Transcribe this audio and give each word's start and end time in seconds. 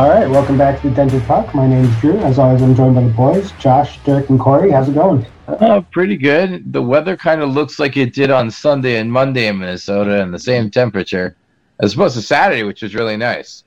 All 0.00 0.08
right, 0.08 0.26
welcome 0.30 0.56
back 0.56 0.80
to 0.80 0.88
the 0.88 0.94
Dented 0.94 1.22
Puck. 1.24 1.54
My 1.54 1.66
name's 1.66 1.94
Drew. 2.00 2.16
As 2.20 2.38
always, 2.38 2.62
I'm 2.62 2.74
joined 2.74 2.94
by 2.94 3.02
the 3.02 3.10
boys, 3.10 3.52
Josh, 3.60 4.02
Dirk, 4.02 4.30
and 4.30 4.40
Corey. 4.40 4.70
How's 4.70 4.88
it 4.88 4.94
going? 4.94 5.26
Oh, 5.46 5.84
pretty 5.92 6.16
good. 6.16 6.72
The 6.72 6.80
weather 6.80 7.18
kind 7.18 7.42
of 7.42 7.50
looks 7.50 7.78
like 7.78 7.98
it 7.98 8.14
did 8.14 8.30
on 8.30 8.50
Sunday 8.50 8.96
and 8.96 9.12
Monday 9.12 9.46
in 9.46 9.58
Minnesota, 9.58 10.22
and 10.22 10.32
the 10.32 10.38
same 10.38 10.70
temperature 10.70 11.36
as 11.80 11.92
opposed 11.92 12.16
to 12.16 12.22
Saturday, 12.22 12.62
which 12.62 12.80
was 12.80 12.94
really 12.94 13.18
nice. 13.18 13.64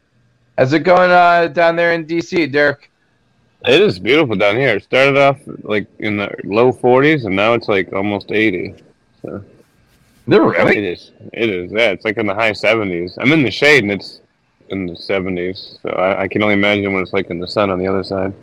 How's 0.57 0.73
it 0.73 0.79
going 0.79 1.11
uh, 1.11 1.49
down 1.49 1.75
there 1.75 1.93
in 1.93 2.03
DC, 2.07 2.51
Dirk? 2.51 2.89
It 3.67 3.79
is 3.79 3.99
beautiful 3.99 4.35
down 4.35 4.55
here. 4.55 4.77
It 4.77 4.85
started 4.85 5.17
off 5.17 5.37
like 5.61 5.85
in 5.99 6.17
the 6.17 6.35
low 6.45 6.73
40s, 6.73 7.27
and 7.27 7.35
now 7.35 7.53
it's 7.53 7.67
like 7.67 7.93
almost 7.93 8.31
80. 8.31 8.73
So 9.21 9.45
They're 10.27 10.41
really? 10.41 10.79
it 10.79 10.83
is. 10.83 11.11
It 11.31 11.51
is. 11.51 11.71
Yeah, 11.71 11.91
it's 11.91 12.05
like 12.05 12.17
in 12.17 12.25
the 12.25 12.33
high 12.33 12.53
70s. 12.53 13.19
I'm 13.19 13.31
in 13.31 13.43
the 13.43 13.51
shade, 13.51 13.83
and 13.83 13.91
it's 13.91 14.21
in 14.73 14.87
the 14.87 14.93
70s. 14.93 15.81
So 15.81 15.89
I, 15.89 16.23
I 16.23 16.27
can 16.27 16.43
only 16.43 16.55
imagine 16.55 16.91
what 16.93 17.01
it's 17.01 17.13
like 17.13 17.29
in 17.29 17.39
the 17.39 17.47
sun 17.47 17.69
on 17.69 17.79
the 17.79 17.87
other 17.87 18.03
side. 18.03 18.33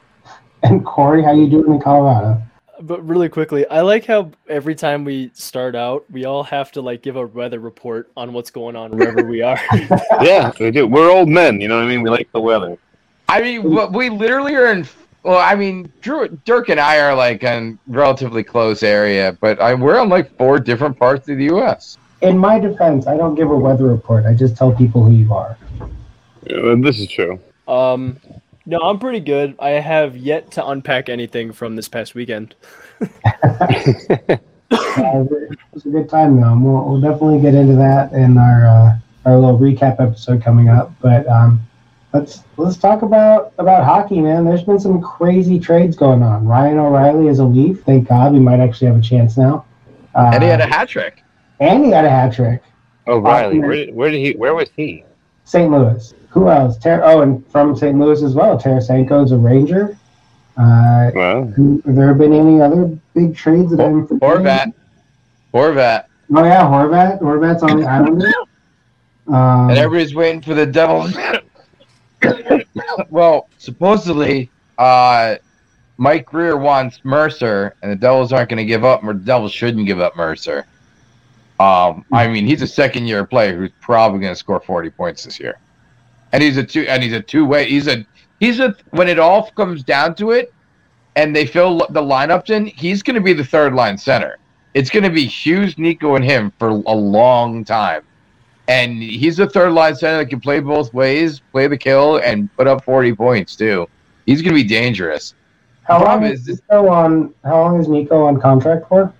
And 0.62 0.84
Corey, 0.84 1.22
how 1.22 1.32
you 1.32 1.48
doing 1.48 1.74
in 1.74 1.80
Colorado? 1.80 2.42
But 2.82 3.06
really 3.06 3.28
quickly, 3.28 3.66
I 3.68 3.82
like 3.82 4.06
how 4.06 4.30
every 4.48 4.74
time 4.74 5.04
we 5.04 5.30
start 5.34 5.74
out, 5.76 6.10
we 6.10 6.24
all 6.24 6.42
have 6.44 6.72
to 6.72 6.80
like 6.80 7.02
give 7.02 7.16
a 7.16 7.26
weather 7.26 7.58
report 7.58 8.10
on 8.16 8.32
what's 8.32 8.50
going 8.50 8.74
on 8.74 8.96
wherever 8.96 9.22
we 9.22 9.42
are. 9.42 9.60
yeah, 10.22 10.50
we 10.58 10.70
do. 10.70 10.86
We're 10.86 11.10
old 11.10 11.28
men. 11.28 11.60
You 11.60 11.68
know 11.68 11.76
what 11.76 11.84
I 11.84 11.88
mean? 11.88 12.02
We 12.02 12.08
like 12.08 12.32
the 12.32 12.40
weather. 12.40 12.78
I 13.28 13.42
mean, 13.42 13.92
we 13.92 14.08
literally 14.08 14.54
are 14.54 14.72
in. 14.72 14.88
Well, 15.22 15.38
I 15.38 15.54
mean, 15.54 15.92
Drew, 16.00 16.28
Dirk 16.46 16.70
and 16.70 16.80
I 16.80 16.98
are 17.00 17.14
like 17.14 17.42
in 17.42 17.78
relatively 17.86 18.42
close 18.42 18.82
area, 18.82 19.36
but 19.40 19.60
I, 19.60 19.74
we're 19.74 20.02
in 20.02 20.08
like 20.08 20.34
four 20.38 20.58
different 20.58 20.98
parts 20.98 21.28
of 21.28 21.36
the 21.36 21.44
U.S. 21.44 21.98
In 22.22 22.38
my 22.38 22.58
defense, 22.58 23.06
I 23.06 23.18
don't 23.18 23.34
give 23.34 23.50
a 23.50 23.56
weather 23.56 23.84
report. 23.84 24.24
I 24.24 24.34
just 24.34 24.56
tell 24.56 24.72
people 24.72 25.04
who 25.04 25.12
you 25.12 25.32
are. 25.34 25.58
Yeah, 26.50 26.74
this 26.78 26.98
is 26.98 27.08
true. 27.08 27.38
um, 27.68 28.18
no, 28.66 28.78
I'm 28.78 28.98
pretty 28.98 29.20
good. 29.20 29.54
I 29.58 29.70
have 29.70 30.16
yet 30.16 30.50
to 30.52 30.66
unpack 30.66 31.08
anything 31.08 31.52
from 31.52 31.76
this 31.76 31.88
past 31.88 32.14
weekend. 32.14 32.54
Uh, 34.72 35.24
it 35.32 35.58
was 35.72 35.84
a 35.84 35.88
good 35.88 36.08
time, 36.08 36.40
though. 36.40 36.56
We'll, 36.56 36.84
we'll 36.88 37.00
definitely 37.00 37.40
get 37.40 37.54
into 37.56 37.74
that 37.74 38.12
in 38.12 38.38
our 38.38 38.66
uh, 38.66 38.96
our 39.24 39.36
little 39.36 39.58
recap 39.58 40.00
episode 40.00 40.44
coming 40.44 40.68
up. 40.68 40.92
But 41.00 41.26
um, 41.26 41.60
let's 42.12 42.44
let's 42.56 42.76
talk 42.76 43.02
about 43.02 43.52
about 43.58 43.84
hockey, 43.84 44.20
man. 44.20 44.44
There's 44.44 44.62
been 44.62 44.78
some 44.78 45.00
crazy 45.02 45.58
trades 45.58 45.96
going 45.96 46.22
on. 46.22 46.46
Ryan 46.46 46.78
O'Reilly 46.78 47.26
is 47.26 47.40
a 47.40 47.44
Leaf. 47.44 47.82
Thank 47.82 48.08
God, 48.08 48.32
we 48.32 48.38
might 48.38 48.60
actually 48.60 48.86
have 48.88 48.96
a 48.98 49.02
chance 49.02 49.36
now. 49.36 49.64
Uh, 50.14 50.30
And 50.34 50.42
he 50.44 50.48
had 50.48 50.60
a 50.60 50.66
hat 50.66 50.88
trick. 50.88 51.24
and 51.58 51.84
he 51.84 51.90
had 51.90 52.04
a 52.04 52.10
hat 52.10 52.32
trick. 52.32 52.62
Oh, 53.08 53.18
Riley, 53.18 53.58
where, 53.58 53.86
where 53.88 54.10
did 54.12 54.18
he? 54.20 54.32
Where 54.36 54.54
was 54.54 54.68
he? 54.76 55.04
St. 55.44 55.68
Louis. 55.68 56.14
Who 56.30 56.48
else? 56.48 56.78
Ter- 56.78 57.02
oh, 57.04 57.20
and 57.22 57.46
from 57.50 57.76
St. 57.76 57.98
Louis 57.98 58.22
as 58.22 58.34
well. 58.34 58.58
Tarasenko's 58.58 59.32
a 59.32 59.36
Ranger. 59.36 59.96
Uh, 60.56 61.10
Well, 61.14 61.44
who- 61.46 61.82
have 61.86 61.94
there 61.96 62.14
been 62.14 62.32
any 62.32 62.60
other 62.60 62.90
big 63.14 63.36
trades 63.36 63.70
that 63.74 63.80
I'm 63.84 64.06
forgetting? 64.06 64.28
Horvat. 64.44 64.72
Horvat. 65.54 66.04
Oh 66.34 66.44
yeah, 66.44 66.62
Horvat. 66.62 67.20
Horvat's 67.20 67.62
on 67.62 67.80
the 67.80 67.86
Islanders. 67.86 68.32
Um, 69.28 69.70
And 69.70 69.78
everybody's 69.78 70.12
waiting 70.12 70.40
for 70.42 70.54
the 70.54 70.66
Devils. 70.66 71.16
well, 73.10 73.48
supposedly, 73.58 74.50
uh, 74.76 75.36
Mike 75.98 76.26
Grier 76.26 76.56
wants 76.56 77.00
Mercer, 77.04 77.76
and 77.82 77.92
the 77.92 77.96
Devils 77.96 78.32
aren't 78.32 78.48
going 78.48 78.56
to 78.58 78.64
give 78.64 78.84
up. 78.84 79.04
Or 79.04 79.12
the 79.12 79.20
Devils 79.20 79.52
shouldn't 79.52 79.86
give 79.86 80.00
up 80.00 80.16
Mercer. 80.16 80.66
Um, 81.60 82.04
I 82.12 82.26
mean, 82.26 82.44
he's 82.44 82.62
a 82.62 82.66
second-year 82.66 83.24
player 83.26 83.56
who's 83.56 83.70
probably 83.80 84.18
going 84.20 84.32
to 84.32 84.36
score 84.36 84.58
forty 84.60 84.90
points 84.90 85.24
this 85.24 85.38
year, 85.38 85.58
and 86.32 86.42
he's 86.42 86.56
a 86.56 86.64
two. 86.64 86.82
And 86.82 87.02
he's 87.02 87.12
a 87.12 87.20
two-way. 87.20 87.68
He's 87.68 87.88
a. 87.88 88.06
He's 88.38 88.60
a. 88.60 88.74
When 88.90 89.08
it 89.08 89.18
all 89.18 89.50
comes 89.50 89.82
down 89.82 90.14
to 90.16 90.32
it, 90.32 90.52
and 91.16 91.34
they 91.34 91.46
fill 91.46 91.78
the 91.90 92.02
lineups 92.02 92.50
in, 92.50 92.66
he's 92.66 93.02
going 93.02 93.16
to 93.16 93.20
be 93.20 93.32
the 93.32 93.44
third-line 93.44 93.98
center. 93.98 94.38
It's 94.74 94.90
going 94.90 95.02
to 95.02 95.10
be 95.10 95.26
Hughes, 95.26 95.76
Nico, 95.78 96.14
and 96.14 96.24
him 96.24 96.52
for 96.58 96.68
a 96.68 96.94
long 96.94 97.64
time 97.64 98.04
and 98.70 99.02
he's 99.02 99.40
a 99.40 99.48
third 99.48 99.72
line 99.72 99.96
center 99.96 100.18
that 100.18 100.30
can 100.30 100.40
play 100.40 100.60
both 100.60 100.94
ways, 100.94 101.40
play 101.50 101.66
the 101.66 101.76
kill, 101.76 102.18
and 102.18 102.54
put 102.56 102.68
up 102.68 102.84
forty 102.84 103.12
points 103.12 103.56
too. 103.56 103.88
He's 104.26 104.42
going 104.42 104.54
to 104.54 104.62
be 104.62 104.68
dangerous. 104.68 105.34
how 105.82 106.04
long 106.04 106.24
is 106.24 106.46
Nico 106.46 106.88
on? 106.88 107.34
How 107.42 107.62
long 107.62 107.80
is 107.80 107.88
Nico 107.88 108.22
on 108.22 108.40
contract 108.40 108.88
for? 108.88 109.12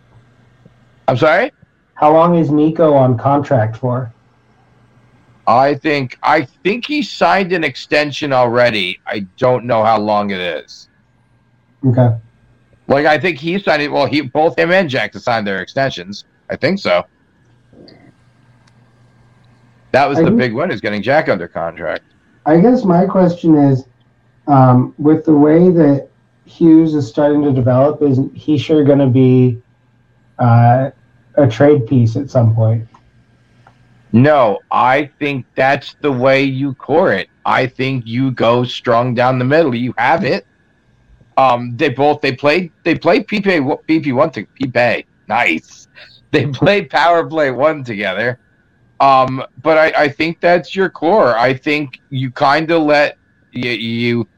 I'm 1.09 1.16
sorry. 1.16 1.50
How 1.94 2.12
long 2.12 2.37
is 2.37 2.50
Nico 2.53 2.94
on 2.94 3.19
contract 3.19 3.77
for? 3.77 4.12
I 5.59 5.75
think 5.75 6.19
I 6.22 6.43
think 6.43 6.87
he 6.87 7.03
signed 7.03 7.53
an 7.53 7.65
extension 7.65 8.33
already. 8.33 9.00
I 9.06 9.21
don't 9.37 9.65
know 9.65 9.83
how 9.83 9.99
long 9.99 10.31
it 10.31 10.38
is. 10.38 10.88
Okay. 11.84 12.16
Like 12.87 13.06
I 13.06 13.19
think 13.19 13.38
he 13.38 13.59
signed 13.59 13.83
it. 13.83 13.91
Well, 13.91 14.06
he 14.06 14.21
both 14.21 14.59
him 14.59 14.71
and 14.71 14.89
Jack 14.89 15.15
signed 15.15 15.47
their 15.47 15.60
extensions. 15.60 16.25
I 16.50 16.56
think 16.56 16.78
so. 16.78 17.05
That 19.93 20.09
was 20.09 20.19
I 20.19 20.22
the 20.22 20.31
big 20.31 20.55
one 20.55 20.71
is 20.71 20.81
getting 20.81 21.03
Jack 21.03 21.28
under 21.28 21.49
contract. 21.49 22.05
I 22.47 22.60
guess 22.60 22.84
my 22.84 23.06
question 23.06 23.56
is, 23.56 23.84
um, 24.47 24.94
with 24.99 25.25
the 25.25 25.34
way 25.34 25.71
that 25.71 26.09
Hughes 26.44 26.94
is 26.94 27.09
starting 27.09 27.43
to 27.43 27.53
develop, 27.53 28.03
is 28.03 28.21
he 28.34 28.56
sure 28.56 28.84
going 28.84 28.99
to 28.99 29.09
be 29.09 29.60
uh, 30.39 30.91
a 31.34 31.49
trade 31.49 31.87
piece 31.87 32.16
at 32.16 32.31
some 32.31 32.55
point? 32.55 32.87
No, 34.12 34.59
I 34.71 35.10
think 35.19 35.47
that's 35.54 35.94
the 36.00 36.10
way 36.10 36.43
you 36.43 36.75
core 36.75 37.12
it. 37.12 37.28
I 37.44 37.66
think 37.66 38.06
you 38.06 38.32
go 38.32 38.65
strong 38.65 39.15
down 39.15 39.38
the 39.38 39.44
middle. 39.44 39.75
You 39.75 39.94
have 39.98 40.25
it. 40.25 40.47
Um, 41.37 41.76
they 41.76 41.88
both 41.91 42.21
they 42.21 42.32
played 42.34 42.72
they 42.84 42.97
played 42.97 43.26
PP 43.26 43.60
PP 43.88 44.12
one 44.15 44.31
to 44.32 44.47
PP. 44.60 45.04
Nice. 45.28 45.87
They 46.32 46.47
played 46.47 46.91
power 46.91 47.26
play 47.26 47.50
one 47.50 47.82
together. 47.82 48.38
Um, 49.00 49.43
but 49.62 49.78
I, 49.78 50.04
I 50.04 50.09
think 50.09 50.41
that's 50.41 50.77
your 50.77 50.88
core. 50.88 51.37
I 51.37 51.54
think 51.54 51.98
you 52.10 52.31
kind 52.31 52.71
of 52.71 52.82
let 52.82 53.19
you 53.50 53.71
you 53.72 54.28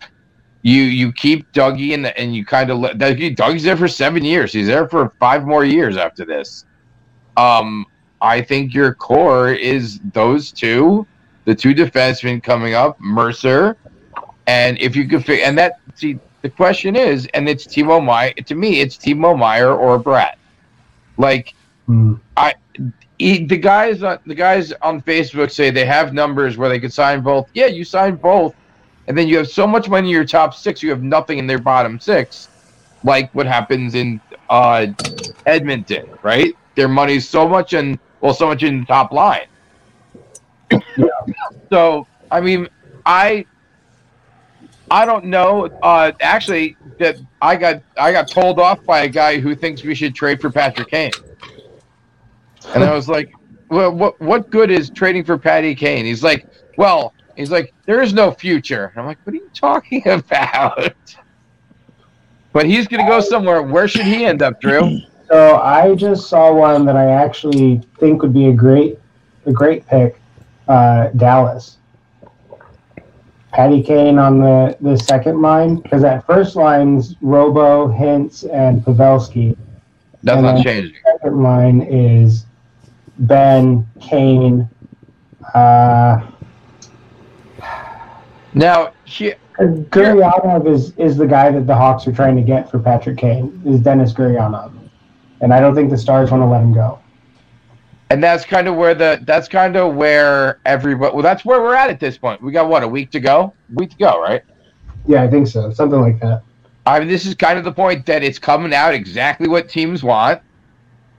you 0.62 0.82
you 0.84 1.12
keep 1.12 1.52
Dougie 1.52 1.92
and 1.94 2.06
and 2.06 2.34
you 2.34 2.46
kind 2.46 2.70
of 2.70 2.78
let 2.78 2.96
Dougie, 2.96 3.36
Dougie's 3.36 3.64
there 3.64 3.76
for 3.76 3.88
seven 3.88 4.24
years. 4.24 4.52
He's 4.54 4.68
there 4.68 4.88
for 4.88 5.12
five 5.20 5.44
more 5.44 5.64
years 5.66 5.98
after 5.98 6.24
this. 6.24 6.64
Um, 7.36 7.84
I 8.22 8.40
think 8.40 8.72
your 8.74 8.94
core 8.94 9.52
is 9.52 10.00
those 10.14 10.52
two, 10.52 11.06
the 11.44 11.54
two 11.54 11.74
defensemen 11.74 12.42
coming 12.42 12.74
up, 12.74 12.98
Mercer, 13.00 13.76
and 14.46 14.78
if 14.78 14.96
you 14.96 15.08
could 15.08 15.26
fit, 15.26 15.40
and 15.46 15.58
that 15.58 15.74
see 15.94 16.18
the 16.42 16.50
question 16.50 16.96
is, 16.96 17.28
and 17.34 17.48
it's 17.48 17.66
Timo 17.66 18.04
Meier. 18.04 18.32
To 18.34 18.54
me, 18.54 18.80
it's 18.80 18.96
Timo 18.96 19.38
Meier 19.38 19.74
or 19.74 20.02
Bratt. 20.02 20.34
Like 21.18 21.54
Hmm. 21.86 22.14
he, 23.18 23.44
the 23.44 23.56
guys 23.58 24.02
on 24.02 24.18
the 24.26 24.34
guys 24.34 24.72
on 24.82 25.02
Facebook 25.02 25.50
say 25.50 25.70
they 25.70 25.84
have 25.84 26.12
numbers 26.12 26.56
where 26.56 26.68
they 26.68 26.80
could 26.80 26.92
sign 26.92 27.22
both. 27.22 27.50
Yeah, 27.54 27.66
you 27.66 27.84
sign 27.84 28.16
both, 28.16 28.54
and 29.08 29.18
then 29.18 29.28
you 29.28 29.36
have 29.38 29.48
so 29.48 29.66
much 29.66 29.88
money 29.88 30.08
in 30.08 30.12
your 30.12 30.24
top 30.24 30.54
six, 30.54 30.82
you 30.82 30.90
have 30.90 31.02
nothing 31.02 31.38
in 31.38 31.46
their 31.46 31.58
bottom 31.58 31.98
six, 32.00 32.50
like 33.02 33.34
what 33.34 33.46
happens 33.46 33.94
in 33.94 34.20
uh, 34.48 34.86
Edmonton, 35.46 36.06
right? 36.22 36.56
Their 36.76 36.88
money's 36.88 37.28
so 37.28 37.48
much 37.48 37.72
in 37.72 37.98
well, 38.22 38.32
so 38.32 38.46
much 38.46 38.62
in 38.62 38.80
the 38.80 38.86
top 38.86 39.12
line. 39.12 39.46
So 41.69 42.06
I 42.30 42.40
mean, 42.40 42.69
I 43.04 43.44
I 44.90 45.04
don't 45.04 45.26
know. 45.26 45.66
Uh, 45.82 46.12
actually, 46.20 46.76
that 46.98 47.16
I 47.42 47.56
got 47.56 47.82
I 47.98 48.12
got 48.12 48.28
told 48.28 48.58
off 48.58 48.82
by 48.84 49.02
a 49.02 49.08
guy 49.08 49.38
who 49.38 49.54
thinks 49.54 49.82
we 49.82 49.94
should 49.94 50.14
trade 50.14 50.40
for 50.40 50.50
Patrick 50.50 50.88
Kane, 50.88 51.12
and 52.74 52.82
I 52.82 52.94
was 52.94 53.08
like, 53.08 53.32
"Well, 53.69 53.92
what 53.92 54.19
what 54.20 54.48
good 54.48 54.70
is 54.70 54.88
trading 54.88 55.25
for 55.25 55.36
Patty 55.36 55.75
Kane?" 55.75 56.06
He's 56.06 56.22
like, 56.22 56.46
"Well." 56.78 57.12
He's 57.34 57.50
like, 57.50 57.72
there 57.86 58.02
is 58.02 58.12
no 58.12 58.30
future. 58.30 58.92
And 58.92 59.00
I'm 59.00 59.06
like, 59.06 59.18
what 59.25 59.32
are 59.32 59.36
you 59.36 59.50
talking 59.54 60.02
about? 60.06 61.16
But 62.52 62.66
he's 62.66 62.86
going 62.86 63.02
to 63.02 63.10
go 63.10 63.20
somewhere. 63.20 63.62
Where 63.62 63.88
should 63.88 64.04
he 64.04 64.26
end 64.26 64.42
up, 64.42 64.60
Drew? 64.60 65.00
So 65.32 65.56
I 65.56 65.94
just 65.94 66.29
saw 66.29 66.52
one 66.52 66.84
that 66.84 66.94
I 66.94 67.06
actually 67.11 67.81
think 67.99 68.20
would 68.20 68.34
be 68.34 68.49
a 68.49 68.52
great, 68.52 68.99
a 69.46 69.52
great 69.52 69.87
pick. 69.87 70.20
Uh, 70.69 71.08
Dallas. 71.17 71.79
Patty 73.50 73.82
Kane 73.82 74.19
on 74.19 74.40
the, 74.40 74.76
the 74.82 74.99
second 74.99 75.40
line 75.40 75.76
because 75.76 76.02
that 76.02 76.26
first 76.26 76.55
line's 76.55 77.17
Robo, 77.23 77.88
Hintz, 77.88 78.44
and 78.52 78.82
Pavelski. 78.82 79.56
That's 80.23 80.37
And 80.37 80.46
not 80.46 80.62
changing. 80.62 80.96
Second 81.12 81.43
line 81.43 81.81
is 81.81 82.44
Benn 83.19 83.87
Kane. 84.02 84.69
Uh, 85.55 86.26
Now, 88.52 88.93
he, 89.05 89.32
Gurianov 89.58 90.70
is, 90.70 90.93
is 90.99 91.17
the 91.17 91.26
guy 91.26 91.50
that 91.50 91.67
the 91.67 91.75
Hawks 91.75 92.06
are 92.06 92.12
trying 92.12 92.37
to 92.37 92.43
get 92.43 92.70
for 92.70 92.78
Patrick 92.78 93.17
Kane. 93.17 93.62
Is 93.64 93.81
Dennis 93.81 94.12
Gurianov, 94.12 94.73
and 95.42 95.52
I 95.52 95.60
don't 95.60 95.74
think 95.74 95.90
the 95.90 95.98
Stars 95.98 96.30
want 96.30 96.42
to 96.42 96.46
let 96.46 96.62
him 96.62 96.72
go. 96.72 96.98
and 98.10 98.22
that's 98.22 98.44
kind 98.44 98.68
of 98.68 98.76
where 98.76 98.94
the 98.94 99.20
that's 99.22 99.48
kind 99.48 99.76
of 99.76 99.94
where 99.94 100.60
everybody. 100.66 101.14
Well, 101.14 101.22
that's 101.22 101.44
where 101.44 101.60
we're 101.62 101.74
at 101.74 101.90
at 101.90 101.98
this 102.00 102.18
point. 102.18 102.42
We 102.42 102.52
got 102.52 102.68
what 102.68 102.82
a 102.82 102.88
week 102.88 103.10
to 103.12 103.20
go. 103.20 103.54
week 103.74 103.90
to 103.90 103.96
go, 103.96 104.20
right? 104.20 104.42
Yeah, 105.06 105.22
I 105.22 105.28
think 105.28 105.46
so. 105.48 105.72
Something 105.72 106.00
like 106.00 106.20
that. 106.20 106.42
I 106.84 106.98
mean, 106.98 107.08
this 107.08 107.26
is 107.26 107.34
kind 107.34 107.58
of 107.58 107.64
the 107.64 107.72
point 107.72 108.06
that 108.06 108.22
it's 108.22 108.38
coming 108.38 108.74
out 108.74 108.92
exactly 108.92 109.48
what 109.48 109.68
teams 109.68 110.02
want, 110.02 110.40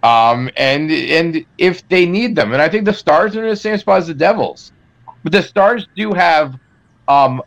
um, 0.03 0.49
and 0.55 0.91
and 0.91 1.45
if 1.57 1.87
they 1.89 2.05
need 2.05 2.35
them, 2.35 2.53
and 2.53 2.61
I 2.61 2.69
think 2.69 2.85
the 2.85 2.93
Stars 2.93 3.35
are 3.35 3.43
in 3.43 3.49
the 3.49 3.55
same 3.55 3.77
spot 3.77 3.99
as 3.99 4.07
the 4.07 4.13
Devils, 4.13 4.71
but 5.23 5.31
the 5.31 5.41
Stars 5.41 5.87
do 5.95 6.13
have 6.13 6.59
um, 7.07 7.41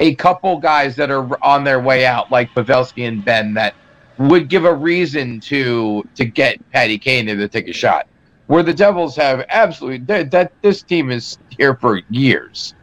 a 0.00 0.14
couple 0.14 0.58
guys 0.58 0.96
that 0.96 1.10
are 1.10 1.44
on 1.44 1.64
their 1.64 1.80
way 1.80 2.06
out, 2.06 2.30
like 2.32 2.50
Pavelski 2.54 3.06
and 3.06 3.24
Benn, 3.24 3.54
that 3.54 3.74
would 4.18 4.48
give 4.48 4.64
a 4.64 4.74
reason 4.74 5.40
to 5.40 6.02
to 6.14 6.24
get 6.24 6.58
Patty 6.70 6.98
Kane 6.98 7.26
to 7.26 7.48
take 7.48 7.68
a 7.68 7.72
shot. 7.72 8.06
Where 8.46 8.62
the 8.62 8.72
Devils 8.74 9.16
have 9.16 9.44
absolutely 9.48 9.98
that, 10.06 10.30
that 10.30 10.52
this 10.62 10.82
team 10.82 11.10
is 11.10 11.38
here 11.50 11.74
for 11.74 12.00
years. 12.10 12.74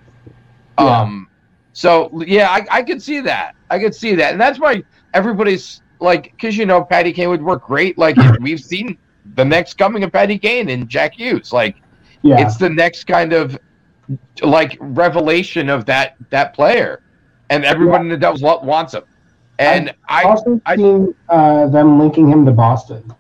Yeah. 0.80 1.02
Um, 1.02 1.28
so 1.72 2.22
yeah, 2.26 2.50
I, 2.50 2.66
I 2.70 2.84
could 2.84 3.02
see 3.02 3.20
that. 3.22 3.56
I 3.70 3.80
could 3.80 3.96
see 3.96 4.14
that, 4.16 4.32
and 4.34 4.42
that's 4.42 4.60
why 4.60 4.84
everybody's 5.14 5.82
like, 6.00 6.24
because 6.34 6.58
you 6.58 6.66
know, 6.66 6.84
Patty 6.84 7.14
Kane 7.14 7.30
would 7.30 7.42
work 7.42 7.66
great. 7.66 7.98
Like 7.98 8.18
we've 8.42 8.60
seen 8.60 8.98
the 9.36 9.46
next 9.46 9.78
coming 9.78 10.04
of 10.04 10.12
Patty 10.12 10.38
Kane 10.38 10.70
and 10.70 10.90
Jack 10.90 11.14
Hughes. 11.16 11.54
Like 11.54 11.78
Yeah. 12.22 12.46
it's 12.46 12.58
the 12.58 12.70
next 12.70 13.06
kind 13.06 13.32
of 13.34 13.58
like 14.42 14.78
revelation 14.82 15.70
of 15.70 15.86
that 15.86 16.16
that 16.30 16.54
player, 16.54 17.02
and 17.50 17.64
everyone 17.64 18.02
in 18.02 18.10
the 18.10 18.18
Devils 18.18 18.42
wants 18.42 18.94
him. 18.94 19.04
And 19.60 19.94
I 20.10 20.24
also 20.24 20.60
I- 20.66 20.76
seen 20.76 21.14
uh, 21.30 21.68
them 21.68 22.00
linking 22.00 22.28
him 22.28 22.46
to 22.46 22.52
Boston. 22.52 23.14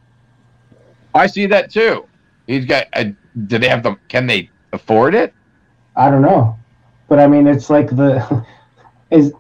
I 1.15 1.27
see 1.27 1.45
that 1.47 1.71
too. 1.71 2.06
He's 2.47 2.65
got. 2.65 2.88
A, 2.94 3.13
do 3.47 3.57
they 3.59 3.69
have 3.69 3.83
the? 3.83 3.95
Can 4.09 4.25
they 4.27 4.50
afford 4.71 5.13
it? 5.15 5.33
I 5.95 6.09
don't 6.09 6.24
know, 6.24 6.57
but 7.07 7.19
I 7.19 7.27
mean, 7.27 7.45
it's 7.47 7.69
like 7.69 7.89
the 7.89 8.45
as 9.12 9.31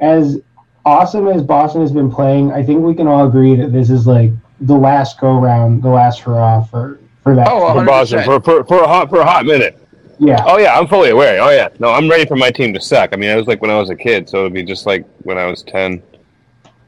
as 0.00 0.40
awesome 0.84 1.28
as 1.28 1.42
Boston 1.42 1.82
has 1.82 1.92
been 1.92 2.10
playing. 2.10 2.52
I 2.52 2.62
think 2.64 2.82
we 2.82 2.94
can 2.94 3.06
all 3.06 3.28
agree 3.28 3.54
that 3.54 3.72
this 3.72 3.90
is 3.90 4.06
like 4.06 4.32
the 4.60 4.74
last 4.74 5.20
go 5.20 5.38
round, 5.38 5.82
the 5.82 5.88
last 5.88 6.20
hurrah 6.20 6.64
for 6.64 6.98
for 7.22 7.34
that. 7.36 7.46
Oh. 7.48 7.72
For 7.74 7.84
Boston, 7.84 8.24
for, 8.24 8.40
for, 8.40 8.64
for, 8.64 8.82
a 8.82 8.88
hot, 8.88 9.08
for 9.08 9.20
a 9.20 9.24
hot 9.24 9.44
minute. 9.46 9.78
yeah, 10.18 10.42
Oh, 10.46 10.58
yeah, 10.58 10.78
I'm 10.78 10.86
fully 10.88 11.10
aware. 11.10 11.40
Oh, 11.40 11.50
yeah. 11.50 11.68
No, 11.78 11.90
I'm 11.90 12.08
ready 12.08 12.26
for 12.26 12.36
my 12.36 12.50
team 12.50 12.72
to 12.74 12.80
suck. 12.80 13.10
I 13.12 13.16
mean, 13.16 13.30
it 13.30 13.36
was 13.36 13.46
like 13.46 13.60
when 13.60 13.70
I 13.70 13.78
was 13.78 13.90
a 13.90 13.96
kid, 13.96 14.28
so 14.28 14.40
it'd 14.40 14.54
be 14.54 14.62
just 14.62 14.86
like 14.86 15.04
when 15.22 15.38
I 15.38 15.46
was 15.46 15.62
10. 15.64 16.02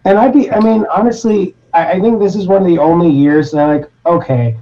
And 0.04 0.18
I'd 0.18 0.32
be. 0.32 0.50
I 0.50 0.60
mean, 0.60 0.84
honestly, 0.90 1.54
I, 1.72 1.92
I 1.92 2.00
think 2.00 2.20
this 2.20 2.34
is 2.34 2.46
one 2.46 2.62
of 2.62 2.68
the 2.68 2.78
only 2.78 3.10
years 3.10 3.50
that 3.52 3.68
I'm 3.68 3.80
like, 3.80 3.90
okay, 4.06 4.56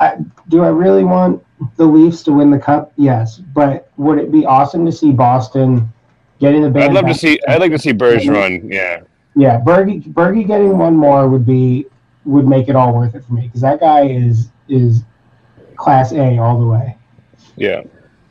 I, 0.00 0.16
do 0.48 0.62
I 0.62 0.68
really 0.68 1.04
want 1.04 1.44
the 1.76 1.84
Leafs 1.84 2.22
to 2.24 2.32
win 2.32 2.50
the 2.50 2.58
cup? 2.58 2.92
Yes, 2.96 3.38
but 3.38 3.90
would 3.96 4.18
it 4.18 4.30
be 4.32 4.44
awesome 4.44 4.84
to 4.86 4.92
see 4.92 5.12
Boston 5.12 5.88
getting 6.38 6.62
the 6.62 6.70
band? 6.70 6.90
I'd 6.90 6.94
love 6.94 7.06
to 7.06 7.14
see. 7.14 7.38
I'd 7.48 7.60
like 7.60 7.72
to 7.72 7.78
see 7.78 7.92
Bergeron. 7.92 8.72
Yeah, 8.72 9.02
Yeah, 9.34 9.60
Bergie, 9.60 10.02
Bergie 10.12 10.46
getting 10.46 10.76
one 10.78 10.96
more 10.96 11.28
would 11.28 11.46
be 11.46 11.86
would 12.24 12.46
make 12.46 12.68
it 12.68 12.74
all 12.76 12.92
worth 12.94 13.14
it 13.14 13.24
for 13.24 13.34
me 13.34 13.42
because 13.42 13.60
that 13.60 13.80
guy 13.80 14.06
is 14.06 14.48
is 14.68 15.02
class 15.76 16.12
A 16.12 16.38
all 16.38 16.58
the 16.58 16.66
way. 16.66 16.96
yeah. 17.56 17.82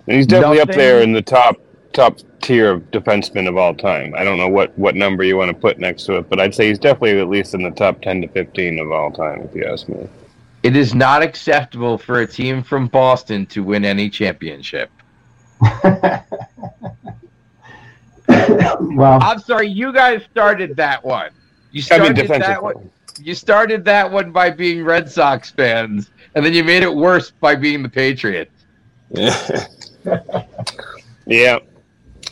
And 0.08 0.18
he's 0.18 0.28
definitely 0.28 0.60
up 0.60 0.70
there 0.70 1.02
in 1.02 1.14
the 1.14 1.22
top 1.22 1.58
top 1.96 2.20
tier 2.42 2.72
of 2.72 2.92
defensemen 2.92 3.48
of 3.48 3.58
all 3.58 3.74
time. 3.74 4.14
I 4.16 4.24
don't 4.24 4.38
know 4.38 4.48
what 4.48 4.78
what 4.78 4.96
number 4.96 5.24
you 5.24 5.38
want 5.38 5.50
to 5.50 5.56
put 5.56 5.80
next 5.80 6.04
to 6.06 6.18
it, 6.18 6.30
but 6.30 6.40
I'd 6.40 6.54
say 6.54 6.68
he's 6.68 6.78
definitely 6.78 7.20
at 7.20 7.30
least 7.30 7.56
in 7.56 7.64
the 7.64 7.72
top 7.72 8.02
10 8.02 8.22
to 8.22 8.28
15 8.28 8.80
of 8.80 8.92
all 8.92 9.12
time, 9.12 9.42
if 9.42 9.56
you 9.56 9.66
ask 9.66 9.88
me. 9.90 10.08
It 10.64 10.76
is 10.76 10.94
not 10.94 11.24
acceptable 11.24 11.98
for 11.98 12.22
a 12.22 12.28
team 12.28 12.62
from 12.62 12.88
Boston 12.88 13.46
to 13.48 13.64
win 13.64 13.86
any 13.86 14.10
championship. 14.10 14.90
well, 15.62 16.24
I'm 18.28 19.40
sorry, 19.40 19.68
you 19.68 19.94
guys 19.94 20.24
started 20.30 20.76
that 20.76 21.04
one. 21.04 21.32
You 21.72 21.84
I 21.92 22.00
mean, 22.00 22.16
started 22.16 22.42
that 22.42 22.62
one. 22.64 22.90
You 23.20 23.34
started 23.34 23.86
that 23.86 24.12
one 24.12 24.32
by 24.32 24.50
being 24.50 24.84
Red 24.84 25.10
Sox 25.10 25.52
fans, 25.52 26.10
and 26.34 26.46
then 26.46 26.54
you 26.54 26.64
made 26.64 26.84
it 26.84 26.94
worse 26.94 27.32
by 27.32 27.56
being 27.56 27.82
the 27.82 27.90
Patriots. 27.90 28.52
Yeah. 31.26 31.60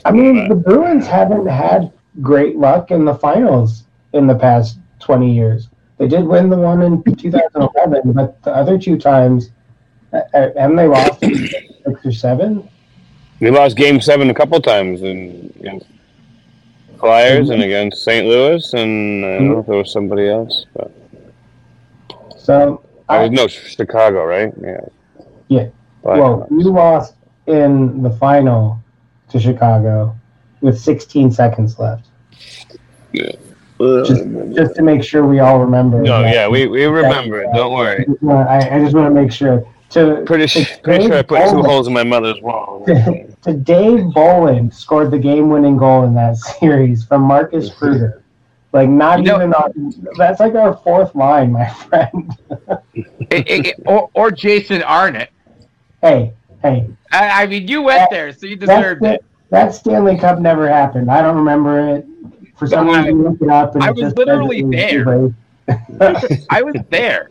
I 0.06 0.12
mean 0.12 0.48
the 0.50 0.56
Bruins 0.56 1.08
haven't 1.08 1.48
had 1.48 1.92
great 2.22 2.58
luck 2.58 2.92
in 2.92 3.06
the 3.06 3.16
finals 3.16 3.84
in 4.14 4.28
the 4.28 4.36
past 4.36 4.80
twenty 5.00 5.34
years. 5.34 5.70
They 5.98 6.08
did 6.08 6.26
win 6.26 6.50
the 6.50 6.58
one 6.58 6.82
in 6.82 7.04
2011, 7.04 8.14
but 8.14 8.42
the 8.44 8.54
other 8.54 8.78
two 8.78 8.98
times, 8.98 9.52
uh, 10.12 10.22
uh, 10.34 10.50
haven't 10.58 10.76
they 10.76 10.88
lost 10.88 11.22
in 11.22 11.48
six 11.48 12.06
or 12.06 12.12
seven? 12.12 12.68
They 13.40 13.52
lost 13.52 13.78
game 13.78 14.02
seven 14.02 14.30
a 14.30 14.34
couple 14.34 14.60
times 14.60 15.02
in, 15.02 15.54
against 15.60 15.86
Flyers 17.00 17.50
and 17.52 17.62
against 17.62 18.04
St. 18.04 18.26
Louis, 18.26 18.74
and 18.74 19.26
I 19.26 19.38
don't 19.38 19.48
know 19.50 19.60
if 19.60 19.66
there 19.66 19.78
was 19.78 19.92
somebody 19.92 20.28
else. 20.28 20.66
But 20.74 20.92
So 22.38 22.84
I 23.08 23.18
I, 23.18 23.24
was 23.24 23.32
no 23.32 23.48
Chicago, 23.48 24.26
right? 24.26 24.54
Yeah. 24.62 24.82
Yeah. 25.48 25.68
Well, 26.02 26.48
you 26.50 26.64
lost 26.64 27.16
in 27.48 28.02
the 28.04 28.12
final 28.12 28.83
to 29.34 29.40
Chicago 29.40 30.16
with 30.62 30.80
16 30.80 31.32
seconds 31.32 31.78
left. 31.80 32.08
Uh, 33.80 34.06
just, 34.06 34.24
just 34.56 34.76
to 34.76 34.82
make 34.82 35.04
sure 35.04 35.26
we 35.28 35.40
all 35.40 35.60
remember. 35.60 36.02
no, 36.02 36.22
that. 36.22 36.34
yeah, 36.34 36.48
we, 36.48 36.68
we 36.68 36.86
remember 36.86 37.42
it. 37.42 37.50
Don't 37.54 37.74
worry. 37.74 38.06
I, 38.30 38.78
I 38.78 38.80
just 38.80 38.96
want 38.96 39.14
to 39.14 39.22
make 39.22 39.32
sure. 39.32 39.66
To, 39.90 40.24
Pretty, 40.26 40.48
to 40.48 40.66
su- 40.66 40.82
pretty 40.84 41.06
sure 41.06 41.14
I 41.14 41.18
Dave 41.18 41.28
put 41.28 41.50
two 41.52 41.62
holes 41.62 41.88
in 41.88 41.94
my 41.94 42.04
mother's 42.04 42.42
wall. 42.42 42.84
to 42.88 43.54
Dave 43.54 44.12
Bolland 44.14 44.74
scored 44.74 45.12
the 45.12 45.20
game-winning 45.20 45.78
goal 45.78 46.04
in 46.06 46.16
that 46.16 46.36
series 46.60 47.04
from 47.06 47.22
Marcus 47.24 47.72
Kruger. 47.72 48.24
Like 48.72 48.90
not 48.90 49.20
You 49.20 49.26
know- 49.26 49.36
even 49.38 49.54
on. 49.54 49.94
That's 50.18 50.40
like 50.40 50.56
our 50.56 50.78
fourth 50.78 51.14
line, 51.14 51.52
my 51.52 51.70
friend. 51.90 52.36
It- 52.96 53.48
it- 53.50 53.66
it- 53.68 53.80
or, 53.86 54.10
or 54.16 54.32
Jason 54.32 54.82
Arnott. 54.84 55.30
hey, 56.02 56.34
hey, 56.64 56.88
I, 57.12 57.44
I 57.44 57.48
mean, 57.48 57.68
you 57.68 57.82
went 57.84 58.10
there, 58.10 58.34
so 58.34 58.46
you 58.48 58.56
deserved 58.56 59.04
it. 59.06 59.24
that 59.50 59.76
Stanley 59.76 60.18
Cup 60.18 60.40
never 60.40 60.68
happened. 60.68 61.12
I 61.12 61.22
don't 61.22 61.36
remember 61.36 61.96
it. 61.98 62.06
For 62.56 62.68
some 62.68 62.88
No, 62.88 62.94
I- 62.94 63.00
reason, 63.04 63.24
look 63.24 63.42
it 63.42 63.50
up. 63.50 63.76
And 63.76 63.84
I 63.84 63.92
was 63.92 64.14
literally 64.16 64.64
there. 64.64 65.30
I 66.50 66.62
was 66.62 66.76
there. 66.90 67.30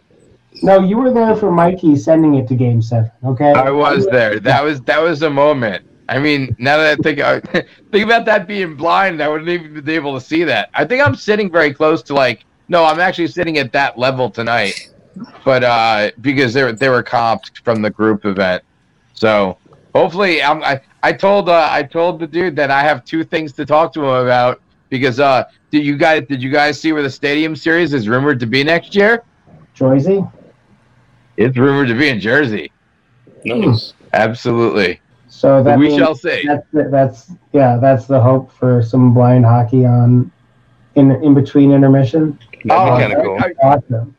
no, 0.62 0.80
you 0.82 0.98
were 0.98 1.12
there 1.12 1.34
for 1.36 1.50
Mikey 1.50 1.96
sending 1.96 2.34
it 2.34 2.48
to 2.48 2.54
Game 2.54 2.80
Seven. 2.82 3.10
Okay. 3.24 3.52
I 3.52 3.70
was 3.70 4.06
there. 4.06 4.40
That 4.40 4.62
was 4.64 4.80
that 4.82 5.00
was 5.02 5.22
a 5.22 5.30
moment. 5.30 5.84
I 6.08 6.18
mean, 6.18 6.54
now 6.58 6.76
that 6.78 6.98
I 6.98 7.02
think 7.02 7.20
I, 7.20 7.40
think 7.90 8.04
about 8.04 8.24
that 8.26 8.46
being 8.46 8.74
blind, 8.74 9.22
I 9.22 9.28
wouldn't 9.28 9.48
even 9.48 9.82
be 9.84 9.94
able 9.94 10.14
to 10.14 10.20
see 10.20 10.44
that. 10.44 10.70
I 10.74 10.84
think 10.84 11.06
I'm 11.06 11.14
sitting 11.14 11.50
very 11.50 11.72
close 11.72 12.02
to 12.04 12.14
like 12.14 12.44
no, 12.68 12.84
I'm 12.84 13.00
actually 13.00 13.28
sitting 13.28 13.58
at 13.58 13.72
that 13.72 13.98
level 13.98 14.30
tonight, 14.30 14.90
but 15.44 15.62
uh, 15.62 16.10
because 16.20 16.54
they 16.54 16.62
were 16.64 16.72
they 16.72 16.88
were 16.88 17.02
comped 17.02 17.58
from 17.64 17.82
the 17.82 17.90
group 17.90 18.24
event, 18.24 18.62
so 19.14 19.58
hopefully 19.94 20.42
I'm, 20.42 20.62
I 20.62 20.80
I 21.02 21.12
told 21.12 21.48
uh, 21.48 21.68
I 21.70 21.82
told 21.82 22.20
the 22.20 22.26
dude 22.26 22.56
that 22.56 22.70
I 22.70 22.82
have 22.82 23.04
two 23.04 23.24
things 23.24 23.52
to 23.54 23.66
talk 23.66 23.92
to 23.94 24.00
him 24.00 24.26
about 24.26 24.60
because 24.88 25.20
uh, 25.20 25.44
did 25.70 25.84
you 25.84 25.96
guys 25.96 26.24
did 26.28 26.42
you 26.42 26.50
guys 26.50 26.80
see 26.80 26.92
where 26.92 27.02
the 27.02 27.10
stadium 27.10 27.56
series 27.56 27.92
is 27.92 28.08
rumored 28.08 28.40
to 28.40 28.46
be 28.46 28.62
next 28.62 28.94
year? 28.94 29.24
Jersey. 29.74 30.24
It's 31.36 31.56
rumored 31.56 31.88
to 31.88 31.94
be 31.94 32.08
in 32.08 32.20
Jersey. 32.20 32.70
Nice. 33.44 33.94
Absolutely. 34.12 35.00
So 35.28 35.62
that 35.62 35.78
we 35.78 35.96
shall 35.96 36.14
see. 36.14 36.44
That's 36.46 36.66
the, 36.72 36.88
that's 36.90 37.32
yeah. 37.52 37.78
That's 37.78 38.06
the 38.06 38.20
hope 38.20 38.52
for 38.52 38.82
some 38.82 39.14
blind 39.14 39.44
hockey 39.44 39.86
on 39.86 40.30
in 40.94 41.10
in 41.22 41.34
between 41.34 41.72
intermission. 41.72 42.38
Oh, 42.70 42.96
be 42.96 43.02
kind 43.02 43.12
of 43.12 43.24
cool. 43.24 43.40
Awesome. 43.62 44.14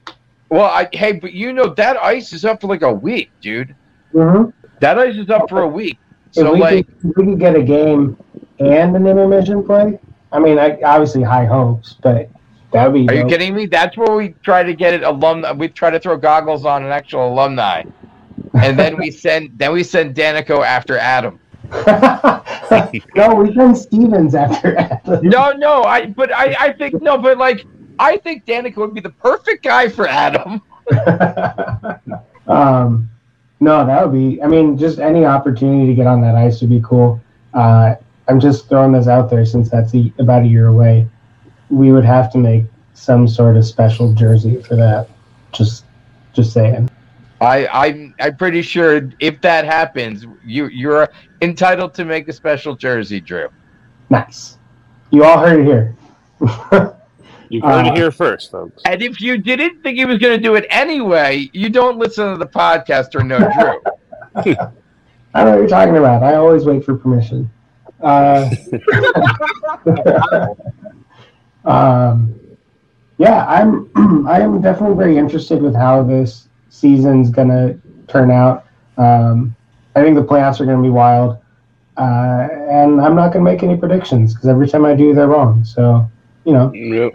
Well, 0.50 0.66
I, 0.66 0.90
hey, 0.92 1.14
but 1.14 1.34
you 1.34 1.54
know 1.54 1.74
that 1.76 1.98
ice 1.98 2.34
is 2.34 2.46
up 2.46 2.62
for 2.62 2.68
like 2.68 2.82
a 2.82 2.92
week, 2.92 3.32
dude. 3.42 3.76
Mm-hmm. 4.14 4.63
That 4.84 5.00
ice 5.00 5.16
is 5.16 5.30
up 5.30 5.48
for 5.48 5.62
a 5.62 5.68
week. 5.68 5.98
So 6.32 6.52
we 6.52 6.60
like, 6.60 6.86
could, 6.86 7.16
we 7.16 7.26
could 7.26 7.40
get 7.40 7.56
a 7.56 7.64
game 7.64 8.18
and 8.60 8.94
an 8.94 9.08
intermission 9.08 9.64
play, 9.64 9.98
I 10.34 10.40
mean, 10.40 10.60
I, 10.60 10.78
obviously 10.82 11.24
high 11.24 11.46
hopes, 11.46 11.94
but 12.02 12.30
that 12.74 12.92
would 12.92 12.94
be. 12.94 13.08
are 13.08 13.14
you 13.14 13.22
dope. 13.22 13.30
kidding 13.30 13.56
me? 13.56 13.66
That's 13.66 13.96
where 13.96 14.14
we 14.14 14.36
try 14.44 14.62
to 14.62 14.74
get 14.74 14.94
it 14.94 15.04
alumni. 15.04 15.54
We 15.54 15.70
try 15.70 15.90
to 15.90 16.02
throw 16.02 16.18
goggles 16.18 16.66
on 16.66 16.84
an 16.84 16.92
actual 16.92 17.32
alumni, 17.32 17.84
and 18.56 18.78
then 18.78 18.98
we 18.98 19.10
send 19.26 19.58
then 19.58 19.72
we 19.72 19.84
send 19.84 20.16
Daneyko 20.16 20.66
after 20.66 20.98
Adam. 20.98 21.40
no, 23.16 23.36
we 23.36 23.54
send 23.54 23.78
Stevens 23.78 24.36
after 24.36 24.76
Adam. 24.78 25.30
No, 25.30 25.52
no, 25.54 25.84
I 25.84 26.08
but 26.08 26.30
I 26.34 26.58
I 26.60 26.74
think 26.74 27.02
no, 27.02 27.18
but 27.18 27.38
like 27.38 27.66
I 28.00 28.18
think 28.18 28.46
Daneyko 28.46 28.76
would 28.76 28.94
be 28.94 29.00
the 29.00 29.12
perfect 29.12 29.64
guy 29.64 29.88
for 29.88 30.10
Adam. 30.10 30.62
um, 32.48 33.10
no, 33.64 33.86
that 33.86 34.06
would 34.06 34.14
be. 34.14 34.42
I 34.42 34.48
mean, 34.48 34.78
just 34.78 35.00
any 35.00 35.24
opportunity 35.24 35.88
to 35.88 35.96
get 35.96 36.06
on 36.06 36.20
that 36.22 36.36
ice 36.36 36.60
would 36.60 36.70
be 36.70 36.82
cool. 36.84 37.22
Uh, 37.54 37.96
I'm 38.28 38.40
just 38.40 38.68
throwing 38.68 38.92
this 38.92 39.08
out 39.08 39.30
there 39.30 39.46
since 39.46 39.70
that's 39.70 39.96
a, 39.96 40.12
about 40.20 40.44
a 40.44 40.48
year 40.48 40.68
away. 40.68 41.08
We 41.70 41.94
would 41.94 42.04
have 42.04 42.30
to 42.34 42.38
make 42.38 42.66
some 42.94 43.26
sort 43.26 43.56
of 43.56 43.66
special 43.66 44.14
jersey 44.14 44.62
for 44.62 44.76
that. 44.76 45.08
Just, 45.54 45.86
just 46.34 46.52
saying. 46.52 46.90
I, 47.40 47.68
I'm 47.68 48.14
I'm 48.20 48.36
pretty 48.36 48.62
sure 48.62 49.10
if 49.20 49.40
that 49.42 49.66
happens, 49.66 50.26
you 50.46 50.68
you're 50.68 51.10
entitled 51.42 51.94
to 51.96 52.06
make 52.06 52.28
a 52.28 52.34
special 52.34 52.76
jersey, 52.76 53.22
Drew. 53.22 53.50
Nice. 54.10 54.58
You 55.12 55.24
all 55.24 55.40
heard 55.40 55.62
it 55.62 55.66
here. 55.66 55.96
You 57.50 57.62
heard 57.62 57.86
Uh, 57.86 57.92
it 57.92 57.96
here 57.98 58.12
first, 58.12 58.52
folks. 58.52 58.82
And 58.86 59.02
if 59.02 59.22
you 59.22 59.38
didn't 59.38 59.82
think 59.84 59.98
he 59.98 60.06
was 60.06 60.18
going 60.18 60.38
to 60.38 60.44
do 60.44 60.56
it 60.56 60.66
anyway, 60.70 61.50
you 61.54 61.70
don't 61.70 61.98
listen 61.98 62.32
to 62.32 62.38
the 62.38 62.46
podcast 62.48 63.16
or 63.16 63.24
know 63.24 63.40
Drew. 64.46 64.56
I 65.36 65.44
don't 65.44 65.46
know 65.46 65.52
what 65.52 65.58
you're 65.60 65.68
talking 65.68 65.98
about. 65.98 66.24
I 66.24 66.36
always 66.36 66.66
wait 66.66 66.84
for 66.86 66.96
permission. 66.96 67.50
Uh, 68.02 68.50
um, 71.66 72.34
yeah, 73.18 73.46
I'm. 73.48 73.90
I 74.28 74.42
am 74.42 74.62
definitely 74.62 74.98
very 74.98 75.18
interested 75.18 75.62
with 75.62 75.76
how 75.76 76.04
this 76.04 76.48
season's 76.70 77.30
gonna 77.30 77.78
turn 78.08 78.32
out. 78.32 78.66
Um, 78.98 79.56
I 79.96 80.02
think 80.02 80.16
the 80.16 80.24
playoffs 80.24 80.60
are 80.60 80.66
gonna 80.66 80.82
be 80.82 80.90
wild, 80.90 81.38
uh, 81.98 82.48
and 82.70 83.00
I'm 83.00 83.16
not 83.16 83.32
gonna 83.32 83.46
make 83.46 83.64
any 83.64 83.78
predictions 83.78 84.34
because 84.34 84.50
every 84.50 84.68
time 84.68 84.86
I 84.86 84.94
do, 84.96 85.14
they're 85.14 85.28
wrong. 85.28 85.64
So, 85.64 86.10
you 86.46 86.54
know. 86.54 86.74
Yep. 86.74 87.14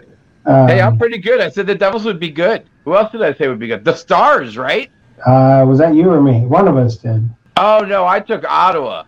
Um, 0.49 0.67
hey, 0.67 0.81
I'm 0.81 0.97
pretty 0.97 1.19
good. 1.19 1.39
I 1.41 1.49
said 1.49 1.67
the 1.67 1.75
Devils 1.75 2.05
would 2.05 2.19
be 2.19 2.31
good. 2.31 2.63
Who 2.83 2.95
else 2.95 3.11
did 3.11 3.21
I 3.21 3.33
say 3.35 3.47
would 3.47 3.59
be 3.59 3.67
good? 3.67 3.85
The 3.85 3.93
Stars, 3.93 4.57
right? 4.57 4.89
uh, 5.25 5.63
was 5.67 5.77
that 5.77 5.93
you 5.93 6.09
or 6.09 6.21
me? 6.21 6.41
One 6.45 6.67
of 6.67 6.75
us 6.75 6.97
did. 6.97 7.29
Oh 7.57 7.81
no, 7.81 8.05
I 8.07 8.19
took 8.19 8.43
Ottawa. 8.45 9.03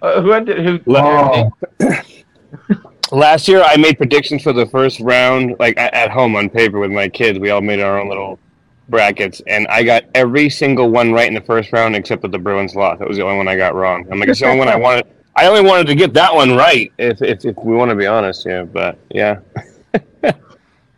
Uh, 0.00 0.22
who 0.22 0.32
ended? 0.32 0.64
Who? 0.64 0.80
Oh, 0.94 1.50
Last 3.12 3.46
year, 3.46 3.62
I 3.62 3.76
made 3.76 3.98
predictions 3.98 4.42
for 4.42 4.52
the 4.52 4.66
first 4.66 5.00
round, 5.00 5.56
like 5.58 5.76
at 5.78 5.92
at 5.92 6.10
home 6.10 6.34
on 6.34 6.48
paper 6.48 6.78
with 6.78 6.90
my 6.90 7.08
kids. 7.08 7.38
We 7.38 7.50
all 7.50 7.60
made 7.60 7.80
our 7.80 8.00
own 8.00 8.08
little 8.08 8.38
brackets, 8.88 9.42
and 9.46 9.66
I 9.68 9.82
got 9.82 10.04
every 10.14 10.48
single 10.48 10.90
one 10.90 11.12
right 11.12 11.28
in 11.28 11.34
the 11.34 11.40
first 11.42 11.72
round 11.72 11.94
except 11.94 12.22
that 12.22 12.32
the 12.32 12.38
Bruins 12.38 12.74
lost. 12.74 13.00
That 13.00 13.08
was 13.08 13.16
the 13.18 13.24
only 13.24 13.36
one 13.36 13.48
I 13.48 13.56
got 13.56 13.74
wrong. 13.74 14.06
I'm 14.10 14.18
like, 14.18 14.28
it's 14.28 14.40
the 14.40 14.46
only 14.46 14.60
one 14.60 14.68
I 14.68 14.76
wanted. 14.86 15.06
I 15.36 15.46
only 15.46 15.62
wanted 15.62 15.86
to 15.88 15.94
get 15.94 16.14
that 16.14 16.34
one 16.34 16.56
right, 16.56 16.90
if 16.98 17.20
if, 17.20 17.44
if 17.44 17.56
we 17.58 17.74
want 17.74 17.90
to 17.90 17.96
be 17.96 18.06
honest, 18.06 18.46
yeah. 18.46 18.62
But 18.62 18.98
yeah, 19.10 19.40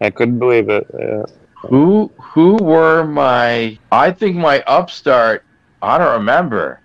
I 0.00 0.10
couldn't 0.10 0.38
believe 0.38 0.68
it. 0.68 0.86
Yeah. 0.98 1.24
Who? 1.68 2.10
Who 2.18 2.54
were 2.56 3.04
my? 3.04 3.78
I 3.90 4.10
think 4.12 4.36
my 4.36 4.62
upstart. 4.62 5.44
I 5.82 5.98
don't 5.98 6.12
remember. 6.12 6.80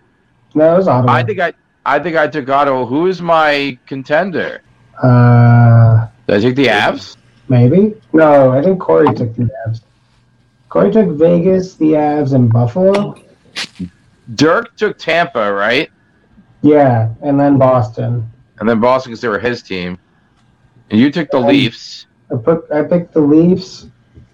no, 0.56 0.74
it 0.74 0.78
was 0.78 0.88
Ottawa. 0.88 1.12
I 1.14 1.24
think 1.24 1.40
I. 1.40 1.54
I 1.86 2.00
think 2.00 2.16
I 2.16 2.28
took 2.28 2.48
Ottawa. 2.50 2.86
Who 2.86 3.08
is 3.08 3.22
my 3.22 3.78
contender? 3.86 4.62
Uh, 5.02 6.08
Did 6.28 6.36
I 6.38 6.40
take 6.40 6.56
the 6.56 6.68
Avs? 6.68 7.18
maybe. 7.50 7.94
No, 8.14 8.52
I 8.52 8.62
think 8.64 8.80
Corey 8.80 9.14
took 9.14 9.36
the 9.36 9.50
Avs. 9.68 9.82
Corey 10.70 10.92
took 10.92 11.10
Vegas, 11.18 11.76
the 11.76 11.92
Avs, 11.94 12.34
and 12.34 12.52
Buffalo. 12.52 13.16
Dirk 14.36 14.76
took 14.78 14.98
Tampa, 14.98 15.52
right? 15.54 15.90
Yeah, 16.62 17.10
and 17.22 17.40
then 17.40 17.58
Boston. 17.58 18.28
And 18.60 18.70
then 18.70 18.80
Boston 18.80 19.12
because 19.12 19.22
they 19.22 19.28
were 19.28 19.40
his 19.40 19.62
team. 19.62 19.98
And 20.90 21.00
you 21.00 21.12
took 21.12 21.30
the 21.32 21.38
Um, 21.38 21.48
Leafs. 21.48 22.06
I 22.34 22.38
put 22.38 22.66
I 22.72 22.84
picked 22.84 23.14
the 23.14 23.22
Leafs, 23.22 23.88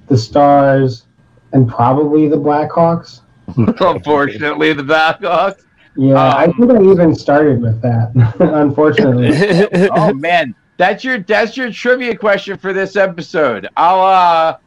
the 0.07 0.17
Stars, 0.17 1.05
and 1.53 1.67
probably 1.67 2.27
the 2.27 2.37
Blackhawks. 2.37 3.21
Unfortunately, 3.57 4.73
the 4.73 4.83
Blackhawks. 4.83 5.63
Yeah, 5.95 6.15
I 6.15 6.45
Um, 6.45 6.53
think 6.53 6.71
I 6.71 6.81
even 6.83 7.13
started 7.15 7.61
with 7.61 7.81
that. 7.81 8.11
unfortunately, 8.39 9.89
oh 9.91 10.13
man, 10.13 10.55
that's 10.77 11.03
your 11.03 11.19
that's 11.19 11.57
your 11.57 11.71
trivia 11.71 12.15
question 12.15 12.57
for 12.57 12.71
this 12.73 12.95
episode. 12.95 13.67
I'll 13.75 13.99
uh, 14.01 14.57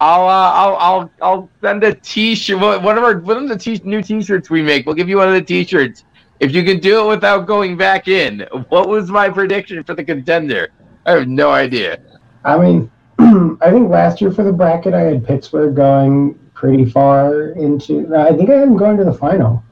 I'll 0.00 0.28
uh, 0.28 0.52
I'll 0.52 0.76
I'll 0.76 1.10
I'll 1.22 1.50
send 1.60 1.82
a 1.82 1.94
T-shirt. 1.94 2.60
One 2.60 2.82
one 2.84 2.98
of 2.98 3.04
our 3.04 3.18
one 3.18 3.38
of 3.38 3.48
the 3.48 3.56
t- 3.56 3.80
new 3.84 4.02
T-shirts 4.02 4.48
we 4.50 4.62
make. 4.62 4.86
We'll 4.86 4.94
give 4.94 5.08
you 5.08 5.16
one 5.16 5.28
of 5.28 5.34
the 5.34 5.42
T-shirts 5.42 6.04
if 6.38 6.52
you 6.52 6.62
can 6.62 6.78
do 6.78 7.04
it 7.04 7.08
without 7.08 7.46
going 7.46 7.76
back 7.76 8.06
in. 8.06 8.46
What 8.68 8.88
was 8.88 9.10
my 9.10 9.28
prediction 9.28 9.82
for 9.82 9.94
the 9.94 10.04
contender? 10.04 10.68
I 11.06 11.12
have 11.12 11.26
no 11.28 11.50
idea. 11.50 11.98
I 12.44 12.58
mean, 12.58 12.90
I 13.60 13.70
think 13.70 13.90
last 13.90 14.20
year 14.20 14.30
for 14.30 14.44
the 14.44 14.52
bracket 14.52 14.94
I 14.94 15.00
had 15.00 15.26
Pittsburgh 15.26 15.74
going 15.74 16.34
pretty 16.54 16.84
far 16.84 17.50
into. 17.50 18.14
I 18.14 18.34
think 18.34 18.50
I 18.50 18.54
had 18.54 18.68
them 18.68 18.76
going 18.76 18.96
to 18.98 19.04
the 19.04 19.12
final, 19.12 19.62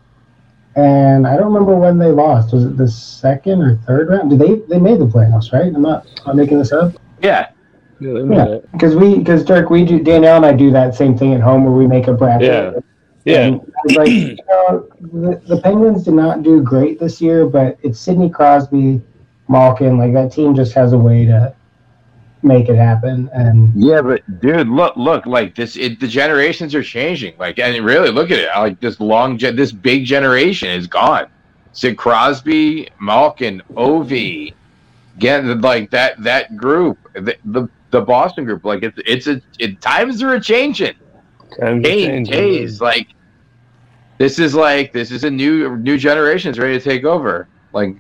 and 0.76 1.26
I 1.26 1.36
don't 1.36 1.52
remember 1.52 1.74
when 1.74 1.98
they 1.98 2.10
lost. 2.10 2.52
Was 2.52 2.64
it 2.64 2.76
the 2.76 2.88
second 2.88 3.62
or 3.62 3.76
third 3.86 4.08
round? 4.08 4.30
Did 4.30 4.38
they 4.38 4.56
they 4.68 4.78
made 4.78 4.98
the 4.98 5.06
playoffs? 5.06 5.52
Right? 5.52 5.74
I'm 5.74 5.82
not, 5.82 6.06
I'm 6.26 6.36
making 6.36 6.58
this 6.58 6.72
up. 6.72 6.94
Yeah, 7.22 7.50
Yeah, 8.32 8.58
because 8.72 8.94
we 8.94 9.18
because 9.18 9.44
Dirk, 9.44 9.70
we 9.70 9.84
do 9.84 10.02
Danielle 10.02 10.36
and 10.36 10.46
I 10.46 10.52
do 10.52 10.70
that 10.70 10.94
same 10.94 11.16
thing 11.16 11.34
at 11.34 11.40
home 11.40 11.64
where 11.64 11.72
we 11.72 11.86
make 11.86 12.06
a 12.06 12.12
bracket. 12.12 12.46
Yeah. 12.46 12.80
Yeah. 13.24 13.40
And 13.42 13.60
I 13.60 13.80
was 13.84 13.96
like, 13.96 14.08
you 14.08 14.36
know, 14.48 14.88
the, 15.00 15.42
the 15.46 15.60
Penguins 15.60 16.04
did 16.04 16.14
not 16.14 16.42
do 16.42 16.62
great 16.62 16.98
this 16.98 17.20
year, 17.20 17.46
but 17.46 17.78
it's 17.82 18.00
Sidney 18.00 18.30
Crosby, 18.30 19.02
Malkin. 19.48 19.98
Like 19.98 20.14
that 20.14 20.32
team 20.32 20.54
just 20.54 20.72
has 20.72 20.92
a 20.92 20.98
way 20.98 21.26
to 21.26 21.54
make 22.42 22.68
it 22.68 22.76
happen. 22.76 23.28
And 23.32 23.72
yeah, 23.74 24.00
but 24.02 24.40
dude, 24.40 24.68
look, 24.68 24.96
look, 24.96 25.26
like 25.26 25.54
this. 25.54 25.76
It, 25.76 26.00
the 26.00 26.08
generations 26.08 26.74
are 26.74 26.82
changing. 26.82 27.36
Like, 27.38 27.58
and 27.58 27.84
really, 27.84 28.10
look 28.10 28.30
at 28.30 28.38
it. 28.38 28.48
Like 28.56 28.80
this 28.80 29.00
long, 29.00 29.38
gen, 29.38 29.56
this 29.56 29.72
big 29.72 30.04
generation 30.04 30.68
is 30.68 30.86
gone. 30.86 31.28
Sid 31.72 31.96
Crosby, 31.96 32.88
Malkin, 33.00 33.62
Ovi, 33.74 34.54
again, 35.16 35.60
like 35.60 35.90
that 35.90 36.22
that 36.22 36.56
group, 36.56 36.98
the 37.14 37.36
the, 37.44 37.68
the 37.90 38.00
Boston 38.00 38.44
group. 38.44 38.64
Like 38.64 38.82
it's 38.82 38.98
it's 39.06 39.26
a 39.26 39.40
it, 39.58 39.80
times 39.80 40.22
are 40.22 40.34
a 40.34 40.40
changing. 40.40 40.94
Times 41.58 41.86
Hey, 41.86 42.06
change, 42.06 42.30
days, 42.30 42.80
like 42.80 43.08
this 44.18 44.38
is 44.38 44.54
like 44.54 44.92
this 44.92 45.10
is 45.10 45.24
a 45.24 45.30
new 45.30 45.76
new 45.76 45.98
generation 45.98 46.50
is 46.50 46.58
ready 46.58 46.78
to 46.78 46.84
take 46.84 47.04
over. 47.04 47.48
Like 47.72 47.96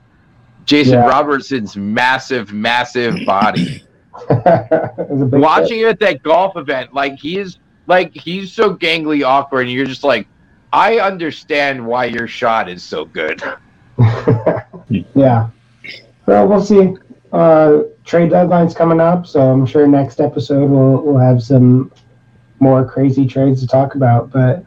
Jason 0.64 0.94
Yeah. 0.94 1.06
Robertson's 1.06 1.76
massive, 1.76 2.52
massive 2.52 3.24
body. 3.24 3.82
It 4.30 5.08
was 5.08 5.22
a 5.22 5.38
Watching 5.38 5.80
him 5.80 5.88
at 5.88 6.00
that 6.00 6.22
golf 6.22 6.56
event, 6.56 6.94
like 6.94 7.18
he 7.18 7.38
is 7.38 7.58
like 7.86 8.14
he's 8.14 8.52
so 8.52 8.74
gangly 8.74 9.24
awkward, 9.24 9.62
and 9.62 9.70
you're 9.70 9.86
just 9.86 10.04
like, 10.04 10.26
I 10.72 10.98
understand 11.00 11.84
why 11.84 12.06
your 12.06 12.26
shot 12.28 12.68
is 12.68 12.82
so 12.82 13.04
good. 13.04 13.42
yeah. 15.14 15.48
Well, 16.26 16.46
we'll 16.46 16.64
see. 16.64 16.96
Uh, 17.32 17.82
trade 18.04 18.30
deadline's 18.30 18.74
coming 18.74 19.00
up, 19.00 19.26
so 19.26 19.40
I'm 19.40 19.66
sure 19.66 19.86
next 19.86 20.20
episode 20.20 20.70
we'll 20.70 21.02
we'll 21.02 21.18
have 21.18 21.42
some 21.42 21.92
more 22.60 22.84
crazy 22.84 23.26
trades 23.26 23.60
to 23.60 23.66
talk 23.66 23.94
about. 23.94 24.30
But 24.30 24.64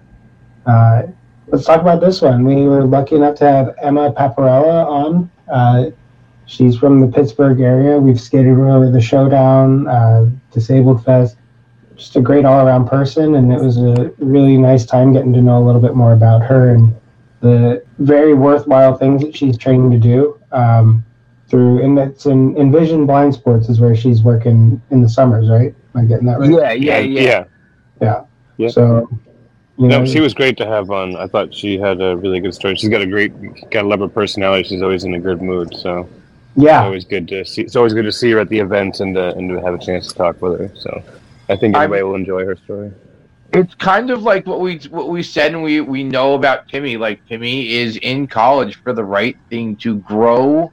uh, 0.65 1.03
let's 1.47 1.65
talk 1.65 1.81
about 1.81 2.01
this 2.01 2.21
one. 2.21 2.43
We 2.43 2.67
were 2.67 2.85
lucky 2.85 3.15
enough 3.15 3.35
to 3.35 3.45
have 3.45 3.75
Emma 3.81 4.11
Papariella 4.13 4.85
on. 4.85 5.31
Uh, 5.51 5.91
she's 6.45 6.77
from 6.77 6.99
the 6.99 7.07
Pittsburgh 7.07 7.59
area. 7.61 7.97
We've 7.99 8.19
skated 8.19 8.57
with 8.57 8.67
her 8.67 8.71
over 8.71 8.89
the 8.89 9.01
Showdown, 9.01 9.87
uh, 9.87 10.29
Disabled 10.51 11.03
Fest. 11.05 11.37
Just 11.95 12.15
a 12.15 12.21
great 12.21 12.45
all-around 12.45 12.87
person, 12.87 13.35
and 13.35 13.53
it 13.53 13.59
was 13.59 13.77
a 13.77 14.11
really 14.17 14.57
nice 14.57 14.85
time 14.85 15.13
getting 15.13 15.33
to 15.33 15.41
know 15.41 15.61
a 15.61 15.65
little 15.65 15.81
bit 15.81 15.95
more 15.95 16.13
about 16.13 16.41
her 16.41 16.73
and 16.73 16.95
the 17.41 17.83
very 17.99 18.33
worthwhile 18.33 18.97
things 18.97 19.21
that 19.21 19.35
she's 19.35 19.57
training 19.57 19.91
to 19.91 19.99
do. 19.99 20.39
Um, 20.51 21.03
through 21.47 21.83
and 21.83 21.99
it's 21.99 22.25
in 22.25 22.55
Envision 22.57 23.05
Blind 23.05 23.33
Sports 23.33 23.67
is 23.67 23.79
where 23.79 23.95
she's 23.95 24.23
working 24.23 24.81
in 24.89 25.01
the 25.01 25.09
summers, 25.09 25.49
right? 25.49 25.75
Am 25.93 26.01
I 26.01 26.05
getting 26.05 26.25
that 26.27 26.39
right? 26.39 26.49
Yeah, 26.49 26.71
yeah, 26.71 26.99
yeah. 27.99 28.23
Yeah. 28.57 28.69
So, 28.69 29.09
you 29.77 29.87
know, 29.87 29.99
No, 29.99 30.05
she 30.05 30.19
was 30.21 30.33
great 30.33 30.55
to 30.57 30.65
have 30.65 30.91
on. 30.91 31.15
I 31.15 31.27
thought 31.27 31.53
she 31.53 31.77
had 31.77 32.01
a 32.01 32.15
really 32.15 32.39
good 32.39 32.53
story. 32.53 32.75
She's 32.75 32.89
got 32.89 33.01
a 33.01 33.05
great, 33.05 33.33
got 33.69 33.85
a 33.85 33.87
level 33.87 34.07
personality. 34.07 34.67
She's 34.69 34.81
always 34.81 35.03
in 35.03 35.13
a 35.13 35.19
good 35.19 35.41
mood. 35.41 35.75
So 35.75 36.07
it's 36.55 36.67
always 36.67 37.05
good 37.05 37.27
to 37.29 37.45
see. 37.45 37.61
It's 37.61 37.75
always 37.75 37.93
good 37.93 38.05
to 38.05 38.11
see 38.11 38.31
her 38.31 38.39
at 38.39 38.49
the 38.49 38.59
events 38.59 38.99
and 38.99 39.15
to, 39.15 39.35
and 39.35 39.49
to 39.49 39.61
have 39.61 39.73
a 39.73 39.77
chance 39.77 40.07
to 40.07 40.15
talk 40.15 40.41
with 40.41 40.59
her. 40.59 40.71
So 40.75 41.03
I 41.49 41.55
think 41.55 41.75
I'm- 41.75 41.85
everybody 41.85 42.03
will 42.03 42.15
enjoy 42.15 42.45
her 42.45 42.55
story. 42.55 42.91
It's 43.53 43.75
kind 43.75 44.11
of 44.11 44.23
like 44.23 44.47
what 44.47 44.61
we 44.61 44.77
what 44.89 45.09
we 45.09 45.21
said 45.21 45.51
and 45.53 45.61
we 45.61 45.81
we 45.81 46.03
know 46.03 46.35
about 46.35 46.69
Timmy. 46.69 46.95
Like 46.95 47.25
Timmy 47.27 47.73
is 47.73 47.97
in 47.97 48.25
college 48.25 48.75
for 48.81 48.93
the 48.93 49.03
right 49.03 49.35
thing 49.49 49.75
to 49.77 49.97
grow 49.97 50.71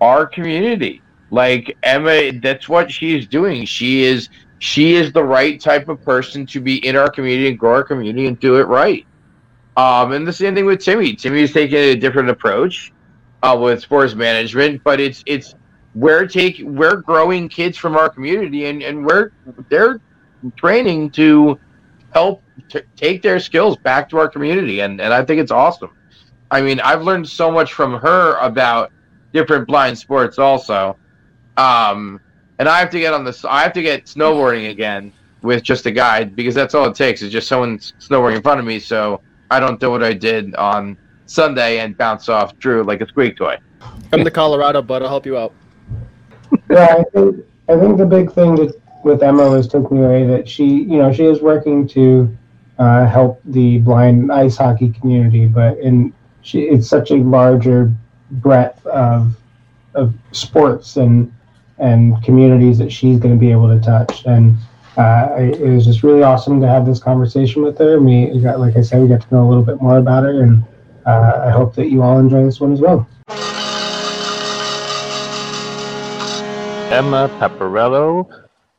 our 0.00 0.24
community. 0.24 1.02
Like 1.30 1.76
Emma, 1.82 2.32
that's 2.40 2.66
what 2.66 2.90
she's 2.90 3.26
doing. 3.26 3.66
She 3.66 4.04
is 4.04 4.30
she 4.58 4.94
is 4.94 5.12
the 5.12 5.22
right 5.22 5.60
type 5.60 5.88
of 5.88 6.02
person 6.02 6.46
to 6.46 6.60
be 6.60 6.76
in 6.86 6.96
our 6.96 7.10
community 7.10 7.48
and 7.48 7.58
grow 7.58 7.72
our 7.74 7.84
community 7.84 8.26
and 8.26 8.40
do 8.40 8.56
it 8.56 8.68
right. 8.68 9.04
Um, 9.76 10.12
and 10.12 10.26
the 10.26 10.32
same 10.32 10.54
thing 10.54 10.66
with 10.66 10.80
Timmy. 10.80 11.14
Timmy 11.14 11.42
is 11.42 11.52
taking 11.52 11.76
a 11.76 11.94
different 11.94 12.30
approach 12.30 12.92
uh, 13.42 13.56
with 13.60 13.80
sports 13.80 14.14
management, 14.14 14.82
but 14.84 15.00
it's 15.00 15.22
it's 15.26 15.54
we're 15.94 16.26
taking 16.26 16.74
we're 16.74 16.96
growing 16.96 17.48
kids 17.48 17.76
from 17.76 17.96
our 17.96 18.08
community 18.08 18.66
and 18.66 18.82
and 18.82 19.04
we're 19.04 19.32
they're 19.68 20.00
training 20.56 21.10
to 21.10 21.58
help 22.12 22.42
t- 22.68 22.80
take 22.96 23.22
their 23.22 23.38
skills 23.38 23.76
back 23.78 24.08
to 24.08 24.18
our 24.18 24.28
community 24.28 24.80
and 24.80 25.00
and 25.00 25.12
I 25.12 25.24
think 25.24 25.40
it's 25.40 25.52
awesome. 25.52 25.90
I 26.50 26.60
mean, 26.60 26.80
I've 26.80 27.02
learned 27.02 27.28
so 27.28 27.50
much 27.50 27.72
from 27.72 27.94
her 27.94 28.36
about 28.38 28.92
different 29.32 29.66
blind 29.66 29.98
sports 29.98 30.38
also. 30.38 30.96
Um 31.56 32.20
and 32.58 32.68
I 32.68 32.78
have 32.78 32.90
to 32.90 33.00
get 33.00 33.12
on 33.12 33.24
this 33.24 33.44
I 33.44 33.62
have 33.62 33.72
to 33.74 33.82
get 33.82 34.06
snowboarding 34.06 34.70
again 34.70 35.12
with 35.42 35.62
just 35.62 35.86
a 35.86 35.90
guide 35.90 36.36
because 36.36 36.54
that's 36.54 36.74
all 36.74 36.86
it 36.86 36.94
takes 36.94 37.20
is 37.20 37.32
just 37.32 37.48
someone 37.48 37.78
snowboarding 37.78 38.36
in 38.36 38.42
front 38.42 38.60
of 38.60 38.66
me, 38.66 38.78
so 38.78 39.20
I 39.50 39.60
don't 39.60 39.78
do 39.80 39.90
what 39.90 40.02
I 40.02 40.12
did 40.12 40.54
on 40.54 40.96
Sunday 41.32 41.78
and 41.78 41.96
bounce 41.96 42.28
off 42.28 42.56
Drew 42.58 42.82
like 42.82 43.00
a 43.00 43.08
squeak 43.08 43.36
toy. 43.36 43.58
Come 44.10 44.24
to 44.24 44.30
Colorado, 44.30 44.82
bud. 44.82 45.02
I'll 45.02 45.08
help 45.08 45.26
you 45.26 45.38
out. 45.38 45.54
yeah, 46.70 46.96
I 46.98 47.04
think 47.12 47.44
I 47.68 47.78
think 47.78 47.96
the 47.96 48.06
big 48.06 48.32
thing 48.32 48.54
that, 48.56 48.80
with 49.04 49.22
Emma 49.22 49.48
was 49.48 49.66
taking 49.66 50.04
away 50.04 50.26
that 50.26 50.48
she, 50.48 50.66
you 50.66 50.98
know, 50.98 51.12
she 51.12 51.24
is 51.24 51.40
working 51.40 51.88
to 51.88 52.36
uh, 52.78 53.06
help 53.06 53.40
the 53.44 53.78
blind 53.78 54.30
ice 54.30 54.56
hockey 54.56 54.90
community, 54.90 55.46
but 55.46 55.78
in 55.78 56.12
she, 56.42 56.62
it's 56.62 56.88
such 56.88 57.10
a 57.10 57.16
larger 57.16 57.92
breadth 58.30 58.84
of 58.86 59.36
of 59.94 60.14
sports 60.32 60.96
and 60.96 61.32
and 61.78 62.22
communities 62.22 62.78
that 62.78 62.92
she's 62.92 63.18
going 63.18 63.34
to 63.34 63.40
be 63.40 63.50
able 63.50 63.68
to 63.68 63.80
touch. 63.80 64.24
And 64.26 64.56
uh, 64.96 65.34
it 65.38 65.60
was 65.60 65.86
just 65.86 66.02
really 66.02 66.22
awesome 66.22 66.60
to 66.60 66.68
have 66.68 66.86
this 66.86 67.00
conversation 67.00 67.62
with 67.62 67.78
her. 67.78 67.98
We 67.98 68.38
got, 68.40 68.60
like 68.60 68.76
I 68.76 68.82
said, 68.82 69.00
we 69.00 69.08
got 69.08 69.22
to 69.22 69.34
know 69.34 69.46
a 69.46 69.48
little 69.48 69.64
bit 69.64 69.80
more 69.80 69.98
about 69.98 70.24
her, 70.24 70.42
and 70.42 70.62
uh, 71.06 71.44
I 71.46 71.50
hope 71.50 71.74
that 71.74 71.88
you 71.88 72.02
all 72.02 72.18
enjoy 72.18 72.44
this 72.44 72.60
one 72.60 72.72
as 72.72 72.80
well. 72.80 73.06
Emma 76.92 77.28
Papariella 77.40 78.26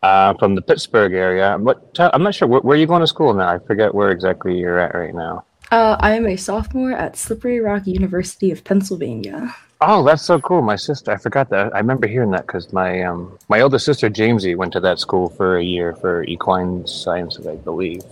uh, 0.04 0.34
from 0.36 0.54
the 0.54 0.62
Pittsburgh 0.62 1.14
area. 1.14 1.58
What? 1.58 1.98
I'm 1.98 2.22
not 2.22 2.36
sure. 2.36 2.48
Where, 2.48 2.62
where, 2.62 2.78
are 2.78 2.80
you 2.80 2.86
going 2.86 3.02
to 3.02 3.08
school 3.08 3.34
now? 3.34 3.50
I 3.50 3.58
forget 3.58 3.96
where 3.96 4.12
exactly 4.12 4.58
you're 4.58 4.78
at 4.78 4.94
right 4.94 5.16
now. 5.16 5.46
Uh, 5.72 5.98
I 6.00 6.16
am 6.16 6.28
a 6.28 6.36
sophomore 6.36 6.92
at 6.92 7.18
Slippery 7.18 7.60
Rock 7.60 7.88
University 7.88 8.52
of 8.52 8.64
Pennsylvania. 8.64 9.56
Oh, 9.82 10.04
that's 10.04 10.22
so 10.22 10.40
cool. 10.40 10.62
My 10.62 10.76
sister, 10.76 11.12
I 11.12 11.18
forgot 11.18 11.50
that. 11.50 11.74
I 11.74 11.80
remember 11.80 12.08
hearing 12.08 12.32
that 12.32 12.46
because 12.46 12.72
my 12.72 13.02
um, 13.02 13.38
my 13.50 13.62
older 13.62 13.80
sister 13.80 14.10
Jamesy 14.10 14.56
went 14.56 14.74
to 14.74 14.80
that 14.82 15.00
school 15.00 15.30
for 15.30 15.58
a 15.58 15.64
year 15.64 15.96
for 15.96 16.24
equine 16.24 16.86
sciences, 16.86 17.48
I 17.48 17.56
believe. 17.56 18.04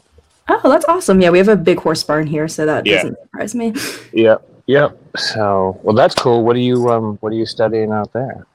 Oh, 0.47 0.69
that's 0.69 0.85
awesome. 0.85 1.21
Yeah, 1.21 1.29
we 1.29 1.37
have 1.37 1.47
a 1.47 1.55
big 1.55 1.79
horse 1.79 2.03
barn 2.03 2.27
here, 2.27 2.47
so 2.47 2.65
that 2.65 2.85
yeah. 2.85 2.97
doesn't 2.97 3.19
surprise 3.21 3.55
me. 3.55 3.73
Yep, 4.13 4.47
yep. 4.67 4.97
So, 5.17 5.79
well, 5.83 5.95
that's 5.95 6.15
cool. 6.15 6.43
What 6.43 6.55
are 6.55 6.59
you 6.59 6.89
um, 6.89 7.17
what 7.21 7.31
are 7.31 7.35
you 7.35 7.45
studying 7.45 7.91
out 7.91 8.11
there? 8.13 8.45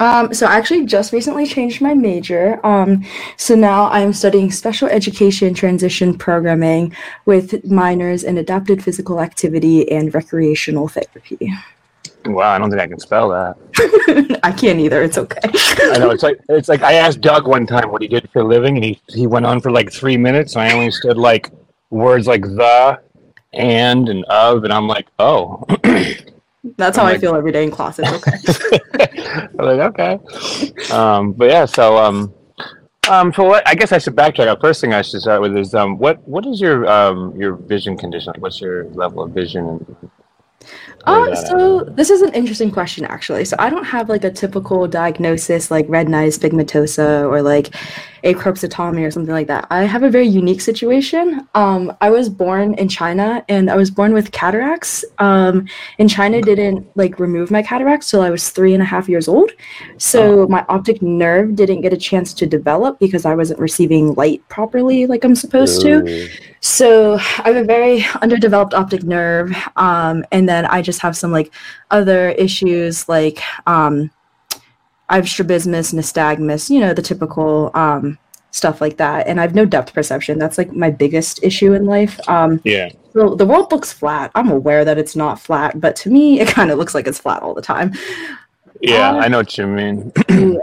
Um, 0.00 0.32
so 0.32 0.46
I 0.46 0.56
actually 0.56 0.86
just 0.86 1.12
recently 1.12 1.46
changed 1.46 1.82
my 1.82 1.92
major. 1.92 2.64
Um, 2.64 3.04
so 3.36 3.54
now 3.54 3.90
I'm 3.90 4.14
studying 4.14 4.50
special 4.50 4.88
education 4.88 5.52
transition 5.52 6.16
programming 6.16 6.96
with 7.26 7.66
minors 7.66 8.24
in 8.24 8.38
adapted 8.38 8.82
physical 8.82 9.20
activity 9.20 9.90
and 9.92 10.12
recreational 10.14 10.88
therapy. 10.88 11.52
Wow, 12.26 12.50
I 12.50 12.58
don't 12.58 12.70
think 12.70 12.82
I 12.82 12.86
can 12.86 12.98
spell 12.98 13.30
that. 13.30 14.40
I 14.42 14.52
can't 14.52 14.78
either. 14.78 15.02
It's 15.02 15.16
okay. 15.16 15.40
I 15.44 15.98
know 15.98 16.10
it's 16.10 16.22
like 16.22 16.38
it's 16.48 16.68
like 16.68 16.82
I 16.82 16.94
asked 16.94 17.20
Doug 17.20 17.46
one 17.46 17.66
time 17.66 17.90
what 17.90 18.02
he 18.02 18.08
did 18.08 18.28
for 18.30 18.40
a 18.40 18.44
living, 18.44 18.76
and 18.76 18.84
he 18.84 19.00
he 19.08 19.26
went 19.26 19.46
on 19.46 19.60
for 19.60 19.70
like 19.70 19.90
three 19.90 20.16
minutes. 20.16 20.54
And 20.54 20.62
I 20.62 20.72
only 20.72 20.90
stood 20.90 21.16
like 21.16 21.50
words 21.88 22.26
like 22.26 22.42
the, 22.42 23.00
and, 23.52 24.08
and 24.08 24.24
of, 24.26 24.64
and 24.64 24.72
I'm 24.72 24.86
like, 24.86 25.06
oh. 25.18 25.64
That's 26.76 26.98
how 26.98 27.04
like, 27.04 27.16
I 27.16 27.18
feel 27.18 27.34
every 27.34 27.52
day 27.52 27.64
in 27.64 27.70
class. 27.70 27.98
It's 27.98 28.10
okay. 28.10 29.48
I'm 29.58 29.78
like, 29.78 29.98
okay. 29.98 30.92
Um, 30.92 31.32
but 31.32 31.48
yeah, 31.48 31.64
so 31.64 31.96
um, 31.96 32.34
um, 33.08 33.32
so 33.32 33.44
what, 33.44 33.66
I 33.66 33.74
guess 33.74 33.92
I 33.92 33.98
should 33.98 34.14
backtrack. 34.14 34.54
The 34.54 34.60
first 34.60 34.82
thing 34.82 34.92
I 34.92 35.00
should 35.00 35.22
start 35.22 35.40
with 35.40 35.56
is 35.56 35.74
um, 35.74 35.96
what 35.96 36.26
what 36.28 36.44
is 36.44 36.60
your 36.60 36.86
um 36.86 37.34
your 37.34 37.54
vision 37.54 37.96
condition? 37.96 38.34
What's 38.38 38.60
your 38.60 38.84
level 38.90 39.22
of 39.22 39.30
vision 39.30 39.96
uh, 41.04 41.34
so 41.34 41.80
this 41.84 42.10
is 42.10 42.22
an 42.22 42.32
interesting 42.34 42.70
question 42.70 43.04
actually. 43.04 43.44
So 43.44 43.56
I 43.58 43.70
don't 43.70 43.84
have 43.84 44.08
like 44.08 44.24
a 44.24 44.30
typical 44.30 44.86
diagnosis 44.86 45.70
like 45.70 45.86
retinitis 45.86 46.38
pigmentosa 46.38 47.28
or 47.28 47.42
like 47.42 47.74
achromatopsia 48.22 49.06
or 49.06 49.10
something 49.10 49.32
like 49.32 49.46
that. 49.46 49.66
I 49.70 49.84
have 49.84 50.02
a 50.02 50.10
very 50.10 50.26
unique 50.26 50.60
situation. 50.60 51.48
Um, 51.54 51.96
I 52.00 52.10
was 52.10 52.28
born 52.28 52.74
in 52.74 52.88
China 52.88 53.42
and 53.48 53.70
I 53.70 53.76
was 53.76 53.90
born 53.90 54.12
with 54.12 54.32
cataracts. 54.32 55.04
Um, 55.18 55.66
and 55.98 56.10
China 56.10 56.42
didn't 56.42 56.86
like 56.96 57.18
remove 57.18 57.50
my 57.50 57.62
cataracts 57.62 58.10
till 58.10 58.20
I 58.20 58.30
was 58.30 58.50
three 58.50 58.74
and 58.74 58.82
a 58.82 58.86
half 58.86 59.08
years 59.08 59.26
old. 59.26 59.52
So 59.96 60.42
oh. 60.42 60.48
my 60.48 60.66
optic 60.68 61.00
nerve 61.00 61.56
didn't 61.56 61.80
get 61.80 61.94
a 61.94 61.96
chance 61.96 62.34
to 62.34 62.46
develop 62.46 62.98
because 62.98 63.24
I 63.24 63.34
wasn't 63.34 63.60
receiving 63.60 64.14
light 64.14 64.46
properly 64.48 65.06
like 65.06 65.24
I'm 65.24 65.34
supposed 65.34 65.80
to. 65.82 66.28
So 66.60 67.14
I 67.14 67.42
have 67.44 67.56
a 67.56 67.64
very 67.64 68.04
underdeveloped 68.20 68.74
optic 68.74 69.02
nerve. 69.02 69.54
Um, 69.76 70.24
and 70.30 70.48
then 70.48 70.66
I 70.66 70.82
just 70.82 71.00
have 71.00 71.16
some 71.16 71.32
like 71.32 71.52
other 71.90 72.30
issues 72.30 73.08
like 73.08 73.40
um, 73.66 74.10
I 75.08 75.16
have 75.16 75.28
strabismus, 75.28 75.92
nystagmus, 75.92 76.70
you 76.70 76.80
know, 76.80 76.94
the 76.94 77.02
typical 77.02 77.70
um, 77.74 78.18
stuff 78.52 78.80
like 78.80 78.96
that. 78.98 79.26
And 79.26 79.40
I 79.40 79.42
have 79.42 79.54
no 79.54 79.64
depth 79.64 79.92
perception. 79.92 80.38
That's 80.38 80.58
like 80.58 80.72
my 80.72 80.90
biggest 80.90 81.42
issue 81.42 81.72
in 81.72 81.86
life. 81.86 82.20
Um, 82.28 82.60
yeah. 82.64 82.90
So 83.12 83.34
the 83.34 83.46
world 83.46 83.72
looks 83.72 83.92
flat. 83.92 84.30
I'm 84.34 84.50
aware 84.50 84.84
that 84.84 84.98
it's 84.98 85.16
not 85.16 85.40
flat, 85.40 85.80
but 85.80 85.96
to 85.96 86.10
me, 86.10 86.40
it 86.40 86.48
kind 86.48 86.70
of 86.70 86.78
looks 86.78 86.94
like 86.94 87.08
it's 87.08 87.18
flat 87.18 87.42
all 87.42 87.54
the 87.54 87.62
time. 87.62 87.92
Yeah, 88.80 89.10
uh, 89.10 89.16
I 89.16 89.28
know 89.28 89.38
what 89.38 89.56
you 89.58 89.66
mean. 89.66 90.12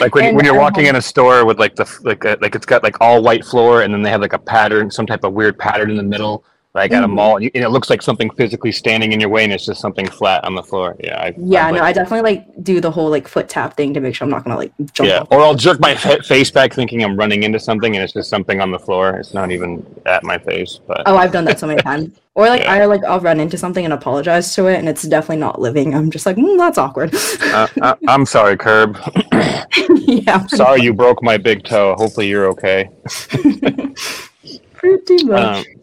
like 0.00 0.14
when, 0.14 0.34
when 0.36 0.44
you're 0.44 0.58
walking 0.58 0.86
in 0.86 0.96
a 0.96 1.02
store 1.02 1.44
with 1.44 1.58
like 1.58 1.74
the 1.74 1.90
like 2.02 2.24
a, 2.24 2.38
like 2.40 2.54
it's 2.54 2.66
got 2.66 2.82
like 2.82 3.00
all 3.00 3.22
white 3.22 3.44
floor 3.44 3.82
and 3.82 3.92
then 3.92 4.02
they 4.02 4.10
have 4.10 4.20
like 4.20 4.32
a 4.32 4.38
pattern, 4.38 4.90
some 4.90 5.06
type 5.06 5.24
of 5.24 5.32
weird 5.32 5.58
pattern 5.58 5.90
in 5.90 5.96
the 5.96 6.02
middle 6.02 6.44
like 6.74 6.92
at 6.92 7.02
a 7.02 7.06
mm-hmm. 7.06 7.16
mall, 7.16 7.36
and, 7.36 7.44
you, 7.44 7.50
and, 7.54 7.62
it 7.62 7.68
looks 7.68 7.90
like 7.90 8.00
something 8.00 8.30
physically 8.30 8.72
standing 8.72 9.12
in 9.12 9.20
your 9.20 9.28
way, 9.28 9.44
and 9.44 9.52
it's 9.52 9.66
just 9.66 9.80
something 9.80 10.08
flat 10.08 10.42
on 10.44 10.54
the 10.54 10.62
floor. 10.62 10.96
Yeah, 11.00 11.20
I, 11.20 11.34
yeah, 11.36 11.70
no, 11.70 11.82
I 11.82 11.92
definitely 11.92 12.22
like 12.22 12.64
do 12.64 12.80
the 12.80 12.90
whole 12.90 13.10
like 13.10 13.28
foot 13.28 13.48
tap 13.50 13.76
thing 13.76 13.92
to 13.92 14.00
make 14.00 14.14
sure 14.14 14.24
I'm 14.24 14.30
not 14.30 14.44
gonna 14.44 14.56
like 14.56 14.72
jump. 14.94 15.08
Yeah, 15.08 15.24
or 15.30 15.42
I'll 15.42 15.54
jerk 15.54 15.80
my 15.80 15.94
face 15.94 16.50
back 16.50 16.72
thinking 16.72 17.04
I'm 17.04 17.16
running 17.16 17.42
into 17.42 17.60
something, 17.60 17.94
and 17.94 18.02
it's 18.02 18.14
just 18.14 18.30
something 18.30 18.62
on 18.62 18.70
the 18.70 18.78
floor. 18.78 19.16
It's 19.16 19.34
not 19.34 19.50
even 19.50 19.84
at 20.06 20.24
my 20.24 20.38
face. 20.38 20.80
But 20.86 21.02
oh, 21.04 21.16
I've 21.16 21.32
done 21.32 21.44
that 21.44 21.58
so 21.58 21.66
many 21.66 21.82
times. 21.82 22.18
Or 22.34 22.46
like 22.46 22.62
yeah. 22.62 22.72
I 22.72 22.84
like 22.86 23.04
I'll 23.04 23.20
run 23.20 23.38
into 23.38 23.58
something 23.58 23.84
and 23.84 23.92
apologize 23.92 24.54
to 24.54 24.66
it, 24.68 24.78
and 24.78 24.88
it's 24.88 25.02
definitely 25.02 25.36
not 25.36 25.60
living. 25.60 25.94
I'm 25.94 26.10
just 26.10 26.24
like, 26.24 26.36
mm, 26.36 26.56
that's 26.56 26.78
awkward. 26.78 27.14
uh, 27.14 27.68
I, 28.08 28.14
am 28.14 28.24
sorry, 28.24 28.56
Curb. 28.56 28.98
yeah. 29.90 30.46
Sorry, 30.46 30.80
you 30.80 30.94
broke 30.94 31.22
my 31.22 31.36
big 31.36 31.64
toe. 31.64 31.94
Hopefully, 31.98 32.28
you're 32.28 32.46
okay. 32.46 32.88
pretty 34.72 35.24
much. 35.24 35.66
Um, 35.66 35.81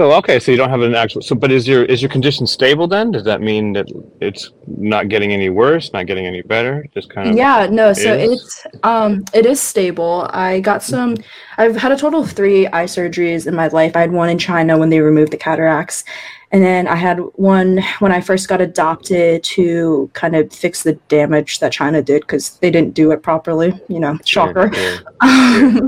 so 0.00 0.12
okay, 0.12 0.40
so 0.40 0.50
you 0.50 0.56
don't 0.56 0.70
have 0.70 0.80
an 0.80 0.94
actual. 0.94 1.20
So, 1.20 1.34
but 1.34 1.52
is 1.52 1.68
your 1.68 1.84
is 1.84 2.00
your 2.00 2.08
condition 2.08 2.46
stable 2.46 2.88
then? 2.88 3.10
Does 3.10 3.24
that 3.24 3.42
mean 3.42 3.74
that 3.74 3.86
it's 4.22 4.50
not 4.66 5.10
getting 5.10 5.30
any 5.30 5.50
worse, 5.50 5.92
not 5.92 6.06
getting 6.06 6.24
any 6.24 6.40
better? 6.40 6.86
Just 6.94 7.10
kind 7.10 7.28
of. 7.28 7.36
Yeah, 7.36 7.68
no. 7.70 7.92
So 7.92 8.10
it's 8.14 8.66
um 8.82 9.22
it 9.34 9.44
is 9.44 9.60
stable. 9.60 10.26
I 10.30 10.60
got 10.60 10.82
some. 10.82 11.18
I've 11.58 11.76
had 11.76 11.92
a 11.92 11.98
total 11.98 12.22
of 12.22 12.32
three 12.32 12.66
eye 12.68 12.86
surgeries 12.86 13.46
in 13.46 13.54
my 13.54 13.68
life. 13.68 13.94
I 13.94 14.00
had 14.00 14.10
one 14.10 14.30
in 14.30 14.38
China 14.38 14.78
when 14.78 14.88
they 14.88 15.00
removed 15.00 15.32
the 15.32 15.36
cataracts, 15.36 16.02
and 16.50 16.64
then 16.64 16.88
I 16.88 16.94
had 16.94 17.18
one 17.34 17.82
when 17.98 18.10
I 18.10 18.22
first 18.22 18.48
got 18.48 18.62
adopted 18.62 19.44
to 19.44 20.10
kind 20.14 20.34
of 20.34 20.50
fix 20.50 20.82
the 20.82 20.94
damage 21.08 21.58
that 21.58 21.72
China 21.72 22.00
did 22.00 22.22
because 22.22 22.56
they 22.60 22.70
didn't 22.70 22.94
do 22.94 23.10
it 23.10 23.22
properly. 23.22 23.78
You 23.90 24.00
know, 24.00 24.18
shocker. 24.24 24.70
Yeah, 24.72 24.98
yeah. 25.22 25.80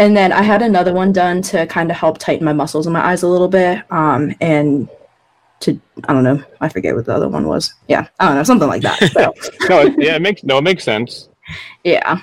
And 0.00 0.16
then 0.16 0.32
I 0.32 0.40
had 0.40 0.62
another 0.62 0.94
one 0.94 1.12
done 1.12 1.42
to 1.42 1.66
kind 1.66 1.90
of 1.90 1.96
help 1.98 2.16
tighten 2.16 2.42
my 2.42 2.54
muscles 2.54 2.86
in 2.86 2.92
my 2.94 3.04
eyes 3.06 3.22
a 3.22 3.28
little 3.28 3.48
bit. 3.48 3.84
Um, 3.92 4.34
and 4.40 4.88
to 5.60 5.78
I 6.04 6.14
don't 6.14 6.24
know, 6.24 6.42
I 6.62 6.70
forget 6.70 6.96
what 6.96 7.04
the 7.04 7.14
other 7.14 7.28
one 7.28 7.46
was. 7.46 7.74
Yeah, 7.86 8.08
I 8.18 8.28
don't 8.28 8.36
know, 8.36 8.42
something 8.42 8.66
like 8.66 8.80
that. 8.80 8.98
So. 9.12 9.34
no, 9.68 9.82
yeah, 9.98 10.16
it 10.16 10.22
makes 10.22 10.42
no, 10.42 10.56
it 10.56 10.62
makes 10.62 10.84
sense. 10.84 11.28
Yeah. 11.84 12.18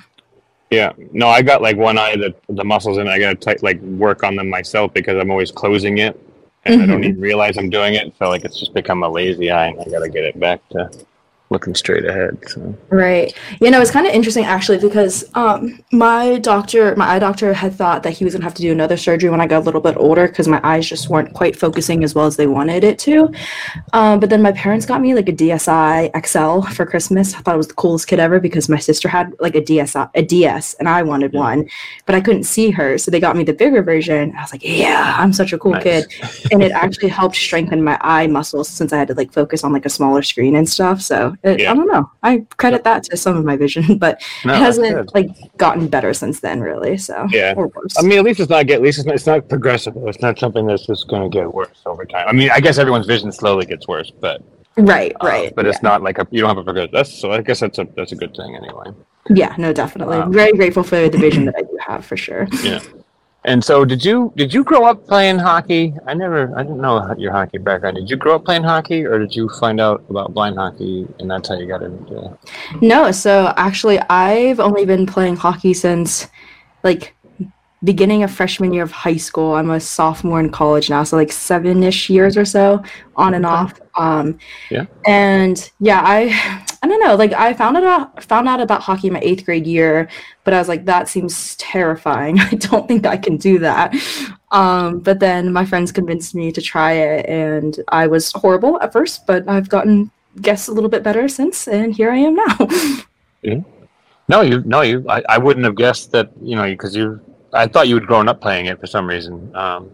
Yeah. 0.72 0.94
No, 1.12 1.28
I 1.28 1.44
got 1.44 1.62
like 1.62 1.78
one 1.78 2.00
eye 2.00 2.16
that 2.16 2.36
the 2.50 2.63
muscles 2.63 2.98
in. 2.98 3.08
I 3.08 3.20
gotta 3.20 3.36
tight, 3.36 3.62
like 3.62 3.80
work 3.82 4.24
on 4.24 4.36
them 4.36 4.50
myself 4.50 4.92
because 4.92 5.16
I'm 5.22 5.30
always 5.30 5.52
closing 5.52 6.00
it, 6.00 6.20
and 6.66 6.82
mm-hmm. 6.82 6.84
I 6.84 6.86
don't 6.88 7.02
mm-hmm. 7.02 7.10
even 7.12 7.22
realize 7.22 7.58
I'm 7.58 7.70
doing 7.70 7.94
it. 7.94 8.12
So 8.18 8.28
like 8.28 8.44
it's 8.44 8.60
just 8.60 8.74
become 8.74 9.04
a 9.04 9.10
lazy 9.10 9.52
eye, 9.52 9.68
and 9.68 9.80
I 9.80 9.86
gotta 9.86 10.10
get 10.10 10.24
it 10.24 10.40
back 10.40 10.68
to 10.70 10.90
looking 11.49 11.75
straight 11.75 12.05
ahead. 12.05 12.38
So. 12.47 12.75
Right. 12.89 13.33
You 13.62 13.71
know, 13.71 13.81
it's 13.81 13.91
kind 13.91 14.05
of 14.05 14.13
interesting 14.13 14.45
actually 14.45 14.79
because 14.79 15.23
um, 15.33 15.81
my 15.91 16.39
doctor, 16.39 16.95
my 16.95 17.07
eye 17.07 17.19
doctor, 17.19 17.53
had 17.53 17.73
thought 17.73 18.03
that 18.03 18.12
he 18.12 18.25
was 18.25 18.33
gonna 18.33 18.43
have 18.43 18.53
to 18.55 18.62
do 18.62 18.71
another 18.71 18.97
surgery 18.97 19.29
when 19.29 19.39
I 19.39 19.47
got 19.47 19.60
a 19.60 19.65
little 19.65 19.81
bit 19.81 19.95
older 19.97 20.27
because 20.27 20.47
my 20.47 20.60
eyes 20.63 20.88
just 20.88 21.10
weren't 21.10 21.33
quite 21.33 21.55
focusing 21.55 22.03
as 22.03 22.13
well 22.13 22.25
as 22.25 22.36
they 22.36 22.47
wanted 22.47 22.83
it 22.83 22.99
to. 22.99 23.31
Um, 23.93 24.19
but 24.19 24.29
then 24.29 24.41
my 24.41 24.51
parents 24.51 24.86
got 24.86 25.01
me 25.01 25.13
like 25.13 25.29
a 25.29 25.33
DSI 25.33 26.12
XL 26.25 26.69
for 26.73 26.86
Christmas. 26.86 27.33
I 27.33 27.39
thought 27.39 27.55
it 27.55 27.57
was 27.57 27.67
the 27.67 27.73
coolest 27.75 28.07
kid 28.07 28.19
ever 28.19 28.39
because 28.39 28.67
my 28.67 28.79
sister 28.79 29.07
had 29.07 29.33
like 29.39 29.55
a 29.55 29.62
DSI, 29.62 30.10
a 30.15 30.21
DS, 30.21 30.73
and 30.75 30.89
I 30.89 31.03
wanted 31.03 31.33
yeah. 31.33 31.39
one, 31.39 31.69
but 32.05 32.15
I 32.15 32.21
couldn't 32.21 32.43
see 32.43 32.71
her, 32.71 32.97
so 32.97 33.10
they 33.10 33.19
got 33.19 33.36
me 33.36 33.43
the 33.43 33.53
bigger 33.53 33.81
version. 33.81 34.33
I 34.38 34.41
was 34.41 34.51
like, 34.51 34.63
yeah, 34.63 35.15
I'm 35.17 35.31
such 35.31 35.53
a 35.53 35.57
cool 35.57 35.71
nice. 35.71 35.83
kid, 35.83 36.13
and 36.51 36.62
it 36.62 36.71
actually 36.71 37.10
helped 37.10 37.36
strengthen 37.36 37.83
my 37.83 37.97
eye 38.01 38.27
muscles 38.27 38.67
since 38.67 38.91
I 38.91 38.97
had 38.97 39.07
to 39.10 39.13
like 39.13 39.31
focus 39.31 39.63
on 39.63 39.71
like 39.71 39.86
a 39.86 39.89
smaller 39.89 40.21
screen 40.21 40.55
and 40.55 40.67
stuff. 40.67 41.01
So 41.01 41.37
it, 41.43 41.62
yeah. 41.62 41.71
I 41.71 41.76
don't 41.76 41.88
know. 41.88 42.10
I 42.23 42.45
credit 42.58 42.84
that 42.84 43.04
to 43.04 43.17
some 43.17 43.38
of 43.38 43.45
my 43.45 43.58
vision, 43.58 43.97
but 44.00 44.21
no, 44.45 44.54
it 44.54 44.58
hasn't 44.58 45.13
like 45.13 45.30
gotten 45.58 45.88
better 45.88 46.13
since 46.13 46.39
then, 46.39 46.62
really. 46.62 46.97
So 46.97 47.28
yeah, 47.30 47.54
or 47.56 47.67
worse. 47.67 47.97
I 47.97 48.02
mean, 48.02 48.17
at 48.17 48.23
least 48.23 48.39
it's 48.39 48.50
not 48.50 48.65
get. 48.67 48.76
At 48.76 48.82
least 48.82 49.00
it's 49.00 49.06
not, 49.06 49.15
it's 49.15 49.26
not 49.26 49.47
progressive. 49.50 49.95
It's 49.97 50.21
not 50.21 50.38
something 50.39 50.65
that's 50.65 50.86
just 50.86 51.08
going 51.08 51.30
to 51.30 51.36
get 51.36 51.54
worse 51.54 51.82
over 51.86 52.06
time. 52.06 52.28
I 52.28 52.34
mean, 52.34 52.50
I 52.52 52.60
guess 52.60 52.78
everyone's 52.78 53.08
vision 53.08 53.32
slowly 53.32 53.65
gets 53.65 53.88
worse, 53.88 54.12
but 54.12 54.41
Right, 54.78 55.15
uh, 55.21 55.28
right. 55.28 55.56
but 55.56 55.65
it's 55.65 55.80
yeah. 55.82 55.89
not 55.89 56.04
like 56.04 56.19
a 56.19 56.28
you 56.30 56.41
don't 56.41 56.50
have 56.50 56.60
a 56.60 56.63
forget. 56.63 56.91
That's 56.91 57.12
so 57.12 57.32
I 57.32 57.41
guess 57.41 57.60
that's 57.62 57.80
a 57.80 57.88
that's 57.95 58.12
a 58.12 58.15
good 58.15 58.36
thing 58.36 58.56
anyway. 58.56 58.86
Yeah, 59.30 59.56
no, 59.58 59.73
definitely. 59.73 60.19
Wow. 60.19 60.30
Very 60.30 60.54
grateful 60.54 60.84
for 60.84 61.10
the 61.10 61.17
vision 61.17 61.45
that 61.45 61.56
I 61.58 61.62
do 61.62 61.78
have 61.86 62.06
for 62.06 62.15
sure. 62.15 62.47
And 63.47 63.63
so, 63.63 63.86
did 63.86 64.03
you 64.03 64.33
did 64.36 64.53
you 64.53 64.62
grow 64.65 64.86
up 64.86 65.07
playing 65.07 65.39
hockey? 65.39 65.95
I 66.05 66.13
never, 66.13 66.53
I 66.57 66.63
didn't 66.63 66.81
know 66.81 67.15
your 67.17 67.31
hockey 67.31 67.57
background. 67.60 67.95
Did 67.95 68.10
you 68.10 68.17
grow 68.17 68.36
up 68.36 68.43
playing 68.43 68.63
hockey, 68.63 69.05
or 69.05 69.19
did 69.19 69.33
you 69.33 69.47
find 69.47 69.79
out 69.79 70.03
about 70.10 70.33
blind 70.33 70.57
hockey 70.57 71.07
and 71.19 71.31
that's 71.31 71.47
how 71.47 71.55
you 71.55 71.65
got 71.65 71.81
into? 71.81 72.25
it? 72.25 72.81
No, 72.81 73.10
so 73.12 73.53
actually, 73.55 73.99
I've 74.10 74.60
only 74.60 74.86
been 74.86 75.05
playing 75.05 75.38
hockey 75.38 75.73
since 75.73 76.27
like 76.83 77.15
beginning 77.86 78.21
of 78.23 78.31
freshman 78.31 78.73
year 78.73 78.83
of 78.83 78.91
high 78.91 79.15
school. 79.15 79.53
I'm 79.53 79.69
a 79.69 79.79
sophomore 79.79 80.41
in 80.41 80.49
college 80.49 80.89
now, 80.89 81.03
so 81.03 81.15
like 81.15 81.31
seven 81.31 81.83
ish 81.83 82.10
years 82.10 82.36
or 82.36 82.43
so, 82.43 82.83
on 83.15 83.33
and 83.33 83.45
off. 83.45 83.79
Um, 83.95 84.39
Yeah. 84.69 84.88
And 85.05 85.71
yeah, 85.79 86.01
I 86.03 86.65
I 86.82 86.88
don't 86.88 87.00
know. 87.00 87.16
Like 87.16 87.34
I 87.34 87.54
found 87.54 87.78
out 87.78 88.24
found 88.24 88.48
out 88.48 88.60
about 88.60 88.82
hockey 88.82 89.10
my 89.10 89.20
eighth 89.22 89.46
grade 89.46 89.66
year, 89.66 90.10
but 90.44 90.54
I 90.54 90.60
was 90.60 90.68
like, 90.68 90.86
that 90.86 91.10
seems 91.10 91.56
terrifying. 91.58 92.40
I 92.40 92.52
don't 92.52 92.88
think 92.88 93.06
I 93.06 93.18
can 93.18 93.38
do 93.38 93.60
that. 93.60 93.94
Um, 94.52 95.00
but 95.00 95.20
then 95.20 95.52
my 95.52 95.66
friends 95.66 95.92
convinced 95.92 96.36
me 96.36 96.52
to 96.52 96.62
try 96.62 96.94
it, 96.94 97.26
and 97.28 97.80
I 97.90 98.08
was 98.08 98.32
horrible 98.32 98.80
at 98.82 98.94
first, 98.94 99.26
but 99.26 99.48
I've 99.50 99.70
gotten 99.70 100.12
guess 100.42 100.68
a 100.68 100.72
little 100.72 100.90
bit 100.90 101.04
better 101.04 101.28
since, 101.28 101.68
and 101.68 101.94
here 101.94 102.12
I 102.12 102.18
am 102.18 102.36
now. 102.36 102.58
No, 104.30 104.42
you 104.42 104.62
no 104.66 104.82
you. 104.82 105.06
I, 105.10 105.24
I 105.30 105.38
wouldn't 105.38 105.66
have 105.66 105.76
guessed 105.76 106.12
that. 106.12 106.32
You 106.42 106.56
know, 106.56 106.63
because 106.63 106.96
you. 106.96 107.22
I 107.54 107.66
thought 107.66 107.88
you 107.88 107.96
had 107.96 108.06
grown 108.06 108.28
up 108.28 108.42
playing 108.42 108.66
it 108.66 108.80
for 108.80 108.88
some 108.88 109.08
reason. 109.08 109.56
Um, 109.56 109.92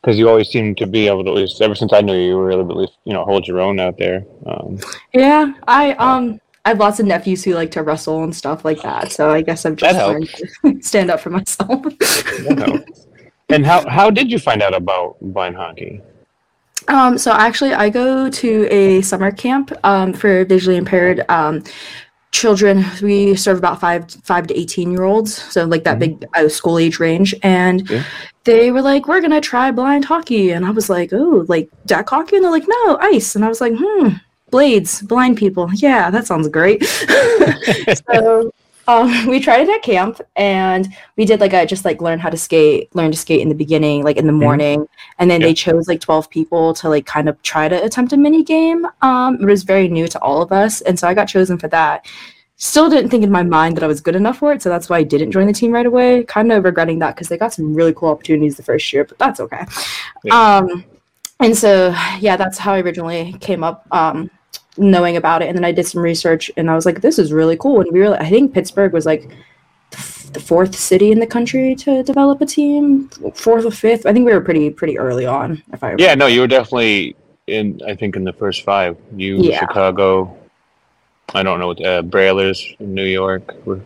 because 0.00 0.18
you 0.18 0.28
always 0.28 0.48
seem 0.48 0.74
to 0.76 0.86
be 0.86 1.06
able 1.08 1.24
to. 1.24 1.30
At 1.30 1.36
least 1.36 1.60
ever 1.60 1.74
since 1.74 1.92
I 1.92 2.00
knew 2.00 2.14
you, 2.14 2.28
you 2.28 2.36
were 2.36 2.52
able 2.52 2.64
to 2.66 2.70
at 2.70 2.76
least 2.76 2.98
you 3.04 3.12
know 3.12 3.24
hold 3.24 3.46
your 3.46 3.60
own 3.60 3.80
out 3.80 3.98
there. 3.98 4.24
Um, 4.46 4.78
Yeah, 5.12 5.52
I 5.66 5.92
um 5.92 6.40
I 6.64 6.70
have 6.70 6.78
lots 6.78 7.00
of 7.00 7.06
nephews 7.06 7.44
who 7.44 7.54
like 7.54 7.70
to 7.72 7.82
wrestle 7.82 8.22
and 8.22 8.34
stuff 8.34 8.64
like 8.64 8.82
that, 8.82 9.12
so 9.12 9.30
I 9.30 9.42
guess 9.42 9.64
I've 9.64 9.76
just 9.76 9.96
learned 9.96 10.28
to 10.62 10.82
stand 10.82 11.10
up 11.10 11.20
for 11.20 11.30
myself. 11.30 11.84
and 13.48 13.66
how 13.66 13.88
how 13.88 14.10
did 14.10 14.30
you 14.30 14.38
find 14.38 14.62
out 14.62 14.74
about 14.74 15.16
blind 15.20 15.56
hockey? 15.56 16.00
um, 16.88 17.18
so 17.18 17.32
actually, 17.32 17.72
I 17.72 17.90
go 17.90 18.30
to 18.30 18.68
a 18.70 19.02
summer 19.02 19.30
camp 19.30 19.72
um 19.84 20.12
for 20.12 20.44
visually 20.44 20.76
impaired 20.76 21.24
um 21.28 21.62
children. 22.32 22.84
We 23.02 23.36
serve 23.36 23.58
about 23.58 23.80
five 23.80 24.10
five 24.24 24.46
to 24.48 24.58
eighteen 24.58 24.92
year 24.92 25.04
olds, 25.04 25.34
so 25.34 25.64
like 25.64 25.84
that 25.84 25.98
big 25.98 26.24
uh, 26.34 26.48
school 26.48 26.78
age 26.78 26.98
range, 26.98 27.34
and. 27.42 27.88
Yeah. 27.88 28.04
They 28.44 28.70
were 28.70 28.82
like, 28.82 29.06
"We're 29.06 29.20
gonna 29.20 29.40
try 29.40 29.70
blind 29.70 30.04
hockey," 30.06 30.50
and 30.52 30.64
I 30.64 30.70
was 30.70 30.88
like, 30.88 31.10
"Oh, 31.12 31.44
like 31.48 31.68
deck 31.86 32.08
hockey?" 32.08 32.36
And 32.36 32.44
they're 32.44 32.50
like, 32.50 32.66
"No, 32.66 32.98
ice." 33.00 33.34
And 33.36 33.44
I 33.44 33.48
was 33.48 33.60
like, 33.60 33.74
"Hmm, 33.76 34.08
blades, 34.50 35.02
blind 35.02 35.36
people. 35.36 35.68
Yeah, 35.74 36.10
that 36.10 36.26
sounds 36.26 36.48
great." 36.48 36.82
so 38.12 38.50
um, 38.88 39.26
we 39.26 39.40
tried 39.40 39.62
it 39.62 39.68
at 39.68 39.82
camp 39.82 40.20
and 40.36 40.88
we 41.16 41.24
did 41.24 41.38
like 41.40 41.52
a 41.52 41.64
just 41.66 41.84
like 41.84 42.00
learn 42.00 42.18
how 42.18 42.30
to 42.30 42.36
skate 42.36 42.94
learn 42.96 43.12
to 43.12 43.16
skate 43.16 43.40
in 43.40 43.48
the 43.48 43.54
beginning 43.54 44.02
like 44.02 44.16
in 44.16 44.26
the 44.26 44.32
morning 44.32 44.86
and 45.18 45.30
then 45.30 45.40
Yeah. 45.40 45.48
they 45.48 45.54
chose 45.54 45.86
like 45.86 46.00
12 46.00 46.28
people 46.30 46.74
to 46.74 46.88
like 46.88 47.06
kind 47.06 47.28
of 47.28 47.40
try 47.42 47.68
to 47.68 47.84
attempt 47.84 48.12
a 48.12 48.16
mini 48.16 48.42
game 48.42 48.86
um 49.02 49.36
it 49.40 49.44
was 49.44 49.62
very 49.62 49.86
new 49.86 50.08
to 50.08 50.18
all 50.20 50.42
of 50.42 50.50
us 50.50 50.80
and 50.80 50.98
so 50.98 51.06
i 51.06 51.14
got 51.14 51.26
chosen 51.26 51.56
for 51.56 51.68
that 51.68 52.04
still 52.62 52.90
didn't 52.90 53.08
think 53.10 53.24
in 53.24 53.30
my 53.30 53.42
mind 53.42 53.74
that 53.74 53.82
i 53.82 53.86
was 53.86 54.00
good 54.02 54.14
enough 54.14 54.36
for 54.38 54.52
it 54.52 54.60
so 54.60 54.68
that's 54.68 54.88
why 54.90 54.98
i 54.98 55.02
didn't 55.02 55.30
join 55.32 55.46
the 55.46 55.52
team 55.52 55.72
right 55.72 55.86
away 55.86 56.22
kind 56.24 56.52
of 56.52 56.62
regretting 56.62 56.98
that 56.98 57.14
because 57.14 57.26
they 57.28 57.38
got 57.38 57.52
some 57.54 57.72
really 57.74 57.94
cool 57.94 58.10
opportunities 58.10 58.56
the 58.56 58.62
first 58.62 58.92
year 58.92 59.02
but 59.04 59.18
that's 59.18 59.40
okay 59.40 59.64
Yeah. 60.24 60.56
um 60.58 60.84
and 61.40 61.56
so 61.56 61.94
yeah 62.20 62.36
that's 62.36 62.58
how 62.58 62.74
i 62.74 62.80
originally 62.80 63.34
came 63.40 63.64
up 63.64 63.86
um 63.92 64.30
knowing 64.76 65.16
about 65.16 65.40
it 65.42 65.48
and 65.48 65.56
then 65.56 65.64
i 65.64 65.72
did 65.72 65.86
some 65.86 66.02
research 66.02 66.50
and 66.58 66.70
i 66.70 66.74
was 66.74 66.84
like 66.84 67.00
this 67.00 67.18
is 67.18 67.32
really 67.32 67.56
cool 67.56 67.80
and 67.80 67.90
we 67.92 68.00
really 68.00 68.18
i 68.18 68.28
think 68.28 68.52
pittsburgh 68.52 68.92
was 68.92 69.06
like 69.06 69.30
the 70.34 70.40
fourth 70.40 70.74
city 70.76 71.10
in 71.12 71.18
the 71.18 71.26
country 71.26 71.74
to 71.74 72.02
develop 72.02 72.40
a 72.42 72.46
team 72.46 73.08
fourth 73.34 73.64
or 73.64 73.70
fifth 73.70 74.04
i 74.04 74.12
think 74.12 74.26
we 74.26 74.32
were 74.32 74.40
pretty 74.40 74.68
pretty 74.70 74.98
early 74.98 75.24
on 75.24 75.60
if 75.72 75.82
i 75.82 75.86
remember. 75.86 76.02
Yeah, 76.04 76.14
no, 76.14 76.26
you 76.26 76.40
were 76.40 76.46
definitely 76.46 77.16
in. 77.46 77.80
I 77.86 77.94
think 77.96 78.14
in 78.16 78.22
the 78.22 78.32
first 78.32 78.62
five, 78.62 78.96
you 79.16 79.38
Yeah. 79.38 79.58
Chicago. 79.60 80.36
I 81.34 81.42
don't 81.42 81.58
know 81.60 81.68
what 81.68 81.84
uh, 81.84 82.02
Brailers 82.02 82.78
in 82.80 82.94
New 82.94 83.04
York. 83.04 83.54
Were, 83.64 83.80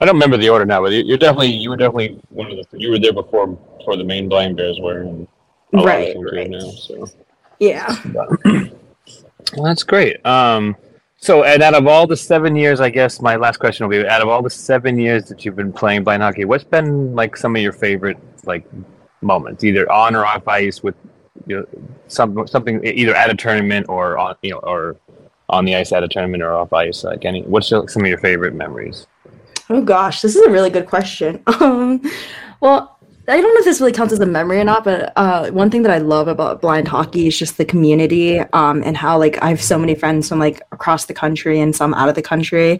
I 0.00 0.04
don't 0.04 0.14
remember 0.16 0.36
the 0.36 0.48
order 0.48 0.64
now, 0.64 0.82
but 0.82 0.92
you- 0.92 1.04
you're 1.04 1.18
definitely 1.18 1.48
you 1.52 1.70
were 1.70 1.76
definitely 1.76 2.18
one 2.30 2.50
of 2.50 2.56
the. 2.56 2.78
You 2.78 2.90
were 2.90 2.98
there 2.98 3.12
before 3.12 3.46
before 3.46 3.96
the 3.96 4.04
main 4.04 4.28
blind 4.28 4.56
bears 4.56 4.78
were. 4.80 5.00
And 5.02 5.28
Right, 5.72 6.16
right. 6.32 6.48
now. 6.48 6.58
So 6.70 7.06
yeah 7.58 7.94
well, 8.44 9.64
that's 9.64 9.82
great. 9.82 10.24
Um, 10.26 10.76
so 11.18 11.44
and 11.44 11.62
out 11.62 11.74
of 11.74 11.86
all 11.86 12.06
the 12.06 12.16
seven 12.16 12.56
years, 12.56 12.80
I 12.80 12.90
guess 12.90 13.20
my 13.20 13.36
last 13.36 13.58
question 13.58 13.86
will 13.86 13.90
be: 14.02 14.06
out 14.06 14.22
of 14.22 14.28
all 14.28 14.42
the 14.42 14.50
seven 14.50 14.98
years 14.98 15.24
that 15.28 15.44
you've 15.44 15.56
been 15.56 15.72
playing 15.72 16.04
blind 16.04 16.22
hockey, 16.22 16.44
what's 16.44 16.64
been 16.64 17.14
like 17.14 17.36
some 17.36 17.56
of 17.56 17.62
your 17.62 17.72
favorite 17.72 18.18
like 18.44 18.66
moments, 19.22 19.64
either 19.64 19.90
on 19.90 20.14
or 20.14 20.24
off 20.26 20.46
ice, 20.46 20.82
with 20.82 20.94
you 21.46 21.56
know, 21.56 21.66
some 22.08 22.46
something 22.46 22.84
either 22.84 23.14
at 23.14 23.30
a 23.30 23.34
tournament 23.34 23.86
or 23.88 24.18
on 24.18 24.36
you 24.42 24.52
know 24.52 24.58
or 24.58 24.96
on 25.48 25.64
the 25.64 25.76
ice 25.76 25.92
at 25.92 26.02
a 26.02 26.08
tournament 26.08 26.42
or 26.42 26.54
off 26.54 26.72
ice? 26.72 27.04
Like 27.04 27.24
any, 27.24 27.42
what's 27.42 27.70
your, 27.70 27.88
some 27.88 28.02
of 28.02 28.08
your 28.08 28.18
favorite 28.18 28.54
memories? 28.54 29.06
Oh 29.68 29.82
gosh, 29.82 30.22
this 30.22 30.36
is 30.36 30.42
a 30.46 30.50
really 30.50 30.70
good 30.70 30.86
question. 30.86 31.42
Um, 31.60 32.00
well, 32.60 32.96
I 33.28 33.40
don't 33.40 33.54
know 33.54 33.58
if 33.58 33.64
this 33.64 33.80
really 33.80 33.92
counts 33.92 34.12
as 34.12 34.20
a 34.20 34.26
memory 34.26 34.60
or 34.60 34.64
not, 34.64 34.84
but 34.84 35.12
uh, 35.16 35.50
one 35.50 35.68
thing 35.68 35.82
that 35.82 35.90
I 35.90 35.98
love 35.98 36.28
about 36.28 36.60
blind 36.60 36.86
hockey 36.86 37.26
is 37.26 37.36
just 37.36 37.56
the 37.56 37.64
community 37.64 38.38
um, 38.38 38.84
and 38.84 38.96
how 38.96 39.18
like 39.18 39.42
I 39.42 39.48
have 39.48 39.60
so 39.60 39.78
many 39.78 39.96
friends 39.96 40.28
from 40.28 40.38
like 40.38 40.62
across 40.70 41.06
the 41.06 41.14
country 41.14 41.58
and 41.58 41.74
some 41.74 41.92
out 41.94 42.08
of 42.08 42.14
the 42.14 42.22
country, 42.22 42.78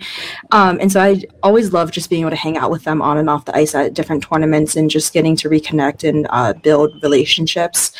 um, 0.52 0.78
and 0.80 0.92
so 0.92 1.00
I 1.00 1.22
always 1.42 1.72
love 1.72 1.90
just 1.90 2.10
being 2.10 2.20
able 2.20 2.30
to 2.30 2.36
hang 2.36 2.56
out 2.56 2.70
with 2.70 2.84
them 2.84 3.02
on 3.02 3.18
and 3.18 3.28
off 3.28 3.44
the 3.44 3.56
ice 3.56 3.74
at 3.74 3.94
different 3.94 4.22
tournaments 4.22 4.76
and 4.76 4.88
just 4.88 5.12
getting 5.12 5.34
to 5.36 5.48
reconnect 5.48 6.08
and 6.08 6.28
uh, 6.30 6.52
build 6.52 6.92
relationships. 7.02 7.90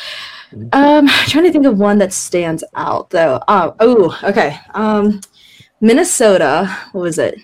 Um, 0.73 1.09
trying 1.27 1.45
to 1.45 1.53
think 1.53 1.67
of 1.67 1.79
one 1.79 1.99
that 1.99 2.13
stands 2.13 2.63
out 2.75 3.11
though. 3.11 3.41
Uh, 3.49 3.73
oh, 3.81 4.19
okay. 4.25 4.59
Um, 4.75 5.21
Minnesota. 5.81 6.67
What 6.93 7.03
was 7.03 7.19
it? 7.19 7.39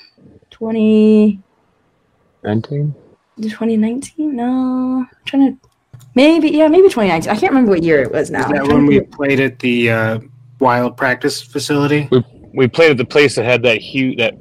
Twenty. 0.50 1.40
Nineteen. 2.42 2.94
2019? 3.40 4.36
No, 4.36 4.44
I'm 4.44 5.08
trying 5.24 5.58
to. 5.58 5.68
Maybe 6.14 6.50
yeah, 6.50 6.68
maybe 6.68 6.88
2019. 6.88 7.30
I 7.30 7.34
can't 7.36 7.50
remember 7.52 7.70
what 7.70 7.82
year 7.82 8.02
it 8.02 8.12
was 8.12 8.30
now. 8.30 8.40
Is 8.40 8.46
that 8.48 8.56
trying 8.56 8.68
when 8.68 8.86
we 8.86 8.98
think- 8.98 9.12
played 9.12 9.40
at 9.40 9.58
the 9.58 9.90
uh, 9.90 10.18
Wild 10.58 10.96
Practice 10.96 11.40
Facility? 11.42 12.08
We 12.10 12.24
we 12.54 12.68
played 12.68 12.90
at 12.90 12.96
the 12.98 13.04
place 13.04 13.36
that 13.36 13.44
had 13.44 13.62
that 13.62 13.78
huge 13.78 14.18
that 14.18 14.34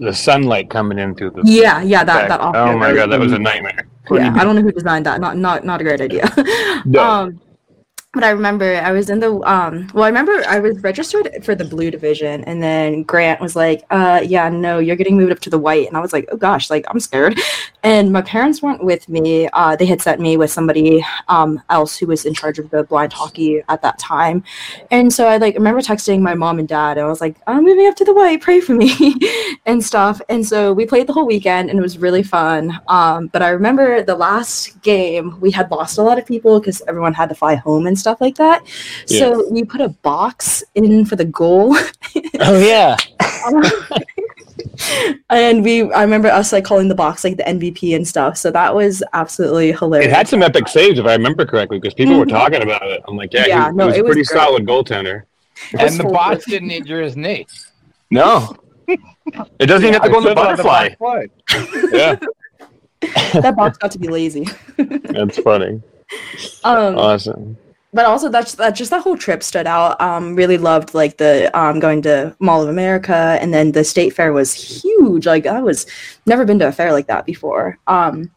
the 0.00 0.12
sunlight 0.12 0.68
coming 0.68 0.98
in 0.98 1.14
through 1.14 1.30
the. 1.30 1.42
Yeah, 1.44 1.80
yeah, 1.82 2.02
that 2.04 2.28
back. 2.28 2.40
that. 2.40 2.56
oh 2.56 2.76
my 2.76 2.92
god, 2.92 3.10
that 3.10 3.20
was 3.20 3.32
a 3.32 3.38
nightmare. 3.38 3.88
Yeah, 4.10 4.34
I 4.34 4.44
don't 4.44 4.54
know 4.56 4.62
who 4.62 4.72
designed 4.72 5.06
that. 5.06 5.20
Not 5.20 5.36
not 5.36 5.64
not 5.64 5.80
a 5.80 5.84
great 5.84 6.00
idea. 6.00 6.28
No. 6.84 7.00
Um, 7.06 7.40
but 8.16 8.24
I 8.24 8.30
remember 8.30 8.76
I 8.82 8.92
was 8.92 9.10
in 9.10 9.20
the 9.20 9.30
um. 9.42 9.88
Well, 9.92 10.04
I 10.04 10.08
remember 10.08 10.42
I 10.48 10.58
was 10.58 10.78
registered 10.82 11.44
for 11.44 11.54
the 11.54 11.66
blue 11.66 11.90
division, 11.90 12.42
and 12.44 12.62
then 12.62 13.02
Grant 13.02 13.42
was 13.42 13.54
like, 13.54 13.84
"Uh, 13.90 14.22
yeah, 14.24 14.48
no, 14.48 14.78
you're 14.78 14.96
getting 14.96 15.18
moved 15.18 15.32
up 15.32 15.40
to 15.40 15.50
the 15.50 15.58
white." 15.58 15.86
And 15.86 15.98
I 15.98 16.00
was 16.00 16.14
like, 16.14 16.26
"Oh 16.32 16.38
gosh, 16.38 16.70
like 16.70 16.86
I'm 16.88 16.98
scared." 16.98 17.38
And 17.82 18.12
my 18.12 18.22
parents 18.22 18.62
weren't 18.62 18.82
with 18.82 19.08
me. 19.08 19.48
Uh, 19.52 19.76
they 19.76 19.86
had 19.86 20.00
sent 20.02 20.20
me 20.20 20.36
with 20.36 20.50
somebody 20.50 21.04
um 21.28 21.62
else 21.68 21.96
who 21.96 22.06
was 22.06 22.24
in 22.24 22.34
charge 22.34 22.58
of 22.58 22.70
the 22.70 22.84
blind 22.84 23.12
hockey 23.12 23.62
at 23.68 23.82
that 23.82 23.98
time, 23.98 24.42
and 24.90 25.12
so 25.12 25.28
I 25.28 25.36
like 25.36 25.54
remember 25.54 25.82
texting 25.82 26.20
my 26.20 26.34
mom 26.34 26.58
and 26.58 26.66
dad. 26.66 26.96
And 26.96 27.06
I 27.06 27.10
was 27.10 27.20
like, 27.20 27.36
"I'm 27.46 27.64
moving 27.64 27.86
up 27.86 27.96
to 27.96 28.04
the 28.06 28.14
white. 28.14 28.40
Pray 28.40 28.60
for 28.60 28.72
me," 28.74 28.90
and 29.66 29.84
stuff. 29.84 30.22
And 30.30 30.44
so 30.46 30.72
we 30.72 30.86
played 30.86 31.06
the 31.06 31.12
whole 31.12 31.26
weekend, 31.26 31.68
and 31.68 31.78
it 31.78 31.82
was 31.82 31.98
really 31.98 32.22
fun. 32.22 32.80
Um, 32.88 33.26
but 33.28 33.42
I 33.42 33.50
remember 33.50 34.02
the 34.02 34.16
last 34.16 34.80
game 34.80 35.38
we 35.38 35.50
had 35.50 35.70
lost 35.70 35.98
a 35.98 36.02
lot 36.02 36.18
of 36.18 36.24
people 36.24 36.58
because 36.60 36.80
everyone 36.88 37.12
had 37.12 37.28
to 37.28 37.34
fly 37.34 37.56
home 37.56 37.86
and 37.86 37.98
stuff 37.98 38.05
like 38.20 38.36
that. 38.36 38.66
So 39.06 39.48
we 39.50 39.64
put 39.64 39.80
a 39.80 39.88
box 39.88 40.62
in 40.74 41.04
for 41.04 41.16
the 41.16 41.24
goal, 41.24 41.76
Oh 42.40 42.58
yeah. 42.58 42.96
and 45.30 45.64
we 45.64 45.90
I 45.92 46.02
remember 46.02 46.28
us 46.28 46.52
like 46.52 46.64
calling 46.64 46.88
the 46.88 46.94
box 46.94 47.24
like 47.24 47.36
the 47.36 47.42
MVP 47.44 47.94
and 47.96 48.06
stuff. 48.06 48.36
So 48.36 48.50
that 48.50 48.74
was 48.74 49.02
absolutely 49.12 49.72
hilarious. 49.72 50.10
It 50.10 50.14
had 50.14 50.28
some 50.28 50.42
epic 50.42 50.68
saves, 50.68 50.98
if 50.98 51.06
I 51.06 51.12
remember 51.12 51.44
correctly, 51.46 51.78
because 51.78 51.94
people 51.94 52.18
were 52.18 52.26
Mhm. 52.26 52.30
talking 52.30 52.62
about 52.62 52.82
it. 52.86 53.02
I'm 53.08 53.16
like, 53.16 53.32
yeah, 53.32 53.46
Yeah, 53.46 53.70
he, 53.70 53.76
no, 53.76 53.84
he 53.84 53.88
was 53.88 53.96
it 53.96 54.00
a 54.00 54.02
was 54.04 54.08
pretty 54.14 54.26
great. 54.26 54.38
solid 54.38 54.66
goaltender. 54.66 55.22
And 55.78 55.98
the 55.98 56.04
box 56.04 56.44
didn't 56.46 56.70
injure 56.70 57.00
his 57.02 57.16
knee. 57.16 57.46
No, 58.10 58.54
it 58.88 59.66
doesn't 59.66 59.82
even 59.88 59.94
have 59.94 60.02
to 60.02 60.10
go 60.10 60.18
on 60.18 60.24
the 60.24 60.34
butterfly. 60.34 60.90
yeah, 61.92 62.16
that 63.40 63.54
box 63.56 63.78
got 63.78 63.90
to 63.92 63.98
be 63.98 64.08
lazy. 64.08 64.46
that's 64.76 65.38
funny. 65.38 65.80
Um, 66.62 66.96
Awesome. 66.98 67.56
But 67.96 68.04
also 68.06 68.28
that's 68.28 68.54
that 68.54 68.74
just 68.76 68.90
that 68.90 69.02
whole 69.02 69.16
trip 69.16 69.42
stood 69.42 69.66
out 69.66 70.00
um 70.00 70.36
really 70.36 70.58
loved 70.58 70.94
like 70.94 71.16
the 71.16 71.50
um 71.58 71.80
going 71.80 72.02
to 72.02 72.34
mall 72.38 72.62
of 72.62 72.68
america 72.68 73.38
and 73.40 73.52
then 73.54 73.72
the 73.72 73.82
state 73.82 74.12
fair 74.12 74.32
was 74.32 74.52
huge 74.52 75.26
like 75.26 75.46
i 75.46 75.60
was 75.60 75.86
never 76.26 76.44
been 76.44 76.58
to 76.58 76.68
a 76.68 76.72
fair 76.72 76.92
like 76.92 77.08
that 77.08 77.24
before 77.26 77.78
um 77.86 78.30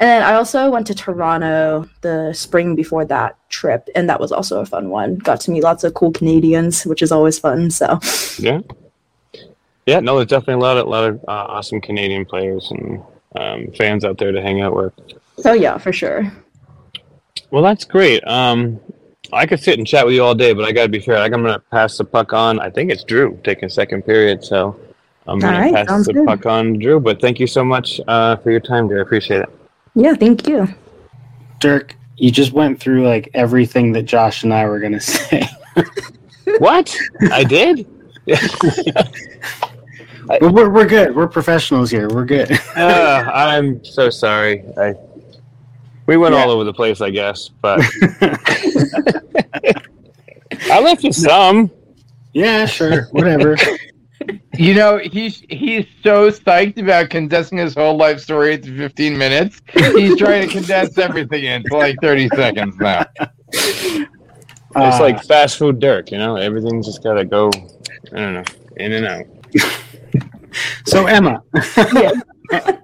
And 0.00 0.08
then 0.08 0.22
I 0.24 0.34
also 0.34 0.70
went 0.70 0.86
to 0.88 0.94
Toronto 0.94 1.88
the 2.00 2.32
spring 2.34 2.74
before 2.74 3.04
that 3.06 3.36
trip, 3.48 3.88
and 3.94 4.08
that 4.10 4.18
was 4.18 4.32
also 4.32 4.60
a 4.60 4.66
fun 4.66 4.90
one. 4.90 5.18
Got 5.18 5.40
to 5.42 5.52
meet 5.52 5.62
lots 5.62 5.84
of 5.84 5.94
cool 5.94 6.10
Canadians, 6.10 6.82
which 6.84 7.00
is 7.00 7.12
always 7.12 7.38
fun. 7.38 7.70
So 7.70 8.00
Yeah. 8.38 8.60
Yeah, 9.86 10.00
no, 10.00 10.16
there's 10.16 10.28
definitely 10.28 10.54
a 10.54 10.66
lot 10.66 10.76
of, 10.78 10.88
lot 10.88 11.04
of 11.10 11.14
uh, 11.28 11.46
awesome 11.54 11.80
Canadian 11.80 12.24
players 12.24 12.72
and 12.72 13.02
um, 13.36 13.68
fans 13.78 14.04
out 14.04 14.18
there 14.18 14.32
to 14.32 14.42
hang 14.42 14.62
out 14.62 14.74
with. 14.74 14.92
oh 15.44 15.52
yeah, 15.52 15.78
for 15.78 15.92
sure. 15.92 16.32
Well, 17.50 17.62
that's 17.62 17.84
great. 17.84 18.26
Um, 18.26 18.80
I 19.34 19.46
could 19.46 19.60
sit 19.60 19.78
and 19.78 19.86
chat 19.86 20.04
with 20.06 20.14
you 20.14 20.22
all 20.22 20.34
day, 20.34 20.52
but 20.52 20.64
I 20.64 20.72
got 20.72 20.84
to 20.84 20.88
be 20.88 21.00
fair. 21.00 21.16
I'm 21.18 21.30
going 21.30 21.44
to 21.44 21.58
pass 21.70 21.98
the 21.98 22.04
puck 22.04 22.32
on. 22.32 22.60
I 22.60 22.70
think 22.70 22.90
it's 22.90 23.04
Drew 23.04 23.38
taking 23.44 23.68
second 23.68 24.02
period, 24.02 24.44
so 24.44 24.78
I'm 25.26 25.38
going 25.38 25.54
All 25.54 25.60
right, 25.60 25.70
to 25.70 25.84
pass 25.86 26.06
the 26.06 26.12
good. 26.12 26.26
puck 26.26 26.46
on 26.46 26.78
Drew. 26.78 27.00
But 27.00 27.20
thank 27.20 27.40
you 27.40 27.46
so 27.46 27.64
much 27.64 28.00
uh, 28.08 28.36
for 28.36 28.50
your 28.50 28.60
time, 28.60 28.88
Drew. 28.88 28.98
I 28.98 29.02
appreciate 29.02 29.40
it. 29.40 29.48
Yeah, 29.94 30.14
thank 30.14 30.46
you. 30.48 30.68
Dirk, 31.60 31.94
you 32.16 32.30
just 32.30 32.52
went 32.52 32.80
through 32.80 33.06
like 33.06 33.30
everything 33.34 33.92
that 33.92 34.02
Josh 34.04 34.42
and 34.44 34.52
I 34.52 34.66
were 34.66 34.80
gonna 34.80 35.00
say. 35.18 35.48
what? 36.58 36.94
I 37.32 37.44
did? 37.44 37.86
but 40.26 40.40
we're, 40.52 40.68
we're 40.70 40.86
good. 40.86 41.14
We're 41.14 41.28
professionals 41.28 41.90
here. 41.90 42.08
We're 42.08 42.24
good. 42.24 42.50
uh, 42.76 43.30
I'm 43.32 43.84
so 43.84 44.10
sorry. 44.10 44.64
I 44.76 44.94
we 46.06 46.16
went 46.16 46.34
Yeah. 46.34 46.42
all 46.44 46.50
over 46.50 46.64
the 46.64 46.72
place, 46.74 47.00
I 47.00 47.10
guess, 47.10 47.50
but 47.60 47.80
I 50.70 50.80
left 50.80 51.04
you 51.04 51.12
some. 51.12 51.70
yeah, 52.32 52.66
sure. 52.66 53.08
Whatever. 53.12 53.56
You 54.56 54.72
know, 54.74 54.98
he's 54.98 55.42
he's 55.50 55.86
so 56.02 56.30
psyched 56.30 56.78
about 56.80 57.10
condensing 57.10 57.58
his 57.58 57.74
whole 57.74 57.96
life 57.96 58.20
story 58.20 58.54
into 58.54 58.74
15 58.76 59.18
minutes. 59.18 59.60
He's 59.72 60.16
trying 60.16 60.46
to 60.48 60.52
condense 60.54 60.96
everything 60.96 61.44
into 61.44 61.76
like 61.76 61.96
30 62.00 62.28
seconds 62.34 62.76
now. 62.78 63.04
It's 63.52 64.08
Uh, 64.76 64.98
like 65.00 65.22
fast 65.24 65.58
food 65.58 65.78
Dirk, 65.78 66.10
you 66.10 66.18
know. 66.18 66.36
Everything's 66.36 66.86
just 66.86 67.02
gotta 67.02 67.24
go. 67.24 67.50
I 68.12 68.16
don't 68.16 68.34
know, 68.34 68.44
in 68.76 68.92
and 68.92 69.06
out. 69.06 69.24
So 70.86 71.06
Emma, 71.06 71.42
Yeah. 71.94 72.12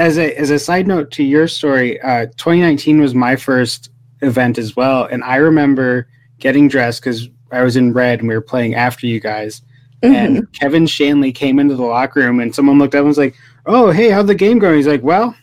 as 0.00 0.16
a 0.18 0.34
as 0.40 0.50
a 0.50 0.58
side 0.58 0.88
note 0.88 1.10
to 1.12 1.22
your 1.22 1.46
story, 1.46 2.00
uh, 2.00 2.26
2019 2.38 3.00
was 3.00 3.14
my 3.14 3.36
first 3.36 3.90
event 4.22 4.56
as 4.58 4.74
well, 4.74 5.04
and 5.04 5.22
I 5.22 5.36
remember 5.36 6.08
getting 6.38 6.68
dressed 6.68 7.02
because 7.02 7.28
I 7.52 7.62
was 7.62 7.76
in 7.76 7.92
red 7.92 8.20
and 8.20 8.28
we 8.28 8.34
were 8.34 8.40
playing 8.40 8.74
after 8.74 9.06
you 9.06 9.20
guys. 9.20 9.60
Mhm. 10.02 10.14
And 10.14 10.52
Kevin 10.52 10.86
Shanley 10.86 11.32
came 11.32 11.58
into 11.58 11.74
the 11.76 11.82
locker 11.84 12.20
room, 12.20 12.40
and 12.40 12.54
someone 12.54 12.78
looked 12.78 12.94
up 12.94 13.00
and 13.00 13.08
was 13.08 13.18
like, 13.18 13.34
"Oh, 13.66 13.90
hey, 13.90 14.08
how'd 14.08 14.26
the 14.26 14.34
game 14.34 14.58
go?" 14.58 14.74
He's 14.74 14.86
like, 14.86 15.02
"Well, 15.02 15.36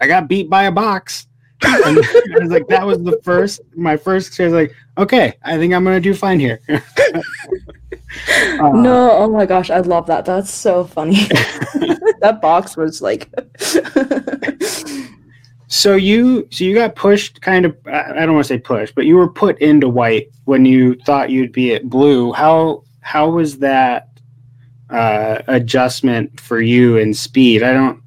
I 0.00 0.06
got 0.06 0.26
beat 0.28 0.48
by 0.48 0.64
a 0.64 0.72
box." 0.72 1.26
and 1.64 1.98
I 1.98 2.38
was 2.40 2.50
like, 2.50 2.68
"That 2.68 2.86
was 2.86 3.02
the 3.02 3.20
first, 3.22 3.60
my 3.76 3.96
first 3.96 4.38
I 4.40 4.44
was 4.44 4.52
like, 4.52 4.74
"Okay, 4.96 5.34
I 5.42 5.56
think 5.56 5.74
I'm 5.74 5.84
gonna 5.84 6.00
do 6.00 6.14
fine 6.14 6.40
here." 6.40 6.60
Uh, 8.60 8.70
no, 8.70 9.10
oh 9.12 9.28
my 9.28 9.44
gosh, 9.44 9.70
I 9.70 9.80
love 9.80 10.06
that. 10.06 10.24
That's 10.24 10.50
so 10.50 10.84
funny. 10.84 11.26
that 12.20 12.40
box 12.40 12.76
was 12.76 13.02
like 13.02 13.28
So 15.68 15.96
you 15.96 16.48
so 16.50 16.64
you 16.64 16.74
got 16.74 16.96
pushed 16.96 17.42
kind 17.42 17.66
of 17.66 17.76
I 17.86 18.22
I 18.22 18.26
don't 18.26 18.34
want 18.34 18.46
to 18.46 18.54
say 18.54 18.58
pushed, 18.58 18.94
but 18.94 19.04
you 19.04 19.16
were 19.16 19.28
put 19.28 19.58
into 19.60 19.88
white 19.88 20.28
when 20.46 20.64
you 20.64 20.94
thought 21.06 21.30
you'd 21.30 21.52
be 21.52 21.74
at 21.74 21.88
blue. 21.88 22.32
How 22.32 22.84
how 23.00 23.28
was 23.28 23.58
that 23.58 24.08
uh, 24.88 25.42
adjustment 25.46 26.40
for 26.40 26.62
you 26.62 26.96
in 26.96 27.12
speed? 27.12 27.62
I 27.62 27.74
don't 27.74 28.02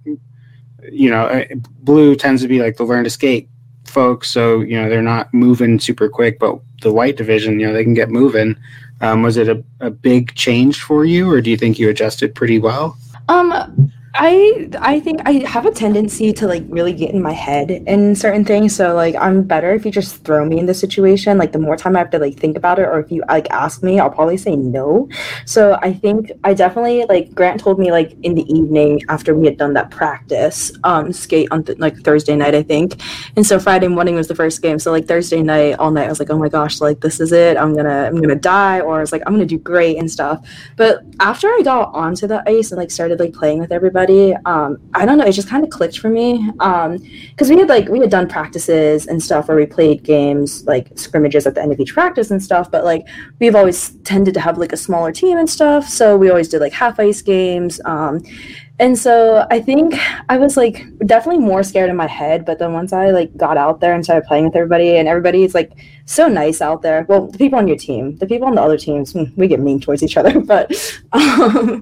you 0.91 1.09
know, 1.09 1.25
uh, 1.25 1.45
blue 1.79 2.15
tends 2.15 2.41
to 2.41 2.47
be 2.47 2.61
like 2.61 2.77
the 2.77 2.83
learn 2.83 3.03
to 3.03 3.09
skate 3.09 3.49
folks, 3.85 4.29
so 4.29 4.61
you 4.61 4.81
know 4.81 4.89
they're 4.89 5.01
not 5.01 5.33
moving 5.33 5.79
super 5.79 6.09
quick, 6.09 6.39
but 6.39 6.59
the 6.81 6.91
white 6.91 7.17
division, 7.17 7.59
you 7.59 7.67
know, 7.67 7.73
they 7.73 7.83
can 7.83 7.93
get 7.93 8.09
moving. 8.09 8.55
Um, 9.01 9.23
was 9.23 9.37
it 9.37 9.49
a, 9.49 9.63
a 9.79 9.89
big 9.89 10.35
change 10.35 10.81
for 10.81 11.05
you, 11.05 11.31
or 11.31 11.41
do 11.41 11.49
you 11.49 11.57
think 11.57 11.79
you 11.79 11.89
adjusted 11.89 12.35
pretty 12.35 12.59
well? 12.59 12.97
Um, 13.29 13.91
I 14.13 14.69
I 14.79 14.99
think 14.99 15.21
I 15.25 15.31
have 15.47 15.65
a 15.65 15.71
tendency 15.71 16.33
to 16.33 16.45
like 16.45 16.63
really 16.67 16.91
get 16.91 17.11
in 17.11 17.21
my 17.21 17.31
head 17.31 17.71
in 17.71 18.13
certain 18.13 18.43
things. 18.43 18.75
So 18.75 18.93
like 18.93 19.15
I'm 19.15 19.41
better 19.41 19.73
if 19.73 19.85
you 19.85 19.91
just 19.91 20.25
throw 20.25 20.43
me 20.43 20.59
in 20.59 20.65
the 20.65 20.73
situation. 20.73 21.37
Like 21.37 21.53
the 21.53 21.59
more 21.59 21.77
time 21.77 21.95
I 21.95 21.99
have 21.99 22.09
to 22.11 22.19
like 22.19 22.37
think 22.37 22.57
about 22.57 22.77
it, 22.77 22.83
or 22.83 22.99
if 22.99 23.09
you 23.09 23.23
like 23.29 23.49
ask 23.51 23.83
me, 23.83 24.01
I'll 24.01 24.09
probably 24.09 24.35
say 24.35 24.57
no. 24.57 25.07
So 25.45 25.79
I 25.81 25.93
think 25.93 26.29
I 26.43 26.53
definitely 26.53 27.05
like 27.05 27.33
Grant 27.33 27.61
told 27.61 27.79
me 27.79 27.91
like 27.91 28.11
in 28.21 28.35
the 28.35 28.43
evening 28.53 29.01
after 29.07 29.33
we 29.33 29.45
had 29.45 29.57
done 29.57 29.73
that 29.75 29.91
practice 29.91 30.73
um 30.83 31.13
skate 31.13 31.47
on 31.51 31.63
th- 31.63 31.79
like 31.79 31.95
Thursday 32.03 32.35
night 32.35 32.53
I 32.53 32.63
think, 32.63 33.01
and 33.37 33.47
so 33.47 33.59
Friday 33.59 33.87
morning 33.87 34.15
was 34.15 34.27
the 34.27 34.35
first 34.35 34.61
game. 34.61 34.77
So 34.77 34.91
like 34.91 35.07
Thursday 35.07 35.41
night 35.41 35.79
all 35.79 35.89
night 35.89 36.07
I 36.07 36.09
was 36.09 36.19
like 36.19 36.29
oh 36.29 36.37
my 36.37 36.49
gosh 36.49 36.81
like 36.81 36.99
this 36.99 37.21
is 37.21 37.31
it 37.31 37.55
I'm 37.55 37.73
gonna 37.77 38.07
I'm 38.07 38.19
gonna 38.21 38.35
die 38.35 38.81
or 38.81 38.97
I 38.97 38.99
was 38.99 39.13
like 39.13 39.23
I'm 39.25 39.33
gonna 39.33 39.45
do 39.45 39.57
great 39.57 39.97
and 39.97 40.11
stuff. 40.11 40.45
But 40.75 41.03
after 41.21 41.47
I 41.47 41.61
got 41.63 41.93
onto 41.95 42.27
the 42.27 42.43
ice 42.45 42.71
and 42.71 42.77
like 42.77 42.91
started 42.91 43.17
like 43.17 43.31
playing 43.33 43.59
with 43.59 43.71
everybody, 43.71 44.00
um, 44.45 44.77
I 44.93 45.05
don't 45.05 45.17
know, 45.17 45.25
it 45.25 45.33
just 45.33 45.47
kind 45.47 45.63
of 45.63 45.69
clicked 45.69 45.99
for 45.99 46.09
me. 46.09 46.49
Um, 46.59 46.97
because 47.29 47.49
we 47.49 47.57
had 47.57 47.69
like 47.69 47.87
we 47.89 47.99
had 47.99 48.09
done 48.09 48.27
practices 48.27 49.07
and 49.07 49.21
stuff 49.21 49.47
where 49.47 49.57
we 49.57 49.65
played 49.65 50.03
games 50.03 50.65
like 50.65 50.97
scrimmages 50.97 51.45
at 51.45 51.55
the 51.55 51.61
end 51.61 51.71
of 51.71 51.79
each 51.79 51.93
practice 51.93 52.31
and 52.31 52.41
stuff. 52.41 52.71
But 52.71 52.83
like 52.83 53.07
we've 53.39 53.55
always 53.55 53.91
tended 54.03 54.33
to 54.35 54.39
have 54.39 54.57
like 54.57 54.73
a 54.73 54.77
smaller 54.77 55.11
team 55.11 55.37
and 55.37 55.49
stuff, 55.49 55.87
so 55.87 56.17
we 56.17 56.29
always 56.29 56.47
did 56.47 56.61
like 56.61 56.73
half 56.73 56.99
ice 56.99 57.21
games. 57.21 57.81
Um, 57.85 58.23
and 58.81 58.97
so 58.97 59.45
I 59.51 59.61
think 59.61 59.93
I 60.27 60.39
was 60.39 60.57
like 60.57 60.83
definitely 61.05 61.45
more 61.45 61.61
scared 61.61 61.91
in 61.91 61.95
my 61.95 62.07
head, 62.07 62.45
but 62.45 62.57
then 62.57 62.73
once 62.73 62.91
I 62.93 63.11
like 63.11 63.35
got 63.37 63.55
out 63.55 63.79
there 63.79 63.93
and 63.93 64.03
started 64.03 64.25
playing 64.27 64.45
with 64.45 64.55
everybody, 64.55 64.97
and 64.97 65.07
everybody's 65.07 65.53
like 65.53 65.71
so 66.05 66.27
nice 66.27 66.61
out 66.61 66.81
there. 66.81 67.05
Well, 67.07 67.27
the 67.27 67.37
people 67.37 67.59
on 67.59 67.67
your 67.67 67.77
team, 67.77 68.15
the 68.17 68.25
people 68.25 68.47
on 68.47 68.55
the 68.55 68.61
other 68.61 68.77
teams, 68.77 69.13
hmm, 69.13 69.25
we 69.35 69.47
get 69.47 69.59
mean 69.59 69.79
towards 69.79 70.01
each 70.01 70.17
other, 70.17 70.39
but 70.53 70.71
um, 71.13 71.81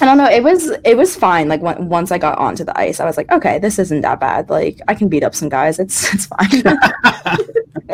I 0.00 0.06
don't 0.06 0.18
know. 0.18 0.28
It 0.28 0.42
was 0.42 0.70
it 0.84 0.96
was 0.96 1.14
fine. 1.16 1.48
Like 1.48 1.62
when, 1.62 1.88
once 1.88 2.10
I 2.10 2.18
got 2.18 2.38
onto 2.38 2.64
the 2.64 2.76
ice, 2.78 3.00
I 3.00 3.04
was 3.04 3.16
like, 3.16 3.30
okay, 3.30 3.58
this 3.58 3.78
isn't 3.78 4.00
that 4.00 4.18
bad. 4.20 4.50
Like 4.50 4.80
I 4.88 4.94
can 4.94 5.08
beat 5.08 5.22
up 5.22 5.34
some 5.34 5.48
guys. 5.48 5.78
It's 5.78 6.12
it's 6.14 6.26
fine. 6.26 6.62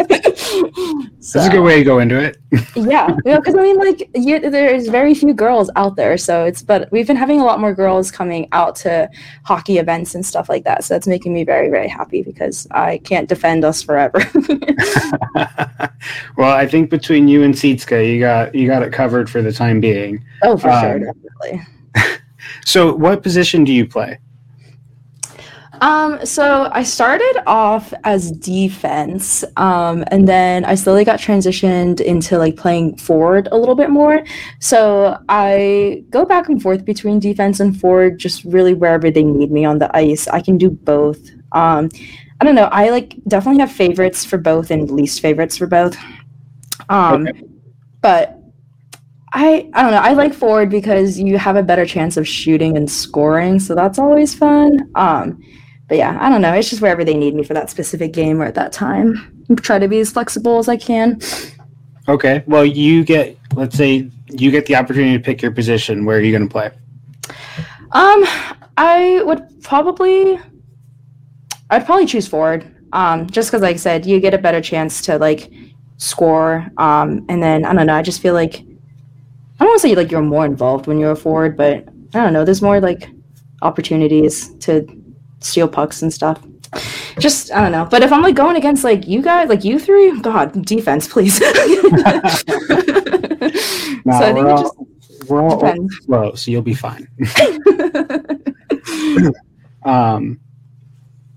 That's 1.32 1.46
a 1.46 1.50
good 1.50 1.62
way 1.62 1.78
to 1.78 1.84
go 1.84 1.98
into 1.98 2.18
it. 2.18 2.38
yeah, 2.74 3.14
because 3.24 3.54
I 3.54 3.62
mean, 3.62 3.76
like, 3.76 4.08
you, 4.14 4.40
there's 4.50 4.88
very 4.88 5.14
few 5.14 5.32
girls 5.34 5.70
out 5.76 5.96
there, 5.96 6.16
so 6.16 6.44
it's. 6.44 6.62
But 6.62 6.90
we've 6.90 7.06
been 7.06 7.16
having 7.16 7.40
a 7.40 7.44
lot 7.44 7.60
more 7.60 7.74
girls 7.74 8.10
coming 8.10 8.48
out 8.52 8.76
to 8.76 9.08
hockey 9.44 9.78
events 9.78 10.14
and 10.14 10.24
stuff 10.24 10.48
like 10.48 10.64
that. 10.64 10.84
So 10.84 10.94
that's 10.94 11.06
making 11.06 11.32
me 11.34 11.44
very, 11.44 11.68
very 11.68 11.88
happy 11.88 12.22
because 12.22 12.66
I 12.70 12.98
can't 12.98 13.28
defend 13.28 13.64
us 13.64 13.82
forever. 13.82 14.20
well, 16.36 16.52
I 16.52 16.66
think 16.66 16.90
between 16.90 17.28
you 17.28 17.42
and 17.42 17.54
Sietska, 17.54 18.06
you 18.12 18.20
got 18.20 18.54
you 18.54 18.66
got 18.66 18.82
it 18.82 18.92
covered 18.92 19.28
for 19.28 19.42
the 19.42 19.52
time 19.52 19.80
being. 19.80 20.24
oh, 20.42 20.56
for 20.56 20.70
sure, 20.80 20.94
Um, 20.96 21.02
definitely. 21.02 21.66
So, 22.64 22.94
what 22.94 23.22
position 23.22 23.64
do 23.64 23.72
you 23.72 23.86
play? 23.86 24.18
Um, 25.80 26.24
so 26.26 26.68
I 26.72 26.82
started 26.82 27.42
off 27.46 27.94
as 28.04 28.30
defense, 28.32 29.44
um, 29.56 30.04
and 30.08 30.28
then 30.28 30.64
I 30.66 30.74
slowly 30.74 31.04
got 31.04 31.18
transitioned 31.18 32.00
into 32.02 32.36
like 32.36 32.56
playing 32.56 32.98
forward 32.98 33.48
a 33.50 33.56
little 33.56 33.74
bit 33.74 33.88
more. 33.88 34.22
So 34.58 35.18
I 35.30 36.04
go 36.10 36.26
back 36.26 36.48
and 36.48 36.60
forth 36.60 36.84
between 36.84 37.18
defense 37.18 37.60
and 37.60 37.78
forward, 37.78 38.18
just 38.18 38.44
really 38.44 38.74
wherever 38.74 39.10
they 39.10 39.24
need 39.24 39.50
me 39.50 39.64
on 39.64 39.78
the 39.78 39.94
ice. 39.96 40.28
I 40.28 40.42
can 40.42 40.58
do 40.58 40.70
both. 40.70 41.30
Um, 41.52 41.88
I 42.40 42.44
don't 42.44 42.54
know. 42.54 42.68
I 42.70 42.90
like 42.90 43.16
definitely 43.26 43.60
have 43.60 43.72
favorites 43.72 44.24
for 44.24 44.36
both 44.36 44.70
and 44.70 44.90
least 44.90 45.20
favorites 45.20 45.56
for 45.56 45.66
both. 45.66 45.96
Um, 46.90 47.26
but 48.02 48.39
I 49.32 49.70
I 49.74 49.82
don't 49.82 49.92
know. 49.92 49.98
I 49.98 50.12
like 50.12 50.34
forward 50.34 50.70
because 50.70 51.18
you 51.18 51.38
have 51.38 51.56
a 51.56 51.62
better 51.62 51.86
chance 51.86 52.16
of 52.16 52.26
shooting 52.26 52.76
and 52.76 52.90
scoring, 52.90 53.60
so 53.60 53.74
that's 53.74 53.98
always 53.98 54.34
fun. 54.34 54.90
Um, 54.94 55.42
but 55.88 55.98
yeah, 55.98 56.16
I 56.20 56.28
don't 56.28 56.42
know. 56.42 56.52
It's 56.52 56.70
just 56.70 56.82
wherever 56.82 57.04
they 57.04 57.14
need 57.14 57.34
me 57.34 57.44
for 57.44 57.54
that 57.54 57.70
specific 57.70 58.12
game 58.12 58.40
or 58.40 58.44
at 58.44 58.54
that 58.54 58.72
time. 58.72 59.46
Try 59.60 59.78
to 59.78 59.88
be 59.88 60.00
as 60.00 60.10
flexible 60.10 60.58
as 60.58 60.68
I 60.68 60.76
can. 60.76 61.20
Okay. 62.08 62.42
Well, 62.46 62.64
you 62.64 63.04
get 63.04 63.36
let's 63.54 63.76
say 63.76 64.10
you 64.28 64.50
get 64.50 64.66
the 64.66 64.76
opportunity 64.76 65.16
to 65.16 65.22
pick 65.22 65.42
your 65.42 65.52
position. 65.52 66.04
Where 66.04 66.18
are 66.18 66.20
you 66.20 66.32
going 66.36 66.48
to 66.48 66.52
play? 66.52 66.70
Um, 67.92 68.24
I 68.76 69.22
would 69.24 69.62
probably, 69.62 70.38
I'd 71.70 71.84
probably 71.84 72.06
choose 72.06 72.26
forward. 72.26 72.76
Um, 72.92 73.28
just 73.28 73.50
because, 73.50 73.62
like 73.62 73.74
I 73.74 73.78
said, 73.78 74.06
you 74.06 74.20
get 74.20 74.34
a 74.34 74.38
better 74.38 74.60
chance 74.60 75.02
to 75.02 75.18
like 75.18 75.50
score. 75.96 76.66
Um, 76.76 77.24
and 77.28 77.42
then 77.42 77.64
I 77.64 77.72
don't 77.72 77.86
know. 77.86 77.94
I 77.94 78.02
just 78.02 78.20
feel 78.20 78.34
like 78.34 78.62
I 79.60 79.64
don't 79.64 79.72
want 79.72 79.82
to 79.82 79.88
say 79.88 79.94
like 79.94 80.10
you're 80.10 80.22
more 80.22 80.46
involved 80.46 80.86
when 80.86 80.98
you're 80.98 81.12
a 81.12 81.16
forward, 81.16 81.56
but 81.56 81.86
I 82.14 82.24
don't 82.24 82.32
know. 82.32 82.44
There's 82.44 82.62
more 82.62 82.80
like 82.80 83.10
opportunities 83.62 84.54
to 84.60 84.86
steal 85.40 85.68
pucks 85.68 86.02
and 86.02 86.12
stuff. 86.12 86.42
Just 87.18 87.52
I 87.52 87.60
don't 87.60 87.72
know. 87.72 87.84
But 87.84 88.02
if 88.02 88.12
I'm 88.12 88.22
like 88.22 88.34
going 88.34 88.56
against 88.56 88.84
like 88.84 89.06
you 89.06 89.20
guys, 89.22 89.48
like 89.48 89.64
you 89.64 89.78
three, 89.78 90.18
God, 90.20 90.64
defense, 90.64 91.06
please. 91.06 91.40
No, 94.04 94.12
so 94.12 94.18
I 94.18 94.32
think 94.32 94.38
we're 94.38 94.48
it 94.48 94.52
all, 94.52 94.62
just 94.62 95.30
we're 95.30 95.42
all 95.42 95.60
depends. 95.60 95.96
slow, 96.04 96.34
so 96.34 96.50
you'll 96.50 96.62
be 96.62 96.74
fine. 96.74 97.06
um, 99.84 100.40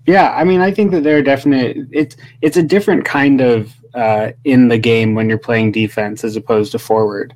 Yeah, 0.06 0.34
I 0.36 0.44
mean, 0.44 0.62
I 0.62 0.72
think 0.72 0.92
that 0.92 1.04
there 1.04 1.18
are 1.18 1.22
definite. 1.22 1.78
It's 1.92 2.16
it's 2.42 2.58
a 2.58 2.64
different 2.64 3.06
kind 3.06 3.42
of 3.42 3.74
uh, 3.94 4.32
in 4.44 4.68
the 4.70 4.78
game 4.78 5.16
when 5.16 5.30
you're 5.30 5.38
playing 5.38 5.72
defense 5.72 6.24
as 6.24 6.36
opposed 6.36 6.72
to 6.74 6.80
forward. 6.80 7.34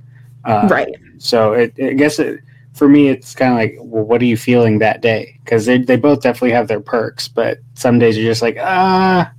Uh, 0.48 0.68
right. 0.72 0.96
So 1.18 1.54
it, 1.54 1.74
I 1.78 1.94
guess 1.94 2.20
it, 2.20 2.40
for 2.74 2.88
me, 2.88 3.10
it's 3.10 3.36
kind 3.36 3.52
of 3.52 3.58
like, 3.58 3.76
well, 3.80 4.06
what 4.06 4.22
are 4.22 4.26
you 4.26 4.38
feeling 4.38 4.80
that 4.80 5.02
day? 5.02 5.38
Because 5.44 5.66
they 5.66 5.78
they 5.78 5.98
both 5.98 6.22
definitely 6.22 6.52
have 6.52 6.68
their 6.68 6.80
perks, 6.80 7.28
but 7.28 7.60
some 7.74 8.00
days 8.00 8.18
you're 8.18 8.32
just 8.32 8.42
like, 8.42 8.58
ah, 8.60 9.32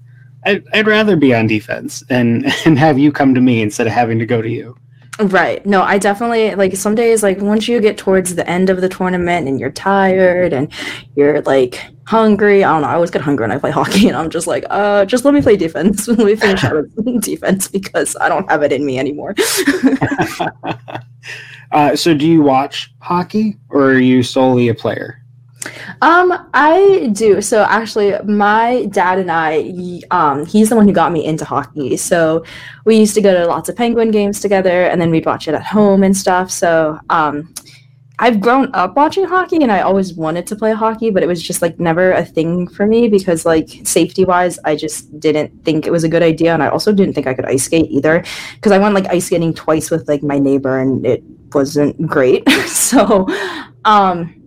I'd, 0.45 0.65
I'd 0.73 0.87
rather 0.87 1.17
be 1.17 1.35
on 1.35 1.47
defense 1.47 2.05
and 2.11 2.47
and 2.67 2.79
have 2.79 2.99
you 2.99 3.11
come 3.11 3.35
to 3.35 3.41
me 3.41 3.63
instead 3.63 3.87
of 3.87 3.93
having 3.93 4.19
to 4.19 4.27
go 4.27 4.43
to 4.43 4.49
you. 4.49 4.77
Right. 5.21 5.65
No, 5.67 5.83
I 5.83 5.99
definitely 5.99 6.55
like 6.55 6.77
some 6.77 6.95
days 6.95 7.25
like 7.25 7.39
once 7.41 7.67
you 7.67 7.81
get 7.81 7.99
towards 7.99 8.37
the 8.37 8.49
end 8.49 8.71
of 8.71 8.81
the 8.81 8.89
tournament 8.89 9.49
and 9.49 9.59
you're 9.59 9.73
tired 9.73 10.53
and 10.53 10.73
you're 11.17 11.43
like 11.43 11.85
hungry. 12.07 12.63
I 12.63 12.73
don't 12.73 12.83
know. 12.83 12.89
I 12.89 12.95
always 12.95 13.11
get 13.11 13.23
hungry 13.23 13.43
when 13.45 13.51
I 13.51 13.59
play 13.59 13.71
hockey 13.73 14.07
and 14.07 14.17
I'm 14.17 14.31
just 14.31 14.47
like, 14.47 14.65
uh 14.71 15.05
just 15.07 15.25
let 15.25 15.35
me 15.35 15.43
play 15.43 15.57
defense. 15.57 16.07
let 16.09 16.19
me 16.19 16.37
finish 16.37 16.63
out 16.63 16.85
defense 17.21 17.67
because 17.67 18.17
I 18.21 18.29
don't 18.29 18.49
have 18.49 18.63
it 18.63 18.71
in 18.73 18.87
me 18.87 18.97
anymore. 19.01 19.35
uh, 21.73 21.97
so 21.97 22.15
do 22.15 22.25
you 22.25 22.43
watch 22.43 22.95
hockey 23.01 23.59
or 23.71 23.91
are 23.91 23.99
you 23.99 24.23
solely 24.23 24.69
a 24.69 24.75
player? 24.75 25.21
Um, 26.03 26.49
I 26.55 27.11
do. 27.13 27.43
So 27.43 27.63
actually, 27.63 28.17
my 28.25 28.87
dad 28.87 29.19
and 29.19 29.31
I, 29.31 30.01
um, 30.11 30.47
he's 30.47 30.69
the 30.69 30.77
one 30.77 30.87
who 30.87 30.93
got 30.93 31.13
me 31.13 31.25
into 31.25 31.45
hockey. 31.45 31.97
So 31.97 32.45
we 32.85 32.97
used 32.97 33.15
to 33.15 33.21
go 33.21 33.35
to 33.35 33.47
lots 33.47 33.69
of 33.69 33.77
Penguin 33.77 34.11
games 34.11 34.41
together, 34.41 34.85
and 34.87 35.01
then 35.01 35.11
we'd 35.11 35.27
watch 35.27 35.49
it 35.49 35.55
at 35.55 35.63
home 35.65 36.03
and 36.03 36.17
stuff. 36.17 36.51
So 36.51 36.99
um, 37.11 37.53
I've 38.21 38.41
grown 38.41 38.73
up 38.75 38.97
watching 38.97 39.25
hockey, 39.25 39.57
and 39.63 39.73
I 39.73 39.81
always 39.81 40.15
wanted 40.15 40.47
to 40.49 40.57
play 40.57 40.73
hockey, 40.73 41.11
but 41.11 41.23
it 41.23 41.27
was 41.27 41.43
just 41.43 41.63
like 41.63 41.81
never 41.81 42.13
a 42.13 42.25
thing 42.25 42.69
for 42.69 42.87
me 42.87 43.09
because 43.09 43.45
like 43.45 43.69
safety 43.85 44.25
wise, 44.25 44.59
I 44.65 44.77
just 44.77 45.19
didn't 45.19 45.65
think 45.65 45.87
it 45.87 45.91
was 45.91 46.05
a 46.05 46.09
good 46.09 46.23
idea, 46.23 46.55
and 46.55 46.63
I 46.63 46.69
also 46.69 46.93
didn't 46.93 47.15
think 47.15 47.27
I 47.27 47.35
could 47.35 47.47
ice 47.47 47.65
skate 47.65 47.91
either 47.91 48.25
because 48.55 48.73
I 48.73 48.79
went 48.79 48.95
like 48.95 49.07
ice 49.07 49.27
skating 49.27 49.55
twice 49.55 49.91
with 49.91 50.07
like 50.09 50.23
my 50.23 50.39
neighbor, 50.39 50.79
and 50.79 51.05
it 51.05 51.23
wasn't 51.53 52.07
great. 52.07 52.49
so. 52.67 53.27
Um, 53.85 54.38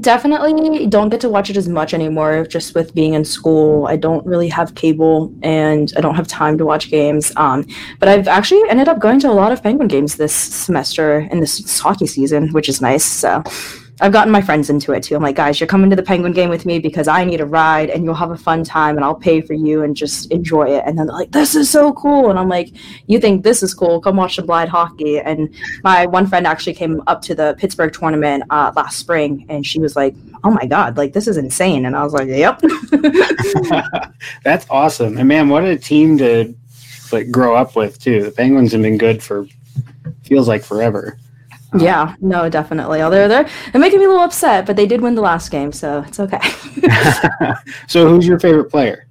definitely 0.00 0.86
don't 0.86 1.08
get 1.08 1.20
to 1.20 1.28
watch 1.28 1.50
it 1.50 1.56
as 1.56 1.68
much 1.68 1.94
anymore 1.94 2.46
just 2.46 2.74
with 2.74 2.94
being 2.94 3.14
in 3.14 3.24
school. 3.24 3.86
I 3.86 3.96
don't 3.96 4.24
really 4.26 4.48
have 4.48 4.74
cable 4.74 5.32
and 5.42 5.92
i 5.96 6.00
don't 6.00 6.14
have 6.14 6.26
time 6.26 6.58
to 6.58 6.64
watch 6.64 6.90
games. 6.90 7.32
Um, 7.36 7.66
but 7.98 8.08
i've 8.08 8.28
actually 8.28 8.62
ended 8.68 8.88
up 8.88 8.98
going 8.98 9.20
to 9.20 9.30
a 9.30 9.32
lot 9.32 9.52
of 9.52 9.62
penguin 9.62 9.88
games 9.88 10.16
this 10.16 10.34
semester 10.34 11.28
in 11.30 11.40
this 11.40 11.78
hockey 11.78 12.06
season 12.06 12.50
which 12.52 12.68
is 12.68 12.80
nice 12.80 13.04
so 13.04 13.42
I've 14.00 14.12
gotten 14.12 14.32
my 14.32 14.40
friends 14.40 14.70
into 14.70 14.92
it 14.92 15.04
too. 15.04 15.14
I'm 15.14 15.22
like, 15.22 15.36
guys, 15.36 15.60
you're 15.60 15.68
coming 15.68 15.88
to 15.90 15.96
the 15.96 16.02
Penguin 16.02 16.32
game 16.32 16.50
with 16.50 16.66
me 16.66 16.80
because 16.80 17.06
I 17.06 17.24
need 17.24 17.40
a 17.40 17.46
ride 17.46 17.90
and 17.90 18.04
you'll 18.04 18.14
have 18.14 18.32
a 18.32 18.36
fun 18.36 18.64
time 18.64 18.96
and 18.96 19.04
I'll 19.04 19.14
pay 19.14 19.40
for 19.40 19.54
you 19.54 19.82
and 19.82 19.94
just 19.94 20.30
enjoy 20.32 20.64
it. 20.64 20.82
And 20.84 20.98
then 20.98 21.06
they're 21.06 21.16
like, 21.16 21.30
this 21.30 21.54
is 21.54 21.70
so 21.70 21.92
cool. 21.92 22.28
And 22.28 22.38
I'm 22.38 22.48
like, 22.48 22.70
you 23.06 23.20
think 23.20 23.44
this 23.44 23.62
is 23.62 23.72
cool? 23.72 24.00
Come 24.00 24.16
watch 24.16 24.34
the 24.36 24.42
blind 24.42 24.70
hockey. 24.70 25.20
And 25.20 25.54
my 25.84 26.06
one 26.06 26.26
friend 26.26 26.44
actually 26.44 26.74
came 26.74 27.02
up 27.06 27.22
to 27.22 27.36
the 27.36 27.54
Pittsburgh 27.58 27.92
tournament 27.92 28.42
uh, 28.50 28.72
last 28.74 28.98
spring 28.98 29.46
and 29.48 29.64
she 29.64 29.78
was 29.78 29.94
like, 29.94 30.16
oh 30.42 30.50
my 30.50 30.66
God, 30.66 30.96
like 30.96 31.12
this 31.12 31.28
is 31.28 31.36
insane. 31.36 31.86
And 31.86 31.94
I 31.96 32.02
was 32.02 32.12
like, 32.12 32.26
yep. 32.26 32.60
That's 34.42 34.66
awesome. 34.70 35.18
And 35.18 35.28
man, 35.28 35.48
what 35.48 35.64
a 35.64 35.76
team 35.76 36.18
to 36.18 36.52
like 37.12 37.30
grow 37.30 37.54
up 37.54 37.76
with 37.76 38.00
too. 38.00 38.24
The 38.24 38.32
Penguins 38.32 38.72
have 38.72 38.82
been 38.82 38.98
good 38.98 39.22
for 39.22 39.46
feels 40.24 40.48
like 40.48 40.64
forever. 40.64 41.18
Yeah, 41.78 42.14
no, 42.20 42.48
definitely. 42.48 43.02
Although 43.02 43.28
they're 43.28 43.48
they're 43.72 43.80
making 43.80 43.98
me 43.98 44.04
a 44.04 44.08
little 44.08 44.24
upset, 44.24 44.66
but 44.66 44.76
they 44.76 44.86
did 44.86 45.00
win 45.00 45.14
the 45.14 45.22
last 45.22 45.50
game, 45.50 45.72
so 45.72 46.04
it's 46.06 46.20
okay. 46.20 46.40
so, 47.88 48.08
who's 48.08 48.26
your 48.26 48.38
favorite 48.38 48.70
player? 48.70 49.06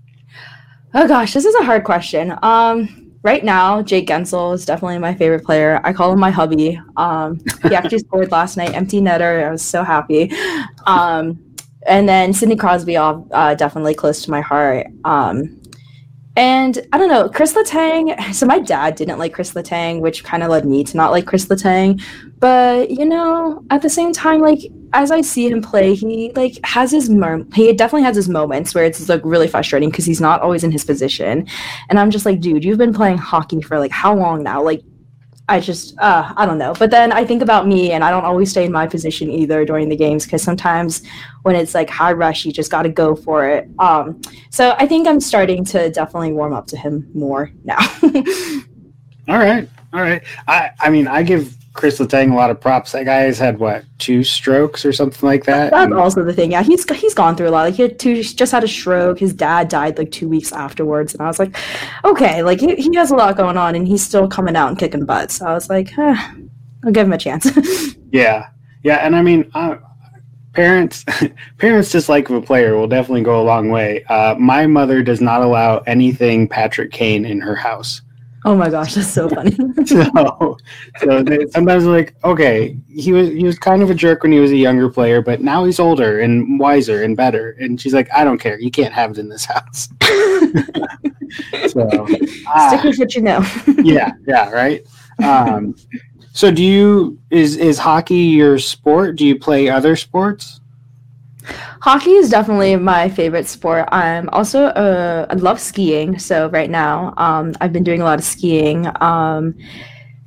Oh 0.93 1.07
gosh, 1.07 1.33
this 1.33 1.45
is 1.45 1.55
a 1.55 1.63
hard 1.63 1.83
question. 1.83 2.33
Um, 2.41 3.11
right 3.23 3.43
now, 3.43 3.81
Jake 3.81 4.07
Guentzel 4.07 4.53
is 4.53 4.65
definitely 4.65 4.99
my 4.99 5.13
favorite 5.13 5.43
player. 5.43 5.81
I 5.83 5.91
call 5.91 6.11
him 6.13 6.19
my 6.19 6.29
hubby. 6.29 6.79
Um, 6.97 7.41
he 7.63 7.75
actually 7.75 7.99
scored 8.07 8.31
last 8.31 8.57
night, 8.57 8.73
empty 8.73 9.01
netter. 9.01 9.45
I 9.45 9.51
was 9.51 9.63
so 9.63 9.83
happy. 9.83 10.31
Um, 10.85 11.43
and 11.87 12.07
then 12.07 12.31
Sidney 12.31 12.55
Crosby, 12.55 12.95
uh, 12.95 13.55
definitely 13.55 13.95
close 13.95 14.21
to 14.23 14.31
my 14.31 14.41
heart. 14.41 14.87
Um, 15.03 15.59
and 16.35 16.79
I 16.91 16.97
don't 16.97 17.09
know, 17.09 17.29
Chris 17.29 17.53
Letang. 17.53 18.13
So 18.33 18.47
my 18.47 18.59
dad 18.59 18.95
didn't 18.95 19.19
like 19.19 19.33
Chris 19.33 19.53
Letang, 19.53 20.01
which 20.01 20.23
kind 20.23 20.41
of 20.41 20.49
led 20.49 20.65
me 20.65 20.83
to 20.85 20.97
not 20.97 21.11
like 21.11 21.27
Chris 21.27 21.45
Letang. 21.45 22.01
But 22.39 22.89
you 22.89 23.05
know, 23.05 23.63
at 23.69 23.81
the 23.81 23.89
same 23.89 24.11
time, 24.11 24.41
like 24.41 24.59
as 24.93 25.11
I 25.11 25.21
see 25.21 25.47
him 25.47 25.61
play, 25.61 25.93
he 25.93 26.31
like 26.35 26.57
has 26.63 26.91
his 26.91 27.07
he 27.53 27.73
definitely 27.73 28.03
has 28.03 28.15
his 28.15 28.27
moments 28.27 28.73
where 28.73 28.85
it's 28.85 29.07
like 29.07 29.21
really 29.23 29.47
frustrating 29.47 29.89
because 29.89 30.05
he's 30.05 30.21
not 30.21 30.41
always 30.41 30.63
in 30.63 30.71
his 30.71 30.83
position. 30.83 31.47
And 31.89 31.99
I'm 31.99 32.09
just 32.09 32.25
like, 32.25 32.39
dude, 32.39 32.63
you've 32.63 32.79
been 32.79 32.93
playing 32.93 33.19
hockey 33.19 33.61
for 33.61 33.77
like 33.77 33.91
how 33.91 34.15
long 34.15 34.41
now? 34.43 34.63
Like 34.63 34.81
I 35.49 35.59
just, 35.59 35.97
uh, 35.99 36.33
I 36.37 36.45
don't 36.45 36.57
know. 36.57 36.73
But 36.73 36.89
then 36.89 37.11
I 37.11 37.25
think 37.25 37.41
about 37.41 37.67
me, 37.67 37.91
and 37.91 38.03
I 38.03 38.11
don't 38.11 38.23
always 38.23 38.49
stay 38.49 38.65
in 38.65 38.71
my 38.71 38.87
position 38.87 39.29
either 39.29 39.65
during 39.65 39.89
the 39.89 39.95
games 39.95 40.23
because 40.25 40.41
sometimes 40.41 41.03
when 41.41 41.55
it's 41.55 41.75
like 41.75 41.89
high 41.89 42.13
rush, 42.13 42.45
you 42.45 42.53
just 42.53 42.71
got 42.71 42.83
to 42.83 42.89
go 42.89 43.15
for 43.15 43.47
it. 43.47 43.69
Um, 43.79 44.21
so 44.51 44.73
I 44.77 44.87
think 44.87 45.07
I'm 45.07 45.19
starting 45.19 45.65
to 45.65 45.89
definitely 45.89 46.31
warm 46.31 46.53
up 46.53 46.67
to 46.67 46.77
him 46.77 47.09
more 47.13 47.51
now. 47.65 47.79
all 49.27 49.37
right, 49.37 49.67
all 49.93 50.01
right. 50.01 50.23
I, 50.47 50.71
I 50.79 50.89
mean, 50.89 51.07
I 51.07 51.23
give 51.23 51.55
Chris 51.73 51.99
Letang 51.99 52.31
a 52.31 52.35
lot 52.35 52.49
of 52.49 52.59
props. 52.61 52.91
That 52.91 53.05
guy 53.05 53.21
has 53.21 53.39
had 53.39 53.59
what 53.59 53.83
two 53.97 54.23
strokes 54.23 54.85
or 54.85 54.93
something 54.93 55.27
like 55.27 55.45
that. 55.45 55.71
That's 55.71 55.85
and, 55.85 55.93
also 55.93 56.23
the 56.23 56.33
thing. 56.33 56.51
Yeah, 56.51 56.63
he's 56.63 56.89
he's 56.91 57.13
gone 57.13 57.35
through 57.35 57.49
a 57.49 57.51
lot. 57.51 57.63
Like 57.63 57.75
he 57.75 57.81
had 57.81 57.99
two, 57.99 58.23
just 58.23 58.51
had 58.51 58.63
a 58.63 58.67
stroke. 58.67 59.19
His 59.19 59.33
dad 59.33 59.69
died 59.69 59.97
like 59.97 60.11
two 60.11 60.29
weeks 60.29 60.51
afterwards, 60.51 61.13
and 61.13 61.21
I 61.21 61.27
was 61.27 61.39
like, 61.39 61.55
okay, 62.05 62.43
like 62.43 62.59
he, 62.59 62.75
he 62.75 62.95
has 62.95 63.11
a 63.11 63.15
lot 63.15 63.35
going 63.37 63.57
on, 63.57 63.75
and 63.75 63.87
he's 63.87 64.03
still 64.03 64.27
coming 64.27 64.55
out 64.55 64.69
and 64.69 64.77
kicking 64.77 65.05
butt. 65.05 65.31
So 65.31 65.45
I 65.45 65.53
was 65.53 65.69
like, 65.69 65.97
I'll 65.97 66.91
give 66.91 67.07
him 67.07 67.13
a 67.13 67.17
chance. 67.17 67.51
yeah, 68.11 68.49
yeah, 68.83 68.97
and 68.97 69.15
I 69.15 69.21
mean, 69.23 69.49
uh, 69.55 69.77
parents 70.53 71.05
parents 71.57 71.91
dislike 71.91 72.29
of 72.29 72.35
a 72.35 72.41
player 72.41 72.77
will 72.77 72.87
definitely 72.87 73.23
go 73.23 73.41
a 73.41 73.43
long 73.43 73.69
way. 73.69 74.03
Uh, 74.05 74.35
my 74.35 74.67
mother 74.67 75.01
does 75.01 75.21
not 75.21 75.41
allow 75.41 75.79
anything 75.79 76.47
Patrick 76.47 76.91
Kane 76.91 77.25
in 77.25 77.41
her 77.41 77.55
house. 77.55 78.01
Oh 78.45 78.55
my 78.55 78.69
gosh, 78.69 78.95
that's 78.95 79.07
so 79.07 79.29
funny. 79.35 79.51
so, 79.85 80.57
so 80.99 81.23
they, 81.23 81.45
sometimes 81.47 81.85
like, 81.85 82.15
okay, 82.23 82.77
he 82.89 83.11
was 83.11 83.29
he 83.29 83.43
was 83.43 83.57
kind 83.57 83.81
of 83.81 83.89
a 83.89 83.95
jerk 83.95 84.23
when 84.23 84.31
he 84.31 84.39
was 84.39 84.51
a 84.51 84.57
younger 84.57 84.89
player, 84.89 85.21
but 85.21 85.41
now 85.41 85.63
he's 85.63 85.79
older 85.79 86.19
and 86.19 86.59
wiser 86.59 87.03
and 87.03 87.15
better. 87.15 87.51
And 87.59 87.79
she's 87.79 87.93
like, 87.93 88.09
I 88.13 88.23
don't 88.23 88.39
care, 88.39 88.59
you 88.59 88.71
can't 88.71 88.93
have 88.93 89.11
it 89.11 89.17
in 89.17 89.29
this 89.29 89.45
house. 89.45 89.89
so 91.67 92.07
ah, 92.47 92.69
stick 92.69 92.83
with 92.83 92.99
what 92.99 93.15
you 93.15 93.21
know. 93.21 93.45
yeah, 93.83 94.11
yeah, 94.27 94.49
right. 94.49 94.85
Um, 95.23 95.75
so, 96.33 96.49
do 96.49 96.63
you 96.63 97.19
is 97.29 97.57
is 97.57 97.77
hockey 97.77 98.15
your 98.15 98.57
sport? 98.57 99.15
Do 99.15 99.25
you 99.25 99.37
play 99.37 99.69
other 99.69 99.95
sports? 99.95 100.59
Hockey 101.81 102.11
is 102.11 102.29
definitely 102.29 102.75
my 102.75 103.09
favorite 103.09 103.47
sport. 103.47 103.87
I'm 103.91 104.29
also 104.29 104.65
uh, 104.65 105.25
I 105.29 105.33
love 105.35 105.59
skiing. 105.59 106.17
So 106.19 106.49
right 106.49 106.69
now, 106.69 107.13
um, 107.17 107.53
I've 107.61 107.73
been 107.73 107.83
doing 107.83 108.01
a 108.01 108.05
lot 108.05 108.19
of 108.19 108.25
skiing. 108.25 108.87
Um, 109.01 109.55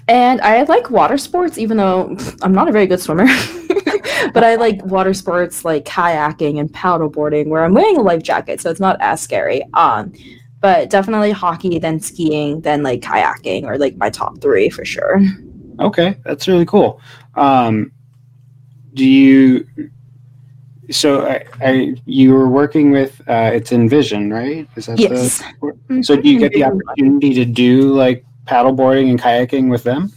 and 0.09 0.41
I 0.41 0.63
like 0.63 0.91
water 0.91 1.19
sports, 1.19 1.59
even 1.59 1.77
though 1.79 2.17
I'm 2.43 2.53
not 2.53 2.69
a 2.69 2.73
very 2.73 2.87
good 2.87 3.01
swimmer. 3.01 3.27
but 4.33 4.45
I 4.45 4.55
like 4.55 4.85
water 4.85 5.13
sports 5.15 5.65
like 5.65 5.85
kayaking 5.85 6.61
and 6.61 6.73
paddleboarding, 6.73 7.49
where 7.49 7.65
I'm 7.65 7.75
wearing 7.75 7.97
a 7.97 8.03
life 8.03 8.23
jacket, 8.23 8.61
so 8.61 8.71
it's 8.71 8.81
not 8.81 8.97
as 9.01 9.21
scary. 9.21 9.63
Um, 9.75 10.13
but 10.61 10.91
definitely 10.91 11.33
hockey, 11.33 11.79
then 11.79 12.01
skiing, 12.01 12.61
then 12.61 12.83
like 12.83 13.01
kayaking, 13.01 13.65
or 13.65 13.79
like 13.79 13.97
my 13.97 14.11
top 14.11 14.41
three 14.41 14.69
for 14.69 14.85
sure. 14.85 15.21
Okay, 15.81 16.17
that's 16.25 16.47
really 16.49 16.67
cool. 16.67 17.01
Um, 17.35 17.93
do 18.95 19.05
you 19.05 19.67
so 20.91 21.27
I, 21.27 21.45
I, 21.61 21.95
you 22.05 22.33
were 22.33 22.49
working 22.49 22.91
with 22.91 23.21
uh, 23.29 23.51
it's 23.53 23.73
Envision, 23.73 24.33
right? 24.33 24.69
Is 24.77 24.87
that 24.87 24.99
yes. 24.99 25.43
The, 25.89 26.03
so 26.03 26.17
do 26.17 26.29
you 26.29 26.39
get 26.39 26.53
the 26.53 26.65
opportunity 26.65 27.35
to 27.35 27.45
do 27.45 27.93
like 27.93 28.25
paddleboarding 28.47 29.11
and 29.11 29.21
kayaking 29.21 29.71
with 29.71 29.83
them? 29.83 30.13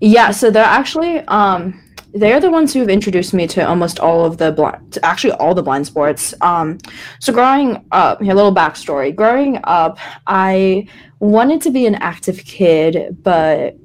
Yeah, 0.00 0.30
so 0.30 0.50
they're 0.50 0.64
actually 0.64 1.20
um, 1.28 1.80
they're 2.14 2.40
the 2.40 2.50
ones 2.50 2.72
who 2.72 2.80
have 2.80 2.88
introduced 2.88 3.34
me 3.34 3.46
to 3.48 3.66
almost 3.66 3.98
all 3.98 4.24
of 4.24 4.38
the 4.38 4.52
blind, 4.52 4.98
actually 5.02 5.32
all 5.32 5.54
the 5.54 5.62
blind 5.62 5.86
sports. 5.86 6.34
Um, 6.40 6.78
so 7.18 7.32
growing 7.32 7.84
up, 7.90 8.20
a 8.20 8.24
little 8.24 8.54
backstory. 8.54 9.14
Growing 9.14 9.58
up, 9.64 9.98
I 10.26 10.88
wanted 11.18 11.60
to 11.62 11.70
be 11.70 11.86
an 11.86 11.96
active 11.96 12.44
kid, 12.44 13.16
but 13.22 13.76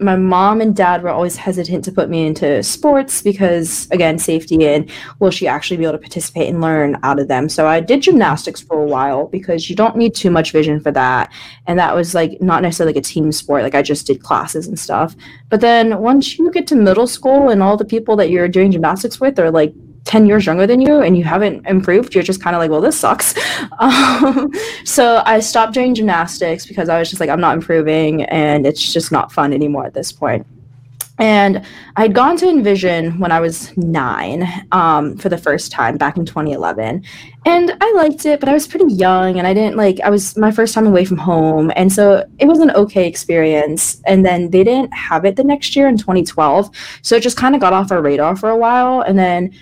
my 0.00 0.16
mom 0.16 0.60
and 0.60 0.74
dad 0.74 1.02
were 1.02 1.10
always 1.10 1.36
hesitant 1.36 1.84
to 1.84 1.92
put 1.92 2.08
me 2.08 2.26
into 2.26 2.62
sports 2.62 3.22
because 3.22 3.88
again 3.90 4.18
safety 4.18 4.66
and 4.66 4.90
will 5.18 5.30
she 5.30 5.46
actually 5.46 5.76
be 5.76 5.84
able 5.84 5.92
to 5.92 5.98
participate 5.98 6.48
and 6.48 6.60
learn 6.60 6.98
out 7.02 7.18
of 7.18 7.28
them. 7.28 7.48
So 7.48 7.66
i 7.66 7.80
did 7.80 8.02
gymnastics 8.02 8.60
for 8.60 8.82
a 8.82 8.86
while 8.86 9.26
because 9.26 9.68
you 9.68 9.76
don't 9.76 9.96
need 9.96 10.14
too 10.14 10.30
much 10.30 10.52
vision 10.52 10.80
for 10.80 10.90
that. 10.92 11.32
And 11.66 11.78
that 11.78 11.94
was 11.94 12.14
like 12.14 12.40
not 12.40 12.62
necessarily 12.62 12.94
like 12.94 13.02
a 13.02 13.06
team 13.06 13.30
sport. 13.32 13.62
Like 13.62 13.74
i 13.74 13.82
just 13.82 14.06
did 14.06 14.22
classes 14.22 14.66
and 14.66 14.78
stuff. 14.78 15.14
But 15.48 15.60
then 15.60 16.00
once 16.00 16.38
you 16.38 16.50
get 16.50 16.66
to 16.68 16.76
middle 16.76 17.06
school 17.06 17.50
and 17.50 17.62
all 17.62 17.76
the 17.76 17.84
people 17.84 18.16
that 18.16 18.30
you're 18.30 18.48
doing 18.48 18.72
gymnastics 18.72 19.20
with 19.20 19.38
are 19.38 19.50
like 19.50 19.74
10 20.04 20.26
years 20.26 20.46
younger 20.46 20.66
than 20.66 20.80
you 20.80 21.00
and 21.00 21.16
you 21.16 21.24
haven't 21.24 21.66
improved, 21.66 22.14
you're 22.14 22.24
just 22.24 22.42
kind 22.42 22.56
of 22.56 22.60
like, 22.60 22.70
well, 22.70 22.80
this 22.80 22.98
sucks. 22.98 23.34
Um, 23.78 24.52
so 24.84 25.22
I 25.24 25.40
stopped 25.40 25.72
doing 25.72 25.94
gymnastics 25.94 26.66
because 26.66 26.88
I 26.88 26.98
was 26.98 27.08
just 27.08 27.18
like, 27.18 27.30
I'm 27.30 27.40
not 27.40 27.54
improving 27.54 28.24
and 28.24 28.66
it's 28.66 28.92
just 28.92 29.10
not 29.10 29.32
fun 29.32 29.54
anymore 29.54 29.86
at 29.86 29.94
this 29.94 30.12
point. 30.12 30.46
And 31.20 31.62
I 31.96 32.02
had 32.02 32.14
gone 32.14 32.38
to 32.38 32.48
Envision 32.48 33.18
when 33.18 33.30
I 33.30 33.40
was 33.40 33.76
nine 33.76 34.48
um, 34.72 35.18
for 35.18 35.28
the 35.28 35.36
first 35.36 35.70
time 35.70 35.98
back 35.98 36.16
in 36.16 36.24
2011. 36.24 37.04
And 37.44 37.76
I 37.80 37.92
liked 37.92 38.24
it, 38.24 38.40
but 38.40 38.48
I 38.48 38.54
was 38.54 38.66
pretty 38.66 38.92
young 38.92 39.38
and 39.38 39.46
I 39.46 39.52
didn't 39.52 39.76
like, 39.76 40.00
I 40.00 40.08
was 40.08 40.36
my 40.38 40.50
first 40.50 40.74
time 40.74 40.86
away 40.86 41.04
from 41.04 41.18
home. 41.18 41.70
And 41.76 41.92
so 41.92 42.26
it 42.38 42.46
was 42.46 42.58
an 42.60 42.70
okay 42.70 43.06
experience. 43.06 44.00
And 44.06 44.24
then 44.24 44.50
they 44.50 44.64
didn't 44.64 44.92
have 44.94 45.26
it 45.26 45.36
the 45.36 45.44
next 45.44 45.76
year 45.76 45.88
in 45.88 45.98
2012. 45.98 46.70
So 47.02 47.16
it 47.16 47.22
just 47.22 47.36
kind 47.36 47.54
of 47.54 47.60
got 47.60 47.74
off 47.74 47.92
our 47.92 48.00
radar 48.00 48.34
for 48.34 48.48
a 48.48 48.56
while. 48.56 49.02
And 49.02 49.18
then 49.18 49.52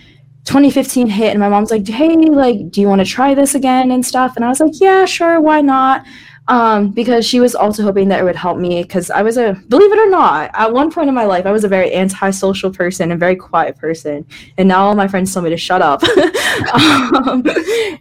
2015 0.49 1.09
hit 1.09 1.31
and 1.31 1.41
my 1.41 1.49
mom's 1.49 1.71
like, 1.71 1.87
hey, 1.87 2.17
like, 2.17 2.71
do 2.71 2.81
you 2.81 2.89
want 2.89 3.01
to 3.01 3.05
try 3.05 3.35
this 3.35 3.55
again 3.55 3.91
and 3.91 4.05
stuff? 4.05 4.35
And 4.35 4.45
I 4.45 4.49
was 4.49 4.61
like, 4.61 4.81
yeah, 4.81 5.05
sure, 5.05 5.41
why 5.41 5.61
not? 5.61 6.07
um, 6.49 6.89
because 6.89 7.27
she 7.27 7.41
was 7.41 7.55
also 7.55 7.83
hoping 7.83 8.09
that 8.09 8.21
it 8.21 8.25
would 8.25 8.37
help 8.37 8.57
me 8.57 8.83
because 8.83 9.11
I 9.11 9.23
was 9.23 9.37
a 9.37 9.53
believe 9.69 9.93
it 9.93 9.99
or 9.99 10.09
not 10.09 10.51
at 10.55 10.73
one 10.73 10.91
point 10.91 11.09
in 11.09 11.15
my 11.15 11.25
life 11.25 11.45
I 11.45 11.53
was 11.53 11.63
a 11.63 11.69
very 11.69 11.95
antisocial 11.95 12.73
person 12.73 13.11
and 13.11 13.21
very 13.21 13.37
quiet 13.37 13.77
person. 13.77 14.27
And 14.57 14.67
now 14.67 14.87
all 14.87 14.95
my 14.95 15.09
friends 15.09 15.33
tell 15.33 15.43
me 15.43 15.51
to 15.51 15.57
shut 15.57 15.83
up. 15.83 16.03
Um, 16.73 17.45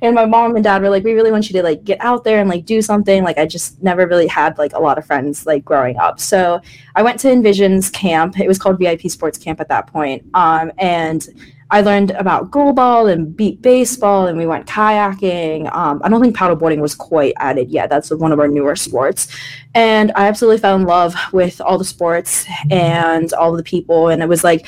and 0.02 0.16
my 0.16 0.26
mom 0.26 0.56
and 0.56 0.64
dad 0.64 0.82
were 0.82 0.90
like 0.90 1.04
we 1.04 1.14
really 1.14 1.32
want 1.32 1.48
you 1.48 1.54
to 1.54 1.64
like 1.64 1.84
get 1.84 2.00
out 2.02 2.24
there 2.24 2.40
and 2.40 2.50
like 2.50 2.66
do 2.66 2.82
something. 2.82 3.24
Like 3.24 3.38
I 3.38 3.46
just 3.46 3.82
never 3.84 4.08
really 4.08 4.26
had 4.26 4.58
like 4.58 4.74
a 4.74 4.80
lot 4.80 4.98
of 4.98 5.06
friends 5.06 5.46
like 5.46 5.64
growing 5.64 5.98
up. 5.98 6.20
So 6.20 6.60
I 6.96 7.04
went 7.04 7.20
to 7.20 7.32
Envision's 7.32 7.92
camp. 7.92 8.40
It 8.40 8.48
was 8.48 8.58
called 8.58 8.80
VIP 8.80 9.12
Sports 9.12 9.38
Camp 9.38 9.60
at 9.62 9.70
that 9.70 9.88
point. 9.88 10.26
Um, 10.34 10.72
and 10.80 11.28
I 11.70 11.82
learned 11.82 12.12
about 12.12 12.52
goalball 12.52 13.12
and 13.12 13.36
beep 13.36 13.62
baseball, 13.62 14.28
and 14.28 14.38
we 14.38 14.46
went 14.46 14.68
kayaking. 14.68 15.74
Um, 15.76 16.02
I 16.04 16.10
don't 16.10 16.22
think 16.22 16.36
paddleboarding 16.36 16.80
was 16.80 16.96
quite 16.96 17.34
added 17.38 17.70
yet. 17.70 17.90
That's 17.90 18.10
one 18.12 18.32
of 18.32 18.40
our 18.40 18.48
newer 18.48 18.76
sports. 18.76 19.28
And 19.76 20.12
I 20.16 20.28
absolutely 20.28 20.60
fell 20.60 20.76
in 20.76 20.84
love 20.84 21.16
with 21.34 21.60
all 21.60 21.78
the 21.78 21.86
sports 21.86 22.46
and 22.72 23.34
all 23.34 23.52
the 23.56 23.64
people. 23.64 24.08
And 24.10 24.24
it 24.24 24.30
was 24.30 24.44
like, 24.44 24.66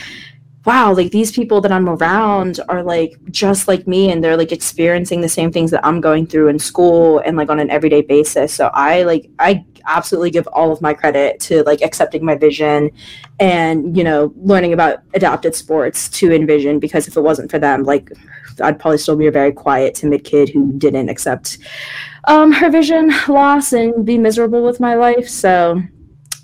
wow, 0.65 0.93
like 0.93 1.11
these 1.11 1.31
people 1.31 1.61
that 1.61 1.71
I'm 1.71 1.87
around 1.87 2.59
are 2.67 2.83
like 2.83 3.17
just 3.31 3.67
like 3.67 3.87
me 3.87 4.11
and 4.11 4.23
they're 4.23 4.37
like 4.37 4.51
experiencing 4.51 5.21
the 5.21 5.29
same 5.29 5.51
things 5.51 5.71
that 5.71 5.85
I'm 5.85 6.01
going 6.01 6.27
through 6.27 6.49
in 6.49 6.59
school 6.59 7.19
and 7.19 7.37
like 7.37 7.49
on 7.49 7.59
an 7.59 7.69
everyday 7.69 8.01
basis. 8.01 8.53
So 8.53 8.69
I 8.73 9.03
like 9.03 9.29
I 9.39 9.65
absolutely 9.85 10.31
give 10.31 10.47
all 10.47 10.71
of 10.71 10.81
my 10.81 10.93
credit 10.93 11.39
to 11.39 11.63
like 11.63 11.81
accepting 11.81 12.23
my 12.23 12.35
vision 12.35 12.91
and 13.39 13.95
you 13.95 14.03
know 14.03 14.33
learning 14.37 14.73
about 14.73 14.99
adapted 15.13 15.55
sports 15.55 16.09
to 16.09 16.31
Envision 16.31 16.79
because 16.79 17.07
if 17.07 17.15
it 17.15 17.21
wasn't 17.21 17.49
for 17.49 17.59
them 17.59 17.83
like 17.83 18.11
i'd 18.61 18.79
probably 18.79 18.97
still 18.97 19.15
be 19.15 19.27
a 19.27 19.31
very 19.31 19.51
quiet 19.51 19.95
timid 19.95 20.23
kid 20.23 20.49
who 20.49 20.71
didn't 20.73 21.09
accept 21.09 21.57
um, 22.25 22.51
her 22.51 22.69
vision 22.69 23.11
loss 23.27 23.73
and 23.73 24.05
be 24.05 24.17
miserable 24.17 24.63
with 24.63 24.79
my 24.79 24.95
life. 24.95 25.27
So 25.27 25.81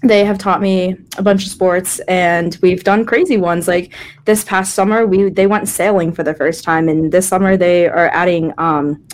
they 0.04 0.24
have 0.26 0.38
taught 0.38 0.62
me 0.62 0.96
a 1.18 1.22
bunch 1.22 1.46
of 1.46 1.52
sports 1.52 2.00
and 2.02 2.58
we've 2.62 2.84
done 2.84 3.06
crazy 3.06 3.38
ones. 3.38 3.68
Like 3.68 3.94
this 4.26 4.44
past 4.44 4.76
summer 4.76 5.06
we 5.06 5.30
they 5.30 5.48
went 5.48 5.68
sailing 5.68 6.12
for 6.12 6.24
the 6.24 6.34
first 6.34 6.64
time 6.64 6.90
and 6.90 7.12
this 7.12 7.28
summer 7.28 7.58
they 7.58 7.88
are 7.88 8.10
adding 8.10 8.54
um, 8.58 9.06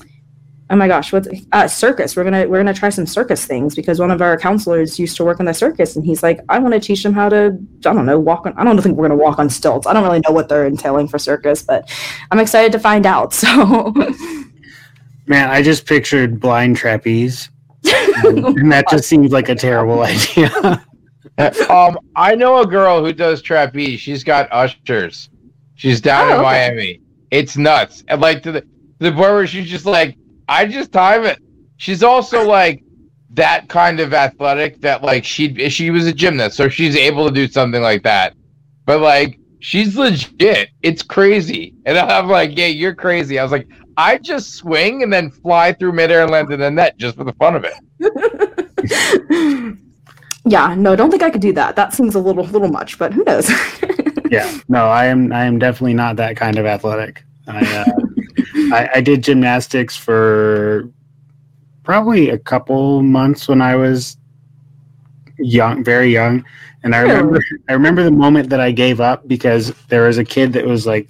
oh 0.72 0.76
my 0.78 0.88
gosh, 0.88 1.12
what's 1.12 1.28
uh, 1.52 1.68
circus? 1.68 2.16
We're 2.16 2.24
gonna 2.24 2.48
we're 2.48 2.58
gonna 2.58 2.74
try 2.74 2.90
some 2.90 3.06
circus 3.06 3.46
things 3.46 3.76
because 3.76 4.00
one 4.00 4.10
of 4.10 4.22
our 4.22 4.38
counselors 4.38 4.98
used 4.98 5.18
to 5.18 5.26
work 5.26 5.40
in 5.40 5.46
the 5.46 5.54
circus, 5.54 5.96
and 5.96 6.06
he's 6.06 6.24
like, 6.24 6.40
I 6.50 6.60
want 6.60 6.74
to 6.74 6.80
teach 6.80 7.04
them 7.04 7.14
how 7.14 7.30
to 7.30 7.58
I 7.86 7.94
don't 7.94 8.06
know 8.06 8.18
walk 8.18 8.46
on. 8.46 8.54
I 8.58 8.64
don't 8.64 8.82
think 8.82 8.98
we're 8.98 9.10
gonna 9.10 9.22
walk 9.22 9.38
on 9.38 9.50
stilts. 9.50 9.86
I 9.86 9.94
don't 9.94 10.04
really 10.04 10.22
know 10.22 10.32
what 10.32 10.48
they're 10.48 10.66
entailing 10.66 11.08
for 11.10 11.20
circus, 11.20 11.62
but 11.62 11.92
I'm 12.32 12.40
excited 12.40 12.72
to 12.72 12.80
find 12.80 13.06
out. 13.06 13.34
So, 13.42 13.94
man, 15.26 15.50
I 15.50 15.62
just 15.62 15.86
pictured 15.86 16.40
blind 16.40 16.78
trapeze, 16.78 17.50
and 18.24 18.72
that 18.72 18.86
just 18.90 19.10
seems 19.10 19.32
like 19.32 19.50
a 19.50 19.56
terrible 19.56 20.02
idea. 20.04 20.86
um, 21.70 21.98
I 22.16 22.36
know 22.36 22.62
a 22.62 22.68
girl 22.68 23.04
who 23.04 23.14
does 23.14 23.42
trapeze. 23.42 24.00
She's 24.00 24.24
got 24.24 24.48
Usher's. 24.52 25.30
She's 25.76 26.02
down 26.02 26.28
oh, 26.28 26.34
in 26.34 26.34
okay. 26.34 26.44
Miami. 26.44 27.02
It's 27.32 27.58
nuts. 27.58 28.04
And 28.08 28.22
like 28.22 28.44
to 28.44 28.52
the 28.52 28.66
the 29.00 29.12
point 29.12 29.34
where 29.34 29.48
she's 29.48 29.68
just 29.68 29.86
like, 29.86 30.16
I 30.52 30.66
just 30.66 30.92
time 30.92 31.24
it. 31.24 31.40
She's 31.78 32.04
also 32.04 32.46
like 32.46 32.84
that 33.34 33.70
kind 33.70 34.02
of 34.02 34.14
athletic 34.14 34.82
that 34.82 35.02
like 35.02 35.24
she 35.24 35.70
she 35.70 35.90
was 35.92 36.06
a 36.06 36.14
gymnast, 36.14 36.58
so 36.58 36.68
she's 36.68 36.98
able 36.98 37.28
to 37.30 37.34
do 37.34 37.48
something 37.48 37.82
like 37.82 38.04
that. 38.04 38.36
But 38.86 39.00
like 39.00 39.40
she's 39.60 39.96
legit. 39.96 40.70
It's 40.82 41.04
crazy. 41.04 41.74
And 41.86 41.98
I'm 41.98 42.28
like, 42.28 42.58
yeah, 42.58 42.68
you're 42.68 42.94
crazy. 42.94 43.40
I 43.40 43.44
was 43.44 43.54
like, 43.54 43.70
I 43.96 44.18
just 44.18 44.56
swing 44.56 45.04
and 45.04 45.14
then 45.14 45.32
fly 45.32 45.72
through 45.72 45.94
midair 45.94 46.24
and 46.24 46.32
land 46.32 46.52
in 46.52 46.60
the 46.60 46.70
net 46.70 46.98
just 46.98 47.16
for 47.16 47.24
the 47.24 47.34
fun 47.34 47.56
of 47.56 47.66
it. 47.66 47.76
yeah, 50.46 50.76
no, 50.76 50.98
don't 50.98 51.12
think 51.12 51.24
I 51.24 51.30
could 51.30 51.42
do 51.42 51.54
that. 51.54 51.78
That 51.78 51.94
seems 51.94 52.16
a 52.16 52.20
little 52.20 52.44
little 52.44 52.70
much, 52.70 52.98
but 53.00 53.14
who 53.14 53.24
knows? 53.24 53.50
yeah, 54.30 54.60
no, 54.68 54.88
I 54.88 55.06
am 55.06 55.32
I 55.32 55.46
am 55.46 55.60
definitely 55.60 55.94
not 55.94 56.18
that 56.18 56.36
kind 56.36 56.58
of 56.58 56.66
athletic. 56.66 57.24
I 57.48 57.66
uh, 57.78 57.86
I, 58.74 58.90
I 58.96 59.02
did 59.02 59.24
gymnastics 59.24 59.96
for 59.96 60.90
probably 61.84 62.30
a 62.30 62.38
couple 62.38 63.02
months 63.02 63.48
when 63.48 63.62
I 63.62 63.76
was 63.76 64.18
young, 65.38 65.84
very 65.84 66.12
young. 66.12 66.46
And 66.84 66.96
I 66.96 67.00
remember, 67.00 67.44
I 67.70 67.74
remember 67.74 68.04
the 68.04 68.12
moment 68.12 68.50
that 68.50 68.60
I 68.60 68.72
gave 68.72 69.00
up 69.00 69.28
because 69.28 69.74
there 69.90 70.08
was 70.08 70.18
a 70.18 70.24
kid 70.24 70.54
that 70.54 70.66
was 70.66 70.88
like 70.88 71.10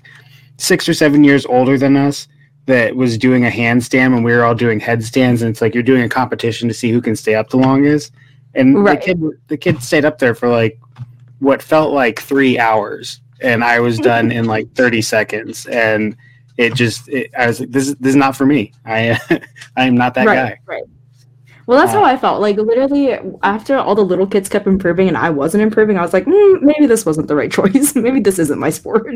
six 0.57 0.87
or 0.87 0.93
seven 0.93 1.23
years 1.23 1.45
older 1.45 1.77
than 1.77 1.95
us 1.95 2.27
that 2.65 2.95
was 2.95 3.17
doing 3.17 3.45
a 3.45 3.49
handstand, 3.49 4.15
and 4.15 4.23
we 4.23 4.31
were 4.33 4.43
all 4.43 4.55
doing 4.55 4.79
headstands. 4.79 5.41
And 5.41 5.49
it's 5.49 5.61
like 5.61 5.73
you're 5.73 5.83
doing 5.83 6.03
a 6.03 6.09
competition 6.09 6.67
to 6.67 6.73
see 6.73 6.91
who 6.91 7.01
can 7.01 7.15
stay 7.15 7.35
up 7.35 7.49
the 7.49 7.57
longest. 7.57 8.13
And 8.53 8.83
right. 8.83 8.99
the 8.99 9.05
kid, 9.05 9.23
the 9.47 9.57
kid 9.57 9.81
stayed 9.81 10.05
up 10.05 10.19
there 10.19 10.35
for 10.35 10.49
like 10.49 10.79
what 11.39 11.61
felt 11.61 11.93
like 11.93 12.19
three 12.19 12.59
hours, 12.59 13.21
and 13.41 13.63
I 13.63 13.79
was 13.79 13.97
done 13.97 14.31
in 14.31 14.45
like 14.45 14.73
30 14.75 15.01
seconds. 15.01 15.65
And 15.67 16.15
it 16.61 16.75
just 16.75 17.09
it, 17.09 17.31
I 17.37 17.47
was 17.47 17.59
like, 17.59 17.71
this 17.71 17.87
is 17.87 17.95
this 17.95 18.11
is 18.11 18.15
not 18.15 18.35
for 18.35 18.45
me. 18.45 18.71
I 18.85 19.19
I 19.75 19.85
am 19.85 19.95
not 19.95 20.13
that 20.13 20.27
right, 20.27 20.35
guy. 20.35 20.59
Right. 20.65 20.83
Well, 21.65 21.79
that's 21.79 21.93
uh, 21.93 21.99
how 21.99 22.03
I 22.03 22.17
felt. 22.17 22.39
Like 22.39 22.57
literally, 22.57 23.17
after 23.41 23.77
all 23.77 23.95
the 23.95 24.03
little 24.03 24.27
kids 24.27 24.47
kept 24.47 24.67
improving 24.67 25.07
and 25.07 25.17
I 25.17 25.31
wasn't 25.31 25.63
improving, 25.63 25.97
I 25.97 26.01
was 26.01 26.13
like, 26.13 26.25
mm, 26.25 26.61
maybe 26.61 26.85
this 26.85 27.05
wasn't 27.05 27.27
the 27.27 27.35
right 27.35 27.51
choice. 27.51 27.95
maybe 27.95 28.19
this 28.19 28.37
isn't 28.37 28.59
my 28.59 28.69
sport. 28.69 29.05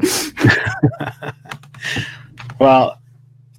well, 2.60 3.00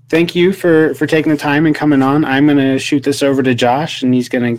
thank 0.09 0.35
you 0.35 0.53
for 0.53 0.95
for 0.95 1.07
taking 1.07 1.31
the 1.31 1.39
time 1.39 1.67
and 1.67 1.75
coming 1.75 2.03
on. 2.03 2.25
I'm 2.25 2.47
gonna 2.47 2.79
shoot 2.79 3.05
this 3.05 3.23
over 3.23 3.43
to 3.43 3.55
Josh, 3.55 4.03
and 4.03 4.13
he's 4.13 4.29
gonna 4.29 4.57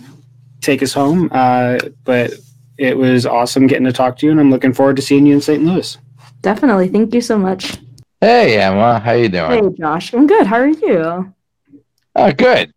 take 0.62 0.82
us 0.82 0.94
home. 0.94 1.28
Uh, 1.32 1.78
but 2.04 2.32
it 2.78 2.96
was 2.96 3.26
awesome 3.26 3.66
getting 3.66 3.84
to 3.84 3.92
talk 3.92 4.16
to 4.18 4.26
you, 4.26 4.32
and 4.32 4.40
I'm 4.40 4.50
looking 4.50 4.72
forward 4.72 4.96
to 4.96 5.02
seeing 5.02 5.26
you 5.26 5.34
in 5.34 5.42
St. 5.42 5.62
Louis. 5.62 5.98
Definitely. 6.40 6.88
Thank 6.88 7.12
you 7.12 7.20
so 7.20 7.36
much. 7.36 7.78
Hey 8.20 8.60
Emma, 8.60 8.98
how 8.98 9.12
you 9.12 9.28
doing? 9.28 9.64
Hey 9.64 9.76
Josh, 9.78 10.12
I'm 10.12 10.26
good. 10.26 10.44
How 10.44 10.56
are 10.56 10.66
you? 10.66 11.32
Uh, 12.16 12.32
good. 12.32 12.72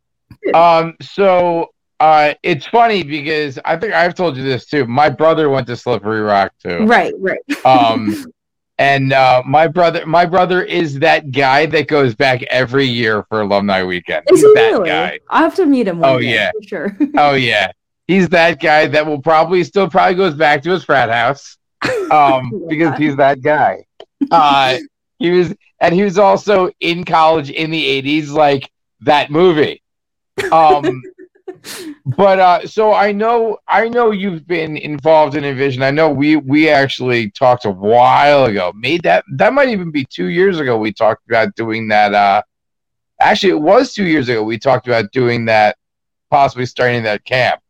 Um, 0.54 0.96
so 1.02 1.72
uh, 2.00 2.36
it's 2.44 2.68
funny 2.68 3.02
because 3.02 3.58
I 3.66 3.76
think 3.78 3.94
I've 3.94 4.14
told 4.14 4.38
you 4.38 4.44
this 4.44 4.68
too. 4.68 4.86
My 4.86 5.10
brother 5.10 5.50
went 5.50 5.66
to 5.68 5.76
Slippery 5.76 6.22
Rock 6.22 6.54
too. 6.64 6.86
Right, 6.86 7.14
right. 7.18 7.40
um, 7.66 8.24
and 8.78 9.14
uh, 9.14 9.42
my 9.44 9.68
brother, 9.68 10.06
my 10.06 10.28
brother 10.28 10.62
is 10.62 11.00
that 11.00 11.32
guy 11.32 11.66
that 11.68 11.88
goes 11.88 12.14
back 12.14 12.44
every 12.44 12.86
year 12.86 13.24
for 13.28 13.42
alumni 13.42 13.84
weekend. 13.84 14.26
Is 14.32 14.42
He's 14.42 14.48
he 14.48 14.54
that 14.54 14.72
really? 14.74 14.90
guy. 14.90 15.20
I 15.28 15.42
have 15.42 15.56
to 15.56 15.66
meet 15.66 15.88
him. 15.88 16.04
oh 16.04 16.20
day, 16.20 16.36
yeah, 16.36 16.52
sure. 16.64 16.96
oh 17.18 17.34
yeah. 17.34 17.72
He's 18.06 18.30
that 18.30 18.60
guy 18.62 18.86
that 18.86 19.08
will 19.08 19.22
probably 19.22 19.64
still 19.64 19.90
probably 19.90 20.16
goes 20.16 20.36
back 20.36 20.62
to 20.64 20.70
his 20.70 20.84
frat 20.84 21.10
house, 21.10 21.58
um, 22.12 22.66
because 22.68 22.96
he's 23.00 23.16
that 23.16 23.42
guy. 23.42 23.86
Uh, 24.30 24.78
he 25.22 25.30
was 25.30 25.54
and 25.80 25.94
he 25.94 26.02
was 26.02 26.18
also 26.18 26.72
in 26.80 27.04
college 27.04 27.52
in 27.52 27.70
the 27.70 28.02
80s 28.02 28.30
like 28.30 28.72
that 29.02 29.30
movie. 29.30 29.84
Um 30.52 31.02
but 32.18 32.40
uh 32.40 32.66
so 32.66 32.92
i 32.92 33.12
know 33.12 33.58
i 33.68 33.88
know 33.88 34.10
you've 34.10 34.48
been 34.48 34.78
involved 34.78 35.36
in 35.36 35.44
Envision. 35.46 35.84
I 35.84 35.92
know 35.92 36.10
we 36.10 36.38
we 36.38 36.70
actually 36.70 37.30
talked 37.32 37.66
a 37.66 37.70
while 37.70 38.46
ago. 38.46 38.72
Made 38.76 39.04
that 39.04 39.24
that 39.36 39.54
might 39.54 39.70
even 39.70 39.92
be 39.92 40.06
two 40.06 40.26
years 40.26 40.60
ago 40.60 40.76
we 40.78 40.92
talked 40.92 41.24
about 41.28 41.56
doing 41.56 41.88
that 41.90 42.16
uh 42.16 42.42
actually 43.20 43.52
it 43.52 43.62
was 43.62 43.94
two 43.94 44.06
years 44.06 44.28
ago 44.28 44.42
we 44.44 44.58
talked 44.58 44.88
about 44.88 45.12
doing 45.12 45.46
that 45.46 45.78
possibly 46.32 46.66
starting 46.66 47.04
that 47.04 47.24
camp. 47.26 47.62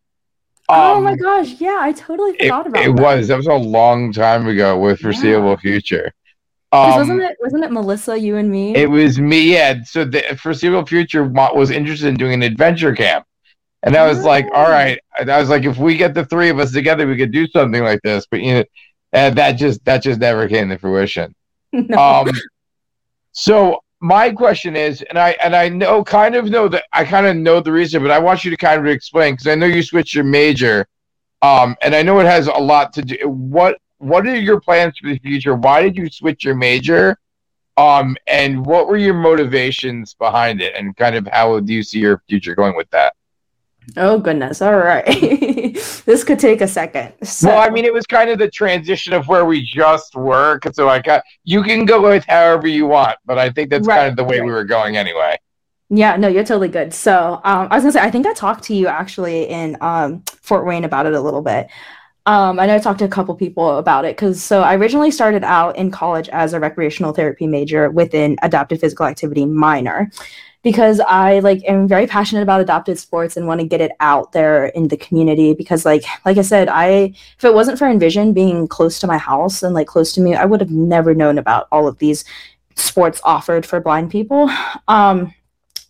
Oh 0.70 0.98
um, 0.98 1.04
my 1.04 1.16
gosh 1.18 1.60
yeah 1.60 1.80
i 1.82 1.92
totally 1.92 2.32
forgot 2.38 2.66
it, 2.66 2.70
about 2.70 2.86
it 2.86 2.96
that. 2.96 3.02
was 3.02 3.28
that 3.28 3.36
was 3.36 3.48
a 3.48 3.54
long 3.56 4.14
time 4.14 4.48
ago 4.48 4.80
with 4.80 5.02
foreseeable 5.02 5.50
yeah. 5.50 5.58
future 5.58 6.14
um, 6.72 6.96
wasn't 6.96 7.22
it 7.22 7.38
wasn't 7.42 7.64
it 7.64 7.72
Melissa, 7.72 8.18
you 8.20 8.38
and 8.38 8.50
me? 8.50 8.76
It 8.76 8.90
was 8.90 9.20
me. 9.20 9.54
Yeah. 9.54 9.84
So 9.84 10.06
the 10.06 10.22
foreseeable 10.42 10.86
future 10.86 11.24
was 11.24 11.70
interested 11.70 12.08
in 12.08 12.16
doing 12.16 12.34
an 12.34 12.44
adventure 12.44 12.96
camp, 12.96 13.26
and 13.84 13.96
I 13.96 14.08
was 14.08 14.20
oh. 14.20 14.28
like, 14.28 14.46
all 14.54 14.70
right. 14.70 15.00
And 15.20 15.30
I 15.30 15.40
was 15.40 15.50
like, 15.50 15.66
if 15.66 15.78
we 15.78 15.98
get 15.98 16.14
the 16.14 16.26
three 16.26 16.50
of 16.50 16.60
us 16.60 16.72
together, 16.72 17.08
we 17.08 17.18
could 17.18 17.32
do 17.32 17.48
something 17.48 17.84
like 17.84 18.00
this. 18.04 18.26
But 18.30 18.42
you 18.42 18.54
know, 18.54 18.64
and 19.14 19.38
that 19.38 19.54
just 19.54 19.84
that 19.86 20.04
just 20.04 20.20
never 20.20 20.48
came 20.48 20.70
to 20.70 20.78
fruition. 20.78 21.36
No. 21.74 21.98
Um, 21.98 22.32
So 23.32 23.80
my 24.02 24.32
question 24.32 24.76
is, 24.76 25.02
and 25.04 25.18
I 25.18 25.32
and 25.44 25.56
I 25.56 25.70
know 25.70 26.04
kind 26.04 26.36
of 26.36 26.50
know 26.50 26.68
that 26.68 26.86
I 26.92 27.06
kind 27.06 27.28
of 27.28 27.36
know 27.36 27.62
the 27.62 27.72
reason, 27.72 28.02
but 28.02 28.12
I 28.12 28.20
want 28.20 28.44
you 28.44 28.52
to 28.52 28.58
kind 28.58 28.80
of 28.80 28.88
explain 28.88 29.34
because 29.34 29.48
I 29.48 29.56
know 29.56 29.68
you 29.68 29.84
switched 29.84 30.16
your 30.16 30.24
major, 30.24 30.88
um, 31.42 31.76
and 31.82 31.96
I 31.96 32.02
know 32.02 32.20
it 32.20 32.26
has 32.26 32.48
a 32.48 32.52
lot 32.52 32.94
to 32.94 33.02
do. 33.04 33.16
What 33.30 33.78
what 34.02 34.26
are 34.28 34.36
your 34.36 34.60
plans 34.60 34.98
for 34.98 35.10
the 35.10 35.20
future? 35.20 35.56
Why 35.56 35.84
did 35.84 35.96
you 35.96 36.10
switch 36.10 36.44
your 36.44 36.56
major? 36.56 37.18
Um, 37.78 38.18
and 38.28 38.66
what 38.66 38.88
were 38.88 38.98
your 38.98 39.14
motivations 39.14 40.14
behind 40.14 40.62
it, 40.62 40.76
and 40.76 40.96
kind 40.98 41.16
of 41.16 41.28
how 41.32 41.60
do 41.60 41.74
you 41.74 41.84
see 41.84 42.00
your 42.00 42.22
future 42.28 42.54
going 42.54 42.76
with 42.76 42.90
that? 42.92 43.14
Oh 43.98 44.20
goodness! 44.20 44.62
All 44.62 44.78
right, 44.78 45.06
this 46.06 46.24
could 46.24 46.40
take 46.40 46.62
a 46.62 46.68
second. 46.68 47.14
So. 47.24 47.48
Well, 47.48 47.60
I 47.60 47.70
mean, 47.70 47.86
it 47.86 47.94
was 47.94 48.06
kind 48.06 48.30
of 48.30 48.40
the 48.40 48.50
transition 48.50 49.14
of 49.14 49.28
where 49.28 49.46
we 49.46 49.64
just 49.64 50.16
were, 50.16 50.60
so 50.74 50.90
I 50.90 51.00
got 51.00 51.24
you 51.44 51.64
can 51.64 51.86
go 51.86 52.02
with 52.02 52.26
however 52.26 52.68
you 52.68 52.88
want, 52.88 53.18
but 53.26 53.38
I 53.38 53.50
think 53.50 53.70
that's 53.70 53.88
right, 53.88 53.98
kind 53.98 54.10
of 54.10 54.18
the 54.18 54.24
way 54.24 54.40
right. 54.40 54.46
we 54.46 54.52
were 54.52 54.66
going 54.66 54.98
anyway. 54.98 55.38
Yeah, 55.90 56.16
no, 56.16 56.28
you're 56.28 56.44
totally 56.44 56.70
good. 56.70 56.94
So, 56.94 57.42
um, 57.44 57.68
I 57.70 57.76
was 57.76 57.84
gonna 57.84 57.92
say, 57.92 58.02
I 58.02 58.12
think 58.12 58.26
I 58.26 58.34
talked 58.34 58.64
to 58.66 58.76
you 58.76 58.88
actually 58.88 59.50
in 59.50 59.78
um, 59.82 60.24
Fort 60.42 60.66
Wayne 60.66 60.86
about 60.86 61.06
it 61.06 61.14
a 61.14 61.20
little 61.20 61.42
bit. 61.42 61.68
Um, 62.28 62.60
I 62.60 62.68
know 62.68 62.76
I 62.76 62.80
talked 62.80 63.00
to 63.00 63.06
a 63.06 63.10
couple 63.10 63.34
people 63.36 63.78
about 63.78 64.06
it 64.06 64.16
because 64.16 64.44
so 64.44 64.62
I 64.62 64.76
originally 64.76 65.10
started 65.10 65.44
out 65.44 65.76
in 65.76 65.90
college 65.90 66.30
as 66.30 66.54
a 66.54 66.60
recreational 66.60 67.14
therapy 67.14 67.48
major 67.48 67.90
with 67.90 68.14
an 68.14 68.36
adaptive 68.44 68.80
physical 68.80 69.08
activity 69.08 69.46
minor 69.46 70.12
because 70.64 71.00
I 71.00 71.40
like 71.40 71.64
am 71.68 71.88
very 71.88 72.06
passionate 72.06 72.44
about 72.44 72.62
adaptive 72.62 73.00
sports 73.00 73.36
and 73.36 73.48
want 73.48 73.62
to 73.62 73.68
get 73.68 73.82
it 73.82 73.94
out 74.00 74.34
there 74.34 74.68
in 74.68 74.90
the 74.90 74.98
community 74.98 75.56
because 75.56 75.86
like 75.86 76.04
like 76.26 76.38
I 76.38 76.44
said, 76.44 76.70
I 76.70 77.14
if 77.38 77.44
it 77.44 77.56
wasn't 77.56 77.80
for 77.80 77.88
Envision 77.88 78.34
being 78.34 78.68
close 78.68 79.00
to 79.00 79.08
my 79.08 79.18
house 79.18 79.64
and 79.64 79.74
like 79.74 79.88
close 79.88 80.14
to 80.14 80.22
me, 80.22 80.36
I 80.36 80.46
would 80.46 80.62
have 80.62 80.72
never 80.72 81.16
known 81.16 81.40
about 81.40 81.68
all 81.72 81.88
of 81.88 81.98
these 81.98 82.24
sports 82.76 83.20
offered 83.24 83.66
for 83.66 83.80
blind 83.80 84.12
people. 84.12 84.50
Um 84.88 85.34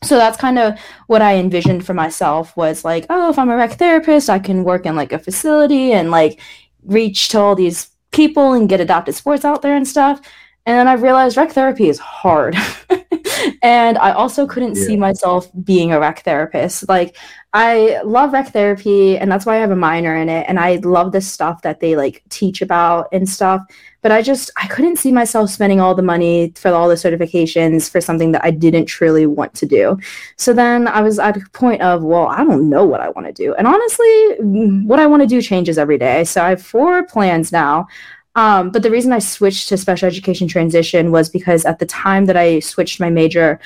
so 0.04 0.18
that's 0.18 0.38
kind 0.38 0.58
of 0.58 0.80
what 1.08 1.22
I 1.22 1.36
envisioned 1.36 1.86
for 1.86 1.93
myself 1.93 2.56
was 2.58 2.84
like, 2.84 3.06
oh, 3.10 3.30
if 3.30 3.38
I'm 3.38 3.49
a 3.49 3.56
rec 3.56 3.74
therapist, 3.74 4.30
I 4.30 4.39
can 4.39 4.64
work 4.64 4.86
in 4.86 4.95
like 4.95 5.14
a 5.14 5.20
facility 5.20 5.93
and 5.93 6.10
like 6.10 6.39
reach 6.84 7.30
to 7.30 7.39
all 7.39 7.56
these 7.56 7.89
people 8.12 8.54
and 8.54 8.68
get 8.68 8.82
adapted 8.82 9.16
sports 9.16 9.45
out 9.45 9.62
there 9.62 9.76
and 9.76 9.88
stuff. 9.88 10.20
And 10.66 10.78
then 10.78 10.88
I 10.88 10.93
realized 10.93 11.38
rec 11.38 11.52
therapy 11.52 11.88
is 11.88 11.99
hard. 11.99 12.56
and 13.62 13.98
I 13.98 14.12
also 14.12 14.48
couldn't 14.48 14.76
yeah. 14.76 14.86
see 14.86 14.98
myself 14.98 15.50
being 15.64 15.92
a 15.92 16.00
rec 16.00 16.24
therapist. 16.24 16.88
Like 16.88 17.18
I 17.54 18.02
love 18.04 18.32
rec 18.32 18.54
therapy 18.54 19.18
and 19.18 19.30
that's 19.30 19.46
why 19.46 19.58
I 19.58 19.60
have 19.60 19.72
a 19.72 19.76
minor 19.76 20.16
in 20.16 20.30
it 20.30 20.46
and 20.48 20.60
I 20.60 20.78
love 20.78 21.12
the 21.12 21.20
stuff 21.20 21.64
that 21.64 21.82
they 21.82 21.96
like 21.98 22.24
teach 22.30 22.62
about 22.62 23.10
and 23.12 23.28
stuff. 23.28 23.62
But 24.02 24.12
I 24.12 24.22
just 24.22 24.50
I 24.58 24.68
couldn't 24.68 24.96
see 24.96 25.12
myself 25.12 25.50
spending 25.50 25.82
all 25.82 25.94
the 25.94 26.02
money 26.02 26.54
for 26.56 26.72
all 26.72 26.88
the 26.88 26.96
certifications 26.96 27.89
for 27.89 28.00
something 28.00 28.32
that 28.32 28.44
I 28.44 28.52
didn't 28.52 28.86
truly 28.86 29.26
want 29.26 29.54
to 29.56 29.66
do. 29.66 29.98
So 30.38 30.54
then 30.54 30.88
I 30.88 31.02
was 31.02 31.20
at 31.20 31.38
a 31.38 31.42
point 31.52 31.82
of, 31.82 32.04
well, 32.04 32.28
I 32.28 32.44
don't 32.44 32.70
know 32.70 32.86
what 32.86 33.02
I 33.02 33.10
want 33.10 33.28
to 33.28 33.34
do. 33.34 33.54
And 33.56 33.68
honestly, 33.68 34.06
mm, 34.39 34.86
what 34.86 35.00
I 35.00 35.08
want 35.08 35.22
to 35.22 35.28
do 35.28 35.42
changes 35.42 35.78
every 35.78 35.98
day. 35.98 36.24
So 36.24 36.42
I 36.44 36.50
have 36.50 36.62
four 36.62 37.06
plans 37.06 37.52
now. 37.52 37.88
Um, 38.36 38.71
but 38.71 38.84
the 38.84 38.91
reason 38.91 39.11
I 39.11 39.19
switched 39.19 39.69
to 39.69 39.77
special 39.77 40.07
education 40.07 40.47
transition 40.47 41.11
was 41.11 41.29
because 41.29 41.65
at 41.65 41.79
the 41.79 41.86
time 41.86 42.25
that 42.25 42.38
I 42.38 42.59
switched 42.59 42.99
my 42.99 43.09
major, 43.09 43.59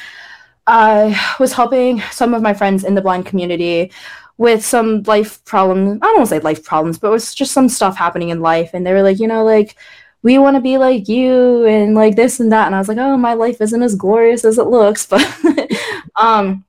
I 0.67 1.19
was 1.39 1.53
helping 1.53 2.01
some 2.11 2.33
of 2.33 2.41
my 2.41 2.53
friends 2.53 2.83
in 2.83 2.95
the 2.95 3.01
blind 3.01 3.25
community 3.25 3.91
with 4.37 4.65
some 4.65 5.03
life 5.03 5.43
problems. 5.45 5.99
I 6.01 6.05
don't 6.05 6.17
want 6.17 6.29
to 6.29 6.35
say 6.35 6.39
life 6.39 6.63
problems, 6.63 6.97
but 6.97 7.07
it 7.07 7.11
was 7.11 7.35
just 7.35 7.53
some 7.53 7.69
stuff 7.69 7.95
happening 7.95 8.29
in 8.29 8.41
life. 8.41 8.71
And 8.73 8.85
they 8.85 8.93
were 8.93 9.03
like, 9.03 9.19
you 9.19 9.27
know, 9.27 9.43
like, 9.43 9.75
we 10.23 10.39
want 10.39 10.55
to 10.55 10.61
be 10.61 10.79
like 10.79 11.07
you 11.07 11.65
and 11.65 11.93
like 11.93 12.15
this 12.15 12.39
and 12.39 12.51
that. 12.51 12.65
And 12.65 12.73
I 12.73 12.79
was 12.79 12.87
like, 12.87 12.97
oh, 12.97 13.15
my 13.15 13.35
life 13.35 13.61
isn't 13.61 13.83
as 13.83 13.95
glorious 13.95 14.43
as 14.43 14.57
it 14.57 14.67
looks. 14.67 15.07
But 15.09 15.71
um, 16.15 16.65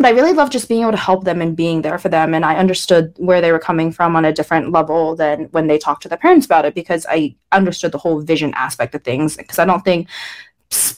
but 0.00 0.06
I 0.06 0.12
really 0.12 0.32
love 0.32 0.48
just 0.48 0.66
being 0.66 0.80
able 0.80 0.92
to 0.92 0.96
help 0.96 1.24
them 1.24 1.42
and 1.42 1.54
being 1.54 1.82
there 1.82 1.98
for 1.98 2.08
them. 2.08 2.32
And 2.32 2.42
I 2.42 2.56
understood 2.56 3.12
where 3.18 3.42
they 3.42 3.52
were 3.52 3.58
coming 3.58 3.92
from 3.92 4.16
on 4.16 4.24
a 4.24 4.32
different 4.32 4.72
level 4.72 5.14
than 5.14 5.44
when 5.50 5.66
they 5.66 5.76
talked 5.76 6.02
to 6.04 6.08
their 6.08 6.16
parents 6.16 6.46
about 6.46 6.64
it 6.64 6.74
because 6.74 7.04
I 7.06 7.36
understood 7.52 7.92
the 7.92 7.98
whole 7.98 8.22
vision 8.22 8.54
aspect 8.54 8.94
of 8.94 9.04
things. 9.04 9.36
Because 9.36 9.58
I 9.58 9.66
don't 9.66 9.84
think 9.84 10.08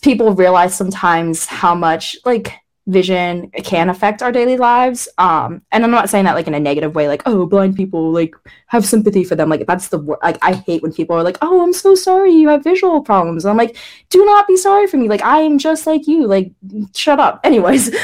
people 0.03 0.37
realize 0.37 0.77
sometimes 0.77 1.47
how 1.47 1.75
much 1.75 2.17
like 2.25 2.55
vision 2.87 3.51
can 3.65 3.89
affect 3.89 4.23
our 4.23 4.31
daily 4.31 4.57
lives. 4.57 5.09
Um, 5.19 5.63
and 5.73 5.83
I'm 5.83 5.91
not 5.91 6.09
saying 6.09 6.25
that 6.27 6.35
like 6.35 6.47
in 6.47 6.55
a 6.55 6.61
negative 6.61 6.95
way, 6.95 7.09
like, 7.09 7.23
oh, 7.27 7.47
blind 7.47 7.75
people, 7.75 8.13
like 8.13 8.37
have 8.69 8.87
sympathy 8.87 9.25
for 9.25 9.35
them. 9.35 9.49
Like 9.49 9.67
that's 9.67 9.89
the 9.89 9.99
word. 9.99 10.19
Like 10.23 10.39
I 10.43 10.55
hate 10.55 10.83
when 10.83 10.93
people 10.93 11.17
are 11.17 11.25
like, 11.25 11.39
oh, 11.43 11.63
I'm 11.63 11.73
so 11.73 11.97
sorry 11.97 12.31
you 12.31 12.49
have 12.51 12.63
visual 12.63 13.01
problems. 13.01 13.45
And 13.45 13.51
I'm 13.51 13.57
like, 13.57 13.77
do 14.11 14.25
not 14.25 14.47
be 14.47 14.57
sorry 14.57 14.87
for 14.87 14.97
me. 14.97 15.09
Like 15.09 15.23
I 15.23 15.41
am 15.41 15.59
just 15.59 15.89
like 15.89 16.07
you. 16.07 16.29
Like 16.29 16.53
shut 16.95 17.19
up. 17.19 17.41
Anyways, 17.43 17.95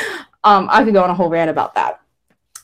um, 0.44 0.68
I 0.70 0.84
could 0.84 0.94
go 0.94 1.02
on 1.02 1.10
a 1.10 1.14
whole 1.14 1.28
rant 1.28 1.50
about 1.50 1.74
that. 1.74 2.00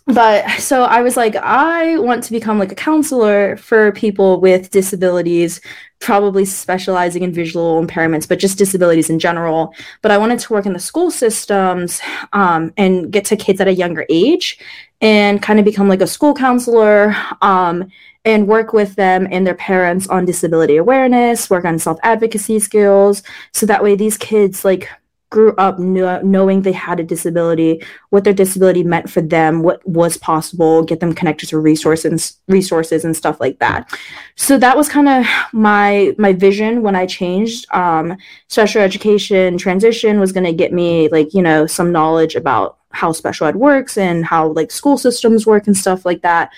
But 0.07 0.51
so 0.61 0.85
I 0.85 1.01
was 1.01 1.17
like, 1.17 1.35
I 1.37 1.99
want 1.99 2.25
to 2.25 2.33
become 2.33 2.59
like 2.59 2.71
a 2.71 2.75
counselor 2.75 3.57
for 3.57 3.91
people 3.93 4.39
with 4.39 4.71
disabilities, 4.71 5.63
probably 5.99 6.45
specializing 6.45 7.23
in 7.23 7.33
visual 7.33 7.83
impairments, 7.83 8.29
but 8.29 8.39
just 8.39 8.59
disabilities 8.59 9.09
in 9.09 9.19
general. 9.19 9.75
But 10.03 10.11
I 10.11 10.19
wanted 10.19 10.41
to 10.41 10.53
work 10.53 10.67
in 10.67 10.75
the 10.75 10.79
school 10.79 11.11
systems 11.11 12.03
um, 12.35 12.75
and 12.77 13.11
get 13.11 13.25
to 13.27 13.37
kids 13.37 13.63
at 13.63 13.69
a 13.69 13.73
younger 13.73 14.05
age 14.11 14.59
and 15.01 15.41
kind 15.41 15.59
of 15.59 15.65
become 15.65 15.89
like 15.89 16.03
a 16.03 16.07
school 16.07 16.35
counselor 16.35 17.17
um, 17.41 17.91
and 18.27 18.47
work 18.47 18.75
with 18.75 18.97
them 18.97 19.27
and 19.31 19.47
their 19.47 19.55
parents 19.55 20.07
on 20.09 20.27
disability 20.27 20.77
awareness, 20.77 21.49
work 21.49 21.65
on 21.65 21.79
self 21.79 21.99
advocacy 22.03 22.59
skills. 22.59 23.23
So 23.53 23.65
that 23.65 23.83
way 23.83 23.95
these 23.95 24.19
kids 24.19 24.67
like 24.67 24.91
grew 25.35 25.53
up 25.57 25.79
kn- 25.79 26.31
knowing 26.31 26.63
they 26.63 26.71
had 26.71 27.01
a 27.01 27.03
disability, 27.03 27.83
what 28.11 28.23
their 28.23 28.33
disability 28.33 28.85
meant 28.85 29.11
for 29.11 29.21
them, 29.21 29.65
what 29.65 29.85
was 29.85 30.17
possible, 30.17 30.85
get 30.85 31.01
them 31.01 31.13
connected 31.13 31.49
to 31.49 31.59
resources, 31.59 32.39
resources 32.47 33.05
and 33.05 33.17
stuff 33.17 33.41
like 33.41 33.59
that. 33.59 33.93
So 34.37 34.57
that 34.59 34.77
was 34.77 34.89
kind 34.89 35.09
of 35.09 35.27
my 35.53 36.15
my 36.19 36.33
vision 36.33 36.83
when 36.83 36.95
I 36.95 37.05
changed. 37.07 37.67
Um, 37.75 38.17
special 38.47 38.81
education 38.81 39.59
transition 39.59 40.21
was 40.21 40.31
going 40.31 40.47
to 40.47 40.53
get 40.53 40.73
me 40.73 41.09
like 41.09 41.35
you 41.35 41.43
know 41.43 41.67
some 41.67 41.91
knowledge 41.91 42.37
about 42.37 42.79
how 42.91 43.11
special 43.11 43.49
ed 43.49 43.57
works 43.57 43.99
and 43.99 44.25
how 44.25 44.47
like 44.53 44.71
school 44.71 44.97
systems 44.97 45.47
work 45.47 45.67
and 45.67 45.77
stuff 45.77 46.07
like 46.07 46.23
that. 46.23 46.53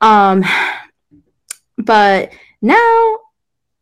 Um, 0.00 0.44
but 1.76 2.30
now 2.60 3.18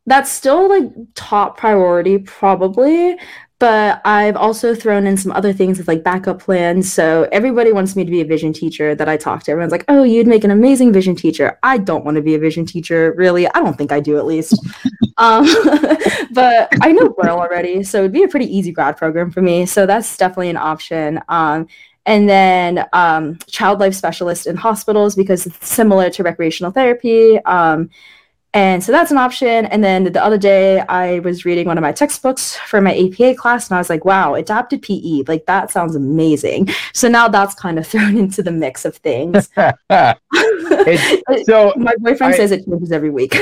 that's 0.07 0.31
still 0.31 0.67
like 0.67 0.91
top 1.13 1.57
priority 1.57 2.17
probably 2.17 3.19
but 3.61 4.01
I've 4.05 4.35
also 4.35 4.73
thrown 4.73 5.05
in 5.05 5.17
some 5.17 5.31
other 5.33 5.53
things 5.53 5.77
with 5.77 5.87
like 5.87 6.03
backup 6.03 6.41
plans. 6.41 6.91
So 6.91 7.29
everybody 7.31 7.71
wants 7.71 7.95
me 7.95 8.03
to 8.03 8.09
be 8.09 8.19
a 8.19 8.25
vision 8.25 8.53
teacher 8.53 8.95
that 8.95 9.07
I 9.07 9.17
talk 9.17 9.43
to. 9.43 9.51
Everyone's 9.51 9.71
like, 9.71 9.85
oh, 9.87 10.01
you'd 10.01 10.25
make 10.25 10.43
an 10.43 10.49
amazing 10.49 10.91
vision 10.91 11.15
teacher. 11.15 11.59
I 11.61 11.77
don't 11.77 12.03
want 12.03 12.15
to 12.15 12.23
be 12.23 12.33
a 12.33 12.39
vision 12.39 12.65
teacher, 12.65 13.13
really. 13.15 13.47
I 13.47 13.59
don't 13.59 13.77
think 13.77 13.91
I 13.91 13.99
do, 13.99 14.17
at 14.17 14.25
least. 14.25 14.59
um, 15.19 15.45
but 16.31 16.69
I 16.81 16.91
know 16.91 17.09
Braille 17.09 17.37
already. 17.37 17.83
So 17.83 17.99
it'd 17.99 18.11
be 18.11 18.23
a 18.23 18.27
pretty 18.27 18.47
easy 18.47 18.71
grad 18.71 18.97
program 18.97 19.29
for 19.29 19.43
me. 19.43 19.67
So 19.67 19.85
that's 19.85 20.17
definitely 20.17 20.49
an 20.49 20.57
option. 20.57 21.21
Um, 21.29 21.67
and 22.07 22.27
then 22.27 22.87
um, 22.93 23.37
child 23.45 23.79
life 23.79 23.93
specialist 23.93 24.47
in 24.47 24.55
hospitals 24.55 25.13
because 25.13 25.45
it's 25.45 25.69
similar 25.69 26.09
to 26.09 26.23
recreational 26.23 26.71
therapy. 26.71 27.37
Um, 27.45 27.91
and 28.53 28.83
so 28.83 28.91
that's 28.91 29.11
an 29.11 29.17
option. 29.17 29.65
And 29.67 29.81
then 29.83 30.03
the 30.03 30.23
other 30.23 30.37
day, 30.37 30.81
I 30.81 31.19
was 31.19 31.45
reading 31.45 31.67
one 31.67 31.77
of 31.77 31.81
my 31.81 31.93
textbooks 31.93 32.55
for 32.55 32.81
my 32.81 32.93
APA 32.93 33.35
class, 33.35 33.69
and 33.69 33.75
I 33.75 33.79
was 33.79 33.89
like, 33.89 34.03
wow, 34.03 34.35
adapted 34.35 34.81
PE, 34.81 35.23
like 35.27 35.45
that 35.45 35.71
sounds 35.71 35.95
amazing. 35.95 36.69
So 36.93 37.07
now 37.07 37.29
that's 37.29 37.55
kind 37.55 37.79
of 37.79 37.87
thrown 37.91 38.17
into 38.17 38.43
the 38.43 38.51
mix 38.51 38.83
of 38.83 38.97
things. 38.97 39.49
so 39.55 39.73
my 41.77 41.95
boyfriend 41.99 42.33
I, 42.33 42.37
says 42.37 42.51
it 42.51 42.65
changes 42.65 42.91
every 42.91 43.09
week. 43.09 43.35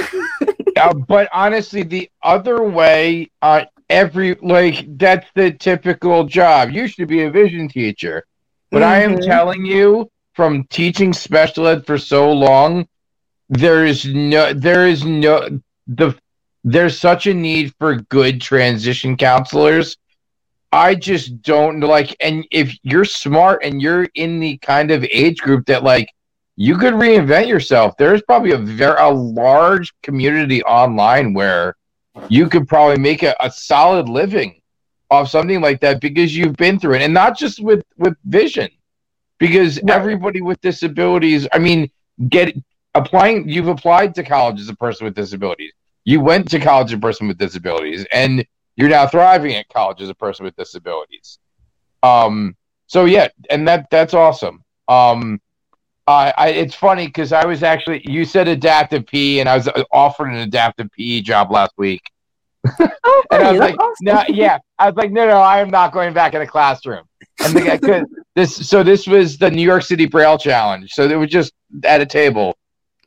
uh, 0.77 0.93
but 0.93 1.27
honestly, 1.33 1.83
the 1.83 2.09
other 2.21 2.63
way, 2.63 3.31
uh, 3.41 3.65
every 3.89 4.35
like 4.41 4.85
that's 4.97 5.27
the 5.33 5.51
typical 5.51 6.25
job. 6.25 6.69
You 6.69 6.87
should 6.87 7.07
be 7.07 7.23
a 7.23 7.31
vision 7.31 7.67
teacher. 7.67 8.25
But 8.71 8.83
mm-hmm. 8.83 8.91
I 8.91 8.97
am 8.97 9.15
mm-hmm. 9.15 9.29
telling 9.29 9.65
you, 9.65 10.11
from 10.33 10.65
teaching 10.65 11.13
special 11.13 11.67
ed 11.67 11.85
for 11.85 11.97
so 11.97 12.31
long, 12.31 12.87
there 13.49 13.85
is 13.85 14.05
no 14.05 14.53
there 14.53 14.87
is 14.87 15.03
no 15.03 15.59
the 15.87 16.15
there's 16.63 16.99
such 16.99 17.27
a 17.27 17.33
need 17.33 17.73
for 17.79 17.95
good 17.95 18.41
transition 18.41 19.17
counselors. 19.17 19.97
I 20.71 20.93
just 20.93 21.41
don't 21.41 21.79
like 21.79 22.15
and 22.21 22.45
if 22.51 22.77
you're 22.83 23.05
smart 23.05 23.63
and 23.63 23.81
you're 23.81 24.07
in 24.13 24.39
the 24.39 24.57
kind 24.57 24.91
of 24.91 25.03
age 25.11 25.41
group 25.41 25.65
that 25.65 25.83
like 25.83 26.09
you 26.55 26.77
could 26.77 26.93
reinvent 26.93 27.47
yourself. 27.47 27.95
There's 27.97 28.21
probably 28.21 28.51
a 28.51 28.57
very 28.57 28.99
a 28.99 29.09
large 29.09 29.93
community 30.03 30.61
online 30.63 31.33
where 31.33 31.75
you 32.27 32.49
could 32.49 32.67
probably 32.67 32.97
make 32.99 33.23
a, 33.23 33.35
a 33.39 33.49
solid 33.49 34.09
living 34.09 34.61
off 35.09 35.29
something 35.29 35.61
like 35.61 35.79
that 35.81 36.01
because 36.01 36.35
you've 36.35 36.57
been 36.57 36.79
through 36.79 36.95
it. 36.95 37.01
And 37.01 37.13
not 37.13 37.37
just 37.37 37.61
with 37.61 37.83
with 37.97 38.15
vision 38.25 38.69
because 39.39 39.81
right. 39.81 39.89
everybody 39.89 40.41
with 40.41 40.61
disabilities 40.61 41.47
i 41.51 41.57
mean 41.57 41.89
get 42.27 42.53
applying 42.99 43.47
you've 43.47 43.67
applied 43.67 44.13
to 44.15 44.23
college 44.23 44.59
as 44.59 44.69
a 44.69 44.75
person 44.75 45.05
with 45.05 45.15
disabilities 45.15 45.73
you 46.05 46.19
went 46.21 46.49
to 46.49 46.59
college 46.59 46.87
as 46.87 46.93
a 46.93 46.99
person 46.99 47.27
with 47.27 47.37
disabilities 47.37 48.05
and 48.11 48.45
you're 48.79 48.89
now 48.89 49.05
thriving 49.05 49.55
at 49.55 49.67
college 49.67 50.01
as 50.01 50.07
a 50.07 50.15
person 50.15 50.45
with 50.45 50.55
disabilities. 50.55 51.37
Um, 52.01 52.55
so 52.87 53.03
yeah, 53.03 53.27
and 53.49 53.67
that 53.67 53.89
that's 53.91 54.13
awesome. 54.13 54.63
Um, 54.87 55.41
uh, 56.07 56.31
I, 56.37 56.49
it's 56.49 56.73
funny 56.73 57.07
because 57.07 57.33
I 57.33 57.45
was 57.45 57.61
actually 57.61 58.01
you 58.05 58.23
said 58.23 58.47
adaptive 58.47 59.05
PE, 59.05 59.39
and 59.39 59.49
I 59.49 59.55
was 59.55 59.67
uh, 59.67 59.83
offered 59.91 60.29
an 60.29 60.37
adaptive 60.37 60.89
PE 60.93 61.21
job 61.21 61.51
last 61.51 61.73
week. 61.77 62.01
Oh, 62.65 63.23
and 63.31 63.43
I 63.43 63.51
was 63.51 63.59
like, 63.59 63.77
awesome. 63.77 63.95
no, 64.01 64.23
yeah, 64.29 64.59
I 64.79 64.87
was 64.87 64.95
like, 64.95 65.11
no, 65.11 65.27
no, 65.27 65.39
I 65.39 65.59
am 65.59 65.69
not 65.69 65.91
going 65.91 66.13
back 66.13 66.33
in 66.33 66.39
the 66.39 66.47
classroom. 66.47 67.03
And 67.43 67.53
the 67.53 67.61
guy 67.61 67.77
could 67.77 68.05
this, 68.35 68.55
so 68.67 68.81
this 68.81 69.07
was 69.07 69.37
the 69.37 69.51
New 69.51 69.61
York 69.61 69.83
City 69.83 70.05
Braille 70.05 70.37
Challenge. 70.37 70.89
So 70.93 71.07
they 71.07 71.17
were 71.17 71.27
just 71.27 71.51
at 71.83 71.99
a 71.99 72.05
table, 72.05 72.57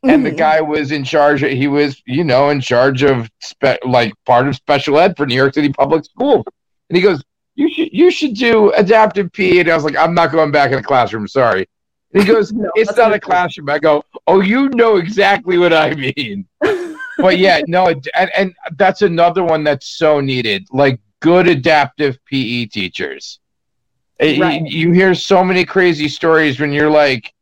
and 0.05 0.25
the 0.27 0.31
Mhm. 0.33 0.37
guy 0.37 0.61
was 0.61 0.93
in 0.93 1.05
charge. 1.05 1.41
He 1.43 1.69
was, 1.69 2.03
you 2.07 2.25
know, 2.25 2.51
in 2.51 2.61
charge 2.61 3.03
of 3.03 3.31
spe- 3.41 3.85
like 3.85 4.13
part 4.27 4.49
of 4.49 4.57
special 4.57 4.99
ed 4.99 5.17
for 5.17 5.27
New 5.27 5.35
York 5.35 5.55
City 5.55 5.69
Public 5.71 6.05
Schools. 6.05 6.45
And 6.89 6.97
he 6.97 7.03
goes, 7.03 7.23
"You 7.55 7.73
should, 7.73 7.93
you 7.93 8.11
should 8.11 8.35
do 8.35 8.71
adaptive 8.73 9.33
PE." 9.33 9.61
And 9.61 9.71
I 9.71 9.75
was 9.75 9.85
like, 9.85 9.97
"I'm 9.97 10.15
not 10.15 10.33
going 10.33 10.51
back 10.51 10.71
in 10.71 10.77
the 10.77 10.83
classroom. 10.83 11.29
Sorry." 11.29 11.67
And 12.13 12.23
he 12.23 12.31
goes, 12.31 12.53
No, 12.53 12.71
"It's 12.75 12.97
not 12.97 13.13
a 13.13 13.21
classroom." 13.21 13.71
I 13.71 13.79
go, 13.79 14.05
"Oh, 14.27 14.41
you 14.41 14.69
know 14.71 14.97
exactly 14.97 15.57
what 15.59 15.73
I 15.73 15.95
mean." 15.95 16.47
but 17.19 17.39
yeah, 17.39 17.61
no, 17.69 17.87
and, 17.87 18.31
and 18.37 18.55
that's 18.77 19.03
another 19.03 19.45
one 19.45 19.63
that's 19.65 19.87
so 19.87 20.21
needed. 20.21 20.67
Like 20.73 20.99
good 21.21 21.47
adaptive 21.47 22.19
PE 22.27 22.67
teachers. 22.67 23.39
Right. 24.21 24.63
You, 24.63 24.89
you 24.89 24.93
hear 24.93 25.15
so 25.15 25.43
many 25.43 25.65
crazy 25.65 26.09
stories 26.09 26.61
when 26.61 26.73
you're 26.73 26.91
like, 26.91 27.33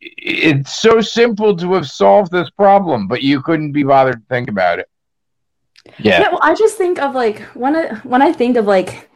it's 0.00 0.72
so 0.72 1.00
simple 1.00 1.56
to 1.56 1.74
have 1.74 1.88
solved 1.88 2.32
this 2.32 2.50
problem, 2.50 3.06
but 3.06 3.22
you 3.22 3.42
couldn't 3.42 3.72
be 3.72 3.82
bothered 3.82 4.20
to 4.20 4.34
think 4.34 4.48
about 4.48 4.78
it. 4.78 4.88
Yeah. 5.98 6.20
Yeah, 6.20 6.28
well, 6.30 6.40
I 6.42 6.54
just 6.54 6.76
think 6.76 6.98
of 6.98 7.14
like 7.14 7.40
when 7.54 7.76
I 7.76 7.94
when 7.96 8.22
I 8.22 8.32
think 8.32 8.56
of 8.56 8.66
like 8.66 9.10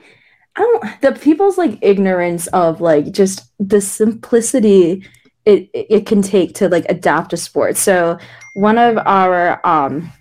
I 0.57 0.61
don't 0.61 1.01
the 1.01 1.12
people's 1.12 1.59
like 1.59 1.78
ignorance 1.82 2.47
of 2.49 2.80
like 2.80 3.12
just 3.12 3.53
the 3.59 3.80
simplicity 3.80 5.07
it 5.45 5.68
it 5.72 5.87
it 5.91 6.07
can 6.07 6.22
take 6.22 6.55
to 6.57 6.68
like 6.68 6.87
adapt 6.89 7.32
a 7.32 7.37
sport. 7.37 7.76
So 7.76 8.18
one 8.55 8.78
of 8.78 8.99
our 8.99 9.64
um 9.66 10.12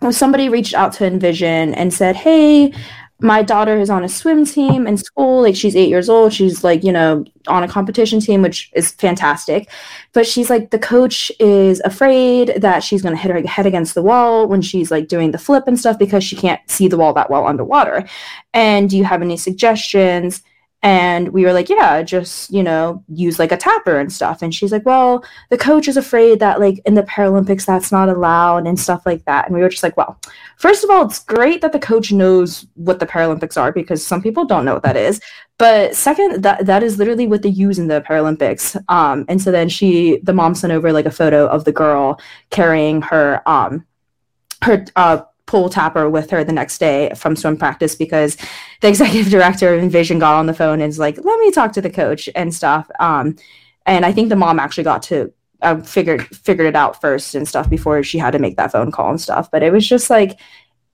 well, 0.00 0.12
somebody 0.12 0.48
reached 0.48 0.74
out 0.74 0.92
to 0.94 1.06
Envision 1.06 1.74
and 1.74 1.92
said, 1.92 2.14
"Hey, 2.14 2.72
my 3.20 3.42
daughter 3.42 3.78
is 3.78 3.90
on 3.90 4.04
a 4.04 4.08
swim 4.08 4.44
team 4.44 4.86
in 4.86 4.96
school. 4.96 5.42
Like 5.42 5.56
she's 5.56 5.74
eight 5.74 5.88
years 5.88 6.08
old. 6.08 6.32
She's 6.32 6.62
like 6.62 6.84
you 6.84 6.92
know 6.92 7.24
on 7.48 7.62
a 7.62 7.68
competition 7.68 8.20
team, 8.20 8.42
which 8.42 8.70
is 8.74 8.92
fantastic. 8.92 9.68
But 10.12 10.26
she's 10.26 10.50
like 10.50 10.70
the 10.70 10.78
coach 10.78 11.32
is 11.40 11.80
afraid 11.84 12.54
that 12.58 12.84
she's 12.84 13.02
gonna 13.02 13.16
hit 13.16 13.30
her 13.30 13.42
head 13.46 13.66
against 13.66 13.94
the 13.94 14.02
wall 14.02 14.46
when 14.46 14.62
she's 14.62 14.90
like 14.90 15.08
doing 15.08 15.32
the 15.32 15.38
flip 15.38 15.64
and 15.66 15.78
stuff 15.78 15.98
because 15.98 16.22
she 16.22 16.36
can't 16.36 16.60
see 16.70 16.86
the 16.86 16.96
wall 16.96 17.12
that 17.14 17.30
well 17.30 17.46
underwater. 17.46 18.08
And 18.54 18.88
do 18.88 18.96
you 18.96 19.04
have 19.04 19.22
any 19.22 19.36
suggestions?" 19.36 20.42
And 20.82 21.30
we 21.30 21.44
were 21.44 21.52
like, 21.52 21.68
yeah, 21.68 22.02
just, 22.02 22.50
you 22.52 22.62
know, 22.62 23.02
use 23.08 23.40
like 23.40 23.50
a 23.50 23.56
tapper 23.56 23.98
and 23.98 24.12
stuff. 24.12 24.42
And 24.42 24.54
she's 24.54 24.70
like, 24.70 24.86
well, 24.86 25.24
the 25.50 25.58
coach 25.58 25.88
is 25.88 25.96
afraid 25.96 26.38
that 26.38 26.60
like 26.60 26.80
in 26.86 26.94
the 26.94 27.02
Paralympics 27.02 27.66
that's 27.66 27.90
not 27.90 28.08
allowed 28.08 28.64
and 28.66 28.78
stuff 28.78 29.04
like 29.04 29.24
that. 29.24 29.46
And 29.46 29.56
we 29.56 29.60
were 29.60 29.68
just 29.68 29.82
like, 29.82 29.96
well, 29.96 30.20
first 30.56 30.84
of 30.84 30.90
all, 30.90 31.04
it's 31.04 31.24
great 31.24 31.62
that 31.62 31.72
the 31.72 31.80
coach 31.80 32.12
knows 32.12 32.64
what 32.74 33.00
the 33.00 33.06
Paralympics 33.06 33.60
are 33.60 33.72
because 33.72 34.06
some 34.06 34.22
people 34.22 34.44
don't 34.44 34.64
know 34.64 34.74
what 34.74 34.84
that 34.84 34.96
is. 34.96 35.20
But 35.58 35.96
second, 35.96 36.44
that 36.44 36.66
that 36.66 36.84
is 36.84 36.98
literally 36.98 37.26
what 37.26 37.42
they 37.42 37.48
use 37.48 37.80
in 37.80 37.88
the 37.88 38.00
Paralympics. 38.00 38.80
Um, 38.88 39.24
and 39.28 39.42
so 39.42 39.50
then 39.50 39.68
she, 39.68 40.20
the 40.22 40.32
mom, 40.32 40.54
sent 40.54 40.72
over 40.72 40.92
like 40.92 41.06
a 41.06 41.10
photo 41.10 41.48
of 41.48 41.64
the 41.64 41.72
girl 41.72 42.20
carrying 42.50 43.02
her 43.02 43.42
um 43.46 43.84
her 44.62 44.84
uh 44.94 45.22
pull 45.48 45.68
tapper 45.68 46.08
with 46.08 46.30
her 46.30 46.44
the 46.44 46.52
next 46.52 46.78
day 46.78 47.10
from 47.16 47.34
swim 47.34 47.56
practice 47.56 47.96
because 47.96 48.36
the 48.80 48.88
executive 48.88 49.30
director 49.30 49.74
of 49.74 49.82
Envision 49.82 50.20
got 50.20 50.34
on 50.34 50.46
the 50.46 50.54
phone 50.54 50.80
and 50.80 50.88
was 50.88 51.00
like, 51.00 51.16
"Let 51.16 51.40
me 51.40 51.50
talk 51.50 51.72
to 51.72 51.80
the 51.80 51.90
coach 51.90 52.28
and 52.36 52.54
stuff." 52.54 52.88
Um, 53.00 53.34
and 53.86 54.06
I 54.06 54.12
think 54.12 54.28
the 54.28 54.36
mom 54.36 54.60
actually 54.60 54.84
got 54.84 55.02
to 55.04 55.32
uh, 55.62 55.80
figured 55.80 56.24
figured 56.36 56.68
it 56.68 56.76
out 56.76 57.00
first 57.00 57.34
and 57.34 57.48
stuff 57.48 57.68
before 57.68 58.02
she 58.04 58.18
had 58.18 58.32
to 58.32 58.38
make 58.38 58.56
that 58.56 58.70
phone 58.70 58.92
call 58.92 59.10
and 59.10 59.20
stuff. 59.20 59.50
But 59.50 59.64
it 59.64 59.72
was 59.72 59.88
just 59.88 60.10
like 60.10 60.38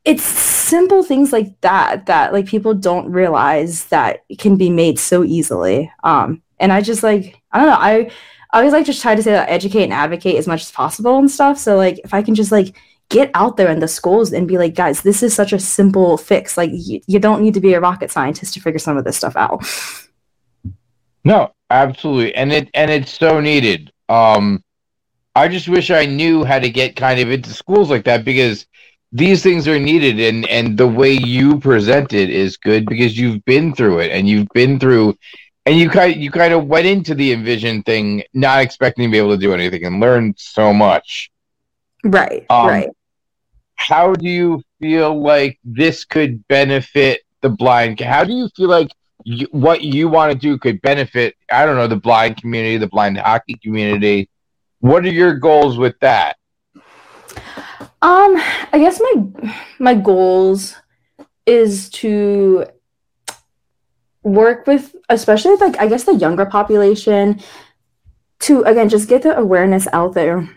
it's 0.04 0.22
simple 0.22 1.02
things 1.02 1.32
like 1.32 1.60
that 1.62 2.06
that 2.06 2.32
like 2.32 2.46
people 2.46 2.74
don't 2.74 3.10
realize 3.10 3.86
that 3.86 4.24
can 4.38 4.56
be 4.56 4.70
made 4.70 4.98
so 4.98 5.24
easily. 5.24 5.92
Um, 6.04 6.42
and 6.60 6.72
I 6.72 6.80
just 6.80 7.02
like 7.02 7.42
I 7.52 7.58
don't 7.58 7.68
know 7.68 7.78
I. 7.78 8.10
I 8.52 8.58
always 8.58 8.72
like 8.72 8.86
just 8.86 9.02
try 9.02 9.16
to 9.16 9.22
say 9.22 9.32
that 9.32 9.50
educate 9.50 9.82
and 9.82 9.92
advocate 9.92 10.36
as 10.36 10.46
much 10.46 10.60
as 10.60 10.70
possible 10.70 11.18
and 11.18 11.28
stuff. 11.28 11.58
So 11.58 11.76
like 11.76 11.98
if 12.04 12.14
I 12.14 12.22
can 12.22 12.36
just 12.36 12.52
like 12.52 12.76
get 13.16 13.30
out 13.42 13.56
there 13.56 13.70
in 13.74 13.80
the 13.80 13.88
schools 13.98 14.32
and 14.32 14.48
be 14.52 14.58
like, 14.58 14.74
guys, 14.74 15.02
this 15.02 15.22
is 15.22 15.32
such 15.40 15.52
a 15.52 15.58
simple 15.58 16.16
fix. 16.16 16.56
Like 16.60 16.70
y- 16.72 17.00
you 17.12 17.18
don't 17.26 17.42
need 17.44 17.54
to 17.54 17.60
be 17.68 17.74
a 17.74 17.80
rocket 17.88 18.10
scientist 18.10 18.54
to 18.54 18.60
figure 18.60 18.82
some 18.86 18.96
of 18.98 19.04
this 19.04 19.16
stuff 19.16 19.36
out. 19.36 19.64
No, 21.24 21.52
absolutely, 21.70 22.34
and 22.34 22.52
it 22.52 22.68
and 22.74 22.90
it's 22.90 23.12
so 23.12 23.40
needed. 23.40 23.92
Um, 24.08 24.62
I 25.34 25.48
just 25.48 25.68
wish 25.68 25.90
I 25.90 26.04
knew 26.06 26.44
how 26.44 26.58
to 26.58 26.70
get 26.70 26.96
kind 26.96 27.18
of 27.20 27.30
into 27.30 27.50
schools 27.62 27.88
like 27.90 28.04
that 28.04 28.24
because 28.24 28.66
these 29.12 29.42
things 29.42 29.66
are 29.66 29.78
needed, 29.78 30.20
and 30.20 30.46
and 30.48 30.76
the 30.76 30.86
way 31.00 31.12
you 31.12 31.58
present 31.60 32.12
it 32.12 32.28
is 32.30 32.56
good 32.58 32.84
because 32.86 33.16
you've 33.18 33.44
been 33.44 33.74
through 33.74 34.00
it 34.00 34.10
and 34.12 34.28
you've 34.28 34.52
been 34.52 34.78
through, 34.78 35.16
and 35.66 35.78
you 35.78 35.88
kind 35.88 36.20
you 36.22 36.30
kind 36.30 36.52
of 36.52 36.66
went 36.66 36.86
into 36.86 37.14
the 37.14 37.32
Envision 37.32 37.82
thing 37.84 38.22
not 38.34 38.60
expecting 38.60 39.08
to 39.08 39.12
be 39.12 39.18
able 39.18 39.34
to 39.38 39.46
do 39.46 39.54
anything 39.54 39.84
and 39.84 40.00
learned 40.00 40.34
so 40.36 40.74
much. 40.74 41.30
Right, 42.04 42.44
Um, 42.50 42.66
right. 42.68 42.90
How 43.76 44.12
do 44.14 44.28
you 44.28 44.62
feel 44.80 45.20
like 45.20 45.58
this 45.64 46.04
could 46.04 46.46
benefit 46.48 47.22
the 47.40 47.50
blind? 47.50 48.00
How 48.00 48.24
do 48.24 48.32
you 48.32 48.48
feel 48.56 48.68
like 48.68 48.90
you, 49.24 49.46
what 49.50 49.82
you 49.82 50.08
want 50.08 50.32
to 50.32 50.38
do 50.38 50.58
could 50.58 50.80
benefit? 50.82 51.36
I 51.50 51.66
don't 51.66 51.76
know 51.76 51.86
the 51.86 51.96
blind 51.96 52.36
community, 52.36 52.76
the 52.76 52.86
blind 52.86 53.18
hockey 53.18 53.58
community. 53.62 54.28
What 54.80 55.04
are 55.04 55.08
your 55.08 55.34
goals 55.34 55.78
with 55.78 55.98
that? 56.00 56.36
Um, 58.02 58.36
I 58.72 58.78
guess 58.78 59.00
my 59.00 59.54
my 59.78 59.94
goals 59.94 60.76
is 61.46 61.88
to 61.90 62.66
work 64.22 64.66
with 64.66 64.94
especially 65.08 65.52
with, 65.52 65.60
like 65.60 65.78
I 65.78 65.86
guess 65.86 66.04
the 66.04 66.14
younger 66.14 66.44
population 66.46 67.40
to 68.40 68.62
again 68.64 68.88
just 68.88 69.08
get 69.08 69.22
the 69.22 69.36
awareness 69.36 69.88
out 69.92 70.12
there. 70.12 70.48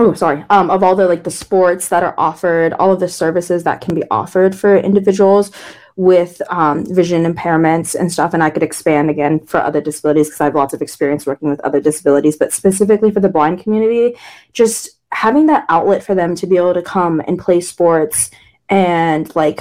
Oh, 0.00 0.14
sorry. 0.14 0.44
Um, 0.48 0.70
of 0.70 0.84
all 0.84 0.94
the 0.94 1.08
like 1.08 1.24
the 1.24 1.30
sports 1.32 1.88
that 1.88 2.04
are 2.04 2.14
offered, 2.16 2.72
all 2.74 2.92
of 2.92 3.00
the 3.00 3.08
services 3.08 3.64
that 3.64 3.80
can 3.80 3.96
be 3.96 4.04
offered 4.12 4.54
for 4.54 4.76
individuals 4.76 5.50
with 5.96 6.40
um, 6.50 6.86
vision 6.94 7.24
impairments 7.24 7.96
and 7.96 8.12
stuff. 8.12 8.32
And 8.32 8.40
I 8.40 8.50
could 8.50 8.62
expand 8.62 9.10
again 9.10 9.40
for 9.44 9.60
other 9.60 9.80
disabilities 9.80 10.28
because 10.28 10.40
I 10.40 10.44
have 10.44 10.54
lots 10.54 10.72
of 10.72 10.82
experience 10.82 11.26
working 11.26 11.50
with 11.50 11.58
other 11.60 11.80
disabilities, 11.80 12.36
but 12.36 12.52
specifically 12.52 13.10
for 13.10 13.18
the 13.18 13.28
blind 13.28 13.60
community, 13.60 14.16
just 14.52 14.90
having 15.10 15.46
that 15.46 15.64
outlet 15.68 16.04
for 16.04 16.14
them 16.14 16.36
to 16.36 16.46
be 16.46 16.56
able 16.56 16.74
to 16.74 16.82
come 16.82 17.20
and 17.26 17.36
play 17.36 17.60
sports 17.60 18.30
and 18.68 19.34
like 19.34 19.60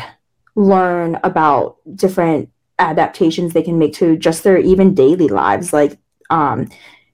learn 0.54 1.18
about 1.24 1.78
different 1.96 2.52
adaptations 2.78 3.54
they 3.54 3.64
can 3.64 3.80
make 3.80 3.96
to 3.96 4.16
just 4.16 4.44
their 4.44 4.60
even 4.60 4.94
daily 4.94 5.30
lives 5.30 5.74
like 5.74 5.98
um 6.30 6.70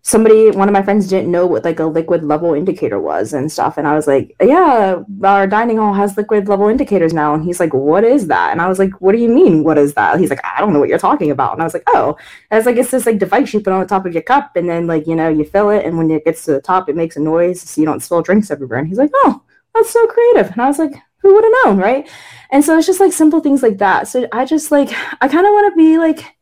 somebody 0.05 0.51
one 0.51 0.67
of 0.67 0.73
my 0.73 0.83
friends 0.83 1.07
didn't 1.07 1.31
know 1.31 1.47
what 1.47 1.63
like 1.63 1.79
a 1.79 1.85
liquid 1.85 2.25
level 2.25 2.53
indicator 2.53 2.99
was 2.99 3.31
and 3.31 3.49
stuff 3.49 3.77
and 3.77 3.87
i 3.87 3.95
was 3.95 4.05
like 4.05 4.35
yeah 4.41 5.01
our 5.23 5.47
dining 5.47 5.77
hall 5.77 5.93
has 5.93 6.17
liquid 6.17 6.49
level 6.49 6.67
indicators 6.67 7.13
now. 7.13 7.33
And 7.33 7.43
he's 7.43 7.59
like 7.59 7.73
what 7.73 8.03
is 8.03 8.27
that? 8.27 8.51
And 8.51 8.61
i 8.61 8.67
was 8.67 8.79
like 8.79 8.91
what 8.99 9.13
do 9.13 9.17
you 9.17 9.29
mean 9.29 9.63
what 9.63 9.77
is 9.77 9.93
that? 9.93 10.19
He's 10.19 10.29
like 10.29 10.43
i 10.43 10.59
don't 10.59 10.73
know 10.73 10.79
what 10.79 10.89
you're 10.89 10.97
talking 10.97 11.31
about. 11.31 11.53
And 11.53 11.61
i 11.61 11.63
was 11.63 11.73
like 11.73 11.83
oh 11.87 12.17
and 12.51 12.57
it's 12.57 12.65
like 12.65 12.75
it's 12.75 12.91
this 12.91 13.05
like 13.05 13.17
device 13.17 13.53
you 13.53 13.61
put 13.61 13.71
on 13.71 13.79
the 13.79 13.87
top 13.87 14.05
of 14.05 14.13
your 14.13 14.23
cup 14.23 14.57
and 14.57 14.69
then 14.69 14.87
like 14.87 15.07
you 15.07 15.15
know 15.15 15.29
you 15.29 15.45
fill 15.45 15.69
it 15.69 15.85
and 15.85 15.97
when 15.97 16.11
it 16.11 16.25
gets 16.25 16.43
to 16.45 16.51
the 16.51 16.61
top 16.61 16.89
it 16.89 16.97
makes 16.97 17.15
a 17.15 17.21
noise 17.21 17.61
so 17.61 17.79
you 17.79 17.87
don't 17.87 18.01
spill 18.01 18.21
drinks 18.21 18.51
everywhere. 18.51 18.79
And 18.79 18.87
he's 18.89 18.97
like 18.97 19.11
oh 19.13 19.41
that's 19.73 19.89
so 19.91 20.05
creative. 20.07 20.51
And 20.51 20.61
i 20.61 20.67
was 20.67 20.79
like 20.79 20.93
who 21.19 21.33
would 21.33 21.45
have 21.45 21.53
known 21.63 21.77
right? 21.77 22.09
And 22.51 22.63
so 22.63 22.77
it's 22.77 22.87
just 22.87 22.99
like 22.99 23.13
simple 23.13 23.39
things 23.39 23.63
like 23.63 23.77
that. 23.77 24.09
So 24.09 24.27
i 24.33 24.43
just 24.43 24.69
like 24.69 24.89
i 25.21 25.29
kind 25.29 25.47
of 25.47 25.53
want 25.53 25.73
to 25.73 25.77
be 25.77 25.97
like 25.97 26.35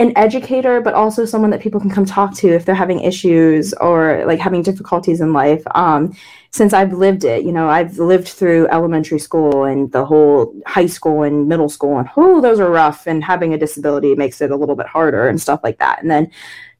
an 0.00 0.12
educator 0.16 0.80
but 0.80 0.94
also 0.94 1.24
someone 1.24 1.50
that 1.50 1.60
people 1.60 1.80
can 1.80 1.90
come 1.90 2.04
talk 2.04 2.34
to 2.34 2.48
if 2.48 2.64
they're 2.64 2.74
having 2.74 3.00
issues 3.00 3.72
or 3.74 4.24
like 4.26 4.40
having 4.40 4.62
difficulties 4.62 5.20
in 5.20 5.32
life. 5.32 5.62
Um 5.74 6.14
since 6.50 6.72
i've 6.72 6.92
lived 6.92 7.24
it 7.24 7.42
you 7.42 7.50
know 7.50 7.68
i've 7.68 7.98
lived 7.98 8.28
through 8.28 8.68
elementary 8.68 9.18
school 9.18 9.64
and 9.64 9.90
the 9.90 10.04
whole 10.04 10.54
high 10.68 10.86
school 10.86 11.24
and 11.24 11.48
middle 11.48 11.68
school 11.68 11.98
and 11.98 12.08
oh 12.16 12.40
those 12.40 12.60
are 12.60 12.70
rough 12.70 13.08
and 13.08 13.24
having 13.24 13.52
a 13.52 13.58
disability 13.58 14.14
makes 14.14 14.40
it 14.40 14.52
a 14.52 14.56
little 14.56 14.76
bit 14.76 14.86
harder 14.86 15.26
and 15.28 15.42
stuff 15.42 15.58
like 15.64 15.80
that. 15.80 16.00
And 16.00 16.08
then 16.08 16.30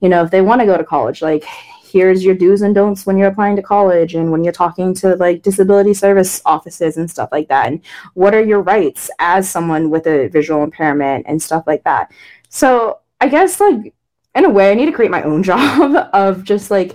you 0.00 0.08
know 0.08 0.22
if 0.22 0.30
they 0.30 0.42
want 0.42 0.60
to 0.60 0.66
go 0.66 0.78
to 0.78 0.84
college 0.84 1.22
like 1.22 1.44
here's 1.94 2.24
your 2.24 2.34
do's 2.34 2.60
and 2.60 2.74
don'ts 2.74 3.06
when 3.06 3.16
you're 3.16 3.28
applying 3.28 3.54
to 3.54 3.62
college 3.62 4.16
and 4.16 4.32
when 4.32 4.42
you're 4.42 4.52
talking 4.52 4.92
to 4.92 5.14
like 5.14 5.42
disability 5.42 5.94
service 5.94 6.42
offices 6.44 6.96
and 6.96 7.08
stuff 7.08 7.28
like 7.30 7.46
that. 7.46 7.68
And 7.68 7.80
what 8.14 8.34
are 8.34 8.42
your 8.42 8.62
rights 8.62 9.10
as 9.20 9.48
someone 9.48 9.90
with 9.90 10.04
a 10.08 10.26
visual 10.26 10.64
impairment 10.64 11.24
and 11.28 11.40
stuff 11.40 11.62
like 11.68 11.84
that? 11.84 12.10
So 12.48 12.98
i 13.24 13.28
guess 13.28 13.60
like 13.60 13.94
in 14.34 14.44
a 14.44 14.50
way 14.50 14.70
i 14.70 14.74
need 14.74 14.86
to 14.86 14.92
create 14.92 15.10
my 15.10 15.22
own 15.22 15.42
job 15.50 16.08
of 16.12 16.44
just 16.44 16.70
like 16.70 16.94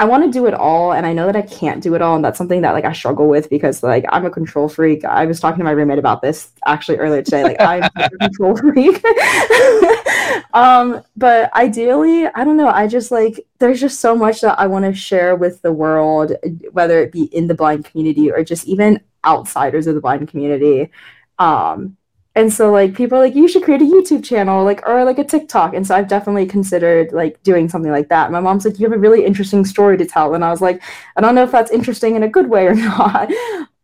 I 0.00 0.04
want 0.04 0.24
to 0.24 0.30
do 0.30 0.46
it 0.46 0.54
all, 0.54 0.92
and 0.92 1.04
I 1.04 1.12
know 1.12 1.26
that 1.26 1.34
I 1.34 1.42
can't 1.42 1.82
do 1.82 1.96
it 1.96 2.02
all, 2.02 2.14
and 2.14 2.24
that's 2.24 2.38
something 2.38 2.60
that 2.60 2.70
like 2.70 2.84
I 2.84 2.92
struggle 2.92 3.28
with 3.28 3.50
because 3.50 3.82
like 3.82 4.04
I'm 4.10 4.24
a 4.24 4.30
control 4.30 4.68
freak. 4.68 5.04
I 5.04 5.26
was 5.26 5.40
talking 5.40 5.58
to 5.58 5.64
my 5.64 5.72
roommate 5.72 5.98
about 5.98 6.22
this 6.22 6.52
actually 6.66 6.98
earlier 6.98 7.20
today. 7.20 7.42
Like 7.42 7.56
I'm 7.60 7.82
a 7.96 8.08
control 8.20 8.56
freak. 8.56 9.04
um, 10.54 11.02
but 11.16 11.52
ideally, 11.52 12.28
I 12.28 12.44
don't 12.44 12.56
know. 12.56 12.68
I 12.68 12.86
just 12.86 13.10
like 13.10 13.44
there's 13.58 13.80
just 13.80 13.98
so 13.98 14.14
much 14.14 14.40
that 14.42 14.56
I 14.60 14.68
want 14.68 14.84
to 14.84 14.94
share 14.94 15.34
with 15.34 15.62
the 15.62 15.72
world, 15.72 16.30
whether 16.70 17.02
it 17.02 17.10
be 17.10 17.24
in 17.24 17.48
the 17.48 17.54
blind 17.54 17.84
community 17.84 18.30
or 18.30 18.44
just 18.44 18.68
even 18.68 19.00
outsiders 19.24 19.88
of 19.88 19.96
the 19.96 20.00
blind 20.00 20.28
community. 20.28 20.92
Um, 21.40 21.96
and 22.34 22.52
so 22.52 22.70
like 22.70 22.94
people 22.94 23.18
like 23.18 23.34
you 23.34 23.48
should 23.48 23.62
create 23.62 23.82
a 23.82 23.84
youtube 23.84 24.24
channel 24.24 24.64
like 24.64 24.86
or 24.86 25.04
like 25.04 25.18
a 25.18 25.24
tiktok. 25.24 25.74
And 25.74 25.86
so 25.86 25.94
i've 25.94 26.08
definitely 26.08 26.46
considered 26.46 27.12
like 27.12 27.42
doing 27.42 27.68
something 27.68 27.90
like 27.90 28.08
that. 28.08 28.30
My 28.30 28.40
mom's 28.40 28.64
like 28.64 28.78
you 28.78 28.86
have 28.88 28.96
a 28.96 29.00
really 29.00 29.24
interesting 29.24 29.64
story 29.64 29.96
to 29.98 30.06
tell. 30.06 30.34
And 30.34 30.44
i 30.44 30.50
was 30.50 30.60
like 30.60 30.82
i 31.16 31.20
don't 31.20 31.34
know 31.34 31.42
if 31.42 31.50
that's 31.50 31.70
interesting 31.70 32.16
in 32.16 32.22
a 32.22 32.28
good 32.28 32.48
way 32.48 32.66
or 32.66 32.74
not. 32.90 33.30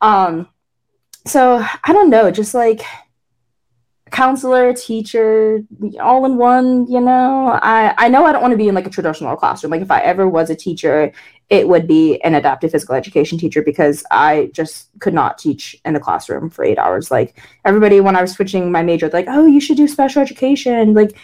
Um 0.00 0.48
so 1.26 1.64
i 1.84 1.92
don't 1.92 2.10
know 2.10 2.30
just 2.30 2.54
like 2.54 2.82
counselor 4.14 4.72
teacher 4.72 5.60
all 6.00 6.24
in 6.24 6.36
one 6.36 6.86
you 6.86 7.00
know 7.00 7.58
i 7.62 7.92
i 7.98 8.08
know 8.08 8.24
i 8.24 8.30
don't 8.32 8.42
want 8.42 8.52
to 8.52 8.56
be 8.56 8.68
in 8.68 8.74
like 8.74 8.86
a 8.86 8.90
traditional 8.90 9.34
classroom 9.34 9.72
like 9.72 9.82
if 9.82 9.90
i 9.90 10.00
ever 10.00 10.28
was 10.28 10.50
a 10.50 10.54
teacher 10.54 11.12
it 11.50 11.68
would 11.68 11.86
be 11.86 12.20
an 12.22 12.34
adaptive 12.34 12.70
physical 12.70 12.94
education 12.94 13.36
teacher 13.36 13.62
because 13.62 14.02
I 14.10 14.50
just 14.52 14.88
could 15.00 15.12
not 15.12 15.38
teach 15.38 15.76
in 15.84 15.92
the 15.92 16.00
classroom 16.00 16.48
for 16.48 16.64
eight 16.64 16.78
hours. 16.78 17.10
Like 17.10 17.38
everybody, 17.64 18.00
when 18.00 18.16
I 18.16 18.22
was 18.22 18.32
switching 18.32 18.72
my 18.72 18.82
major, 18.82 19.10
like, 19.10 19.26
oh, 19.28 19.46
you 19.46 19.60
should 19.60 19.76
do 19.76 19.86
special 19.86 20.22
education. 20.22 20.94
Like, 20.94 21.16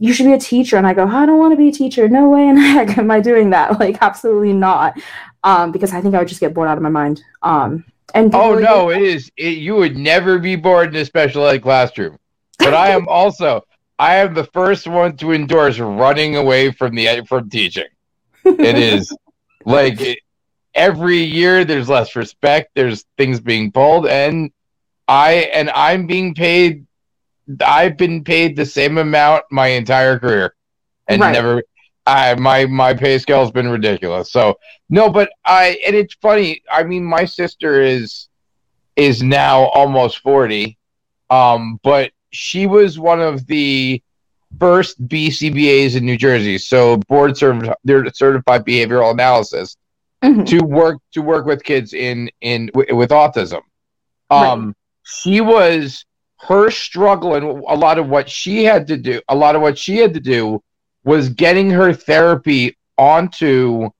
you 0.00 0.12
should 0.12 0.26
be 0.26 0.32
a 0.32 0.38
teacher. 0.38 0.76
And 0.76 0.86
I 0.86 0.92
go, 0.92 1.06
I 1.06 1.24
don't 1.24 1.38
want 1.38 1.52
to 1.52 1.56
be 1.56 1.68
a 1.68 1.72
teacher. 1.72 2.08
No 2.08 2.28
way 2.28 2.48
in 2.48 2.56
heck 2.72 2.98
am 2.98 3.10
I 3.10 3.20
doing 3.20 3.50
that. 3.50 3.78
Like, 3.78 3.98
absolutely 4.00 4.52
not. 4.52 4.98
Um, 5.44 5.70
because 5.70 5.92
I 5.92 6.00
think 6.00 6.14
I 6.14 6.18
would 6.18 6.28
just 6.28 6.40
get 6.40 6.52
bored 6.52 6.68
out 6.68 6.76
of 6.76 6.82
my 6.82 6.88
mind. 6.88 7.22
Um, 7.42 7.84
and 8.12 8.34
oh 8.34 8.54
no, 8.54 8.90
it 8.90 9.02
is. 9.02 9.30
It, 9.36 9.58
you 9.58 9.76
would 9.76 9.96
never 9.96 10.38
be 10.38 10.56
bored 10.56 10.94
in 10.94 11.00
a 11.00 11.04
special 11.04 11.46
ed 11.46 11.62
classroom. 11.62 12.18
But 12.58 12.74
I 12.74 12.90
am 12.90 13.08
also, 13.08 13.62
I 13.98 14.16
am 14.16 14.34
the 14.34 14.44
first 14.44 14.86
one 14.86 15.16
to 15.18 15.32
endorse 15.32 15.78
running 15.78 16.36
away 16.36 16.72
from 16.72 16.94
the 16.94 17.24
from 17.26 17.48
teaching. 17.48 17.86
It 18.44 18.76
is 18.76 19.16
like 19.64 20.18
every 20.74 21.18
year, 21.18 21.64
there's 21.64 21.88
less 21.88 22.16
respect. 22.16 22.70
There's 22.74 23.04
things 23.16 23.40
being 23.40 23.72
pulled, 23.72 24.06
and 24.06 24.50
I 25.08 25.50
and 25.54 25.70
I'm 25.70 26.06
being 26.06 26.34
paid. 26.34 26.86
I've 27.64 27.96
been 27.96 28.24
paid 28.24 28.56
the 28.56 28.66
same 28.66 28.98
amount 28.98 29.44
my 29.50 29.68
entire 29.68 30.18
career, 30.18 30.54
and 31.08 31.20
right. 31.20 31.32
never. 31.32 31.62
I 32.06 32.34
my 32.34 32.66
my 32.66 32.94
pay 32.94 33.18
scale 33.18 33.40
has 33.40 33.50
been 33.50 33.68
ridiculous. 33.68 34.30
So 34.30 34.58
no, 34.90 35.08
but 35.08 35.30
I 35.44 35.78
and 35.86 35.96
it's 35.96 36.14
funny. 36.14 36.62
I 36.70 36.82
mean, 36.82 37.04
my 37.04 37.24
sister 37.24 37.80
is 37.80 38.28
is 38.96 39.22
now 39.22 39.64
almost 39.64 40.18
forty, 40.18 40.76
um, 41.30 41.80
but 41.82 42.12
she 42.30 42.66
was 42.66 42.98
one 42.98 43.20
of 43.20 43.46
the 43.46 44.02
first 44.58 45.06
BCBAs 45.08 45.96
in 45.96 46.04
New 46.04 46.16
Jersey, 46.16 46.58
so 46.58 46.98
board 47.08 47.36
certified, 47.36 47.76
certified 48.14 48.64
behavioral 48.64 49.10
analysis, 49.10 49.76
mm-hmm. 50.22 50.44
to 50.44 50.58
work 50.64 50.98
to 51.12 51.22
work 51.22 51.46
with 51.46 51.64
kids 51.64 51.94
in 51.94 52.30
in 52.42 52.70
with 52.74 53.10
autism. 53.10 53.62
Um, 54.30 54.66
right. 54.66 54.74
she 55.04 55.40
was 55.40 56.04
her 56.40 56.70
struggle 56.70 57.34
and 57.34 57.44
a 57.44 57.76
lot 57.76 57.98
of 57.98 58.08
what 58.08 58.28
she 58.28 58.64
had 58.64 58.86
to 58.88 58.98
do. 58.98 59.22
A 59.28 59.34
lot 59.34 59.56
of 59.56 59.62
what 59.62 59.78
she 59.78 59.96
had 59.96 60.12
to 60.14 60.20
do 60.20 60.62
was 61.04 61.28
getting 61.28 61.70
her 61.70 61.92
therapy 61.92 62.76
onto 62.96 63.90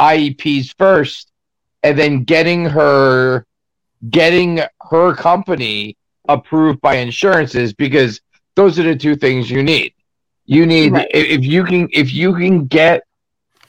IEPs 0.00 0.74
first, 0.76 1.30
and 1.82 1.98
then 1.98 2.24
getting 2.24 2.64
her 2.66 3.46
getting 4.10 4.60
her 4.90 5.14
company 5.14 5.96
approved 6.28 6.80
by 6.80 6.96
insurances 6.96 7.72
because 7.72 8.20
those 8.54 8.78
are 8.78 8.82
the 8.82 8.96
two 8.96 9.16
things 9.16 9.50
you 9.50 9.62
need. 9.62 9.94
You 10.46 10.66
need 10.66 10.92
right. 10.92 11.08
if 11.12 11.44
you 11.44 11.64
can 11.64 11.88
if 11.92 12.12
you 12.12 12.34
can 12.34 12.66
get 12.66 13.02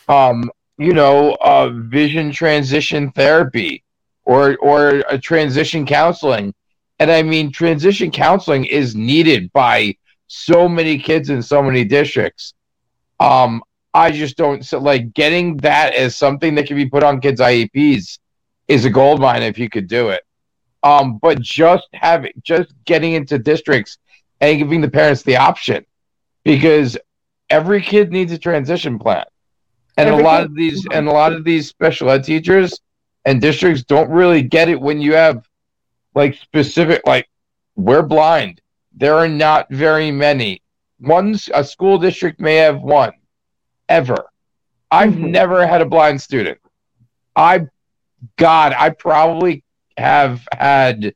um 0.08 0.52
you 0.78 0.94
know 0.94 1.36
a 1.42 1.72
vision 1.72 2.32
transition 2.32 3.12
therapy 3.12 3.84
or 4.26 4.58
or 4.58 5.04
a 5.10 5.18
transition 5.18 5.86
counseling. 5.86 6.54
And 7.00 7.12
I 7.12 7.24
mean 7.24 7.52
transition 7.52 8.12
counseling 8.12 8.66
is 8.66 8.96
needed 8.96 9.52
by 9.54 9.96
so 10.28 10.68
many 10.68 10.98
kids 10.98 11.30
in 11.30 11.42
so 11.42 11.62
many 11.62 11.84
districts. 11.84 12.54
Um 13.20 13.63
I 13.93 14.11
just 14.11 14.36
don't 14.36 14.66
so 14.66 14.80
like 14.80 15.13
getting 15.13 15.57
that 15.57 15.95
as 15.95 16.18
something 16.18 16.55
that 16.55 16.68
can 16.68 16.76
be 16.76 16.89
put 16.89 17.01
on 17.01 17.22
kids 17.22 17.39
IEPs 17.39 18.20
is 18.68 18.84
a 18.86 18.89
gold 18.89 19.22
mine 19.22 19.41
if 19.41 19.57
you 19.57 19.70
could 19.70 19.88
do 19.88 20.09
it. 20.09 20.22
Um, 20.84 21.18
but 21.18 21.41
just 21.41 21.88
having 21.93 22.32
just 22.43 22.74
getting 22.86 23.13
into 23.13 23.39
districts 23.39 23.97
and 24.41 24.59
giving 24.59 24.82
the 24.82 24.89
parents 24.89 25.24
the 25.24 25.38
option 25.38 25.86
because 26.43 26.97
every 27.49 27.82
kid 27.82 28.11
needs 28.11 28.32
a 28.34 28.38
transition 28.38 28.99
plan. 28.99 29.24
And 29.97 30.09
every 30.09 30.22
a 30.22 30.26
lot 30.26 30.41
kid. 30.41 30.45
of 30.49 30.55
these 30.55 30.88
and 30.91 31.07
a 31.07 31.11
lot 31.11 31.32
of 31.32 31.45
these 31.45 31.70
special 31.70 32.09
ed 32.09 32.24
teachers 32.26 32.80
and 33.24 33.41
districts 33.41 33.84
don't 33.84 34.09
really 34.09 34.41
get 34.41 34.68
it 34.68 34.80
when 34.80 34.99
you 34.99 35.13
have 35.13 35.47
like 36.13 36.36
specific 36.36 37.01
like 37.05 37.30
we're 37.78 38.03
blind. 38.03 38.61
There 38.93 39.16
are 39.16 39.28
not 39.28 39.70
very 39.70 40.11
many. 40.11 40.61
One 41.06 41.36
a 41.53 41.64
school 41.64 41.97
district 41.97 42.39
may 42.39 42.56
have 42.56 42.82
one 42.82 43.14
ever. 43.88 44.26
I've 44.89 45.14
mm-hmm. 45.14 45.32
never 45.32 45.66
had 45.66 45.82
a 45.82 45.86
blind 45.86 46.22
student. 46.22 46.60
I 47.36 47.68
God, 48.38 48.74
I 48.78 48.89
probably 48.89 49.64
have 49.97 50.47
had 50.51 51.14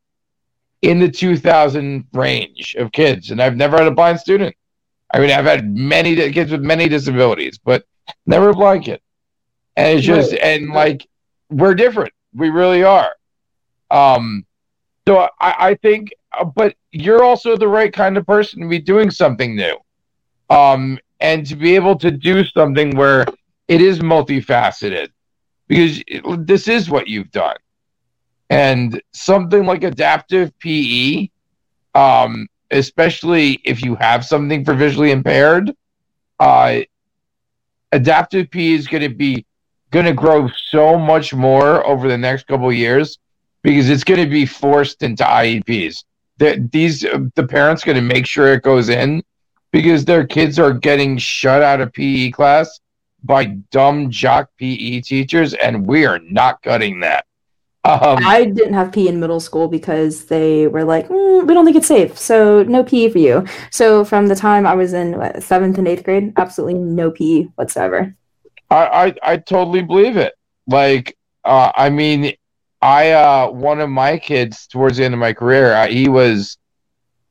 in 0.82 1.00
the 1.00 1.10
2000 1.10 2.06
range 2.14 2.76
of 2.78 2.92
kids, 2.92 3.32
and 3.32 3.42
I've 3.42 3.56
never 3.56 3.78
had 3.78 3.88
a 3.88 3.92
blind 3.92 4.20
student. 4.20 4.56
I 5.14 5.20
mean, 5.20 5.32
I've 5.32 5.46
had 5.46 5.76
many 5.76 6.16
kids 6.32 6.52
with 6.52 6.62
many 6.62 6.88
disabilities, 6.88 7.58
but 7.58 7.84
never 8.26 8.50
a 8.50 8.54
blind 8.54 8.86
kid. 8.86 9.02
And 9.76 9.98
it's 9.98 10.06
just, 10.06 10.32
right. 10.32 10.42
and 10.42 10.70
like, 10.70 11.08
we're 11.50 11.74
different. 11.74 12.14
We 12.34 12.50
really 12.50 12.84
are. 12.84 13.12
Um, 13.90 14.46
so 15.08 15.28
I, 15.40 15.56
I 15.60 15.76
think, 15.76 16.14
but 16.44 16.76
you're 16.92 17.24
also 17.24 17.56
the 17.56 17.68
right 17.68 17.92
kind 17.92 18.18
of 18.18 18.26
person 18.26 18.62
to 18.62 18.68
be 18.68 18.80
doing 18.80 19.12
something 19.12 19.56
new. 19.56 19.78
Um, 20.50 21.00
and 21.20 21.46
to 21.46 21.56
be 21.56 21.76
able 21.76 21.98
to 21.98 22.12
do 22.12 22.44
something 22.46 22.96
where 22.96 23.26
it 23.68 23.82
is 23.82 24.00
multifaceted 24.00 25.10
because 25.68 26.02
it, 26.08 26.24
this 26.48 26.68
is 26.68 26.90
what 26.90 27.08
you've 27.08 27.30
done 27.32 27.58
and 28.50 29.02
something 29.14 29.66
like 29.66 29.84
adaptive 29.84 30.58
PE, 30.60 31.30
um, 31.94 32.48
especially 32.72 33.62
if 33.64 33.84
you 33.84 33.96
have 33.96 34.26
something 34.26 34.66
for 34.66 34.74
visually 34.74 35.12
impaired, 35.12 35.72
uh, 36.40 36.80
adaptive 37.92 38.50
PE 38.50 38.72
is 38.72 38.88
going 38.88 39.04
to 39.04 39.10
be 39.10 39.46
going 39.92 40.06
to 40.06 40.14
grow 40.14 40.48
so 40.70 40.98
much 40.98 41.34
more 41.34 41.86
over 41.86 42.08
the 42.08 42.18
next 42.18 42.46
couple 42.48 42.72
years 42.72 43.18
because 43.64 43.90
it's 43.90 44.04
going 44.04 44.20
to 44.20 44.30
be 44.30 44.46
forced 44.46 45.02
into 45.02 45.24
IEPs. 45.24 46.04
The, 46.40 46.68
these 46.72 47.02
the 47.02 47.48
parents 47.48 47.84
going 47.84 47.96
to 47.96 48.02
make 48.02 48.26
sure 48.26 48.54
it 48.54 48.64
goes 48.64 48.90
in 48.90 49.24
because 49.72 50.06
their 50.06 50.26
kids 50.26 50.58
are 50.58 50.74
getting 50.74 51.18
shut 51.18 51.62
out 51.62 51.82
of 51.82 51.94
PE 51.94 52.32
class 52.32 52.80
by 53.24 53.46
dumb 53.72 54.10
jock 54.10 54.50
PE 54.58 55.02
teachers, 55.02 55.54
and 55.54 55.86
we 55.86 56.06
are 56.06 56.20
not 56.20 56.62
cutting 56.62 57.02
that. 57.02 57.26
Um, 57.86 58.20
I 58.26 58.46
didn't 58.46 58.74
have 58.74 58.92
PE 58.92 59.08
in 59.08 59.20
middle 59.20 59.40
school 59.40 59.68
because 59.68 60.26
they 60.26 60.68
were 60.68 60.84
like, 60.84 61.08
mm, 61.08 61.48
we 61.48 61.54
don't 61.54 61.66
think 61.66 61.78
it's 61.78 61.88
safe, 61.88 62.18
so 62.18 62.64
no 62.64 62.84
PE 62.84 63.10
for 63.10 63.20
you. 63.20 63.46
So 63.72 64.04
from 64.04 64.28
the 64.28 64.36
time 64.36 64.66
I 64.66 64.76
was 64.76 64.94
in 64.94 65.18
what, 65.18 65.42
seventh 65.42 65.78
and 65.78 65.88
eighth 65.88 66.04
grade, 66.04 66.34
absolutely 66.38 66.80
no 66.80 67.12
PE 67.12 67.44
whatsoever. 67.56 68.16
I 68.70 68.86
I, 68.86 69.16
I 69.34 69.38
totally 69.38 69.82
believe 69.82 70.18
it. 70.18 70.34
Like, 70.68 71.18
uh, 71.44 71.72
I 71.74 71.90
mean, 71.90 72.34
I 72.82 73.12
uh, 73.12 73.50
one 73.52 73.82
of 73.82 73.90
my 73.90 74.18
kids 74.18 74.68
towards 74.68 74.98
the 74.98 75.06
end 75.06 75.14
of 75.14 75.20
my 75.20 75.34
career, 75.34 75.74
uh, 75.74 75.88
he 75.88 76.08
was, 76.08 76.58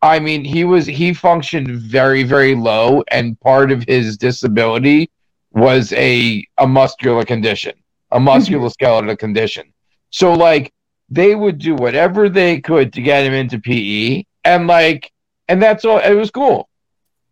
I 0.03 0.19
mean, 0.19 0.45
he 0.45 0.65
was 0.65 0.87
he 0.87 1.15
functioned 1.15 1.71
very 1.71 2.23
very 2.23 2.55
low, 2.55 3.03
and 3.11 3.39
part 3.41 3.73
of 3.73 3.85
his 3.85 4.17
disability 4.17 5.11
was 5.53 5.93
a 5.95 6.47
a 6.59 6.67
muscular 6.67 7.25
condition, 7.25 7.75
a 8.11 8.19
musculoskeletal 8.19 9.19
condition 9.19 9.73
so 10.11 10.33
like 10.33 10.73
they 11.11 11.35
would 11.35 11.59
do 11.59 11.75
whatever 11.75 12.29
they 12.29 12.61
could 12.61 12.93
to 12.93 13.03
get 13.03 13.25
him 13.25 13.33
into 13.33 13.59
PE, 13.59 14.25
and 14.45 14.67
like, 14.67 15.13
and 15.49 15.63
that's 15.63 15.85
all. 15.85 15.99
It 15.99 16.15
was 16.15 16.31
cool 16.31 16.69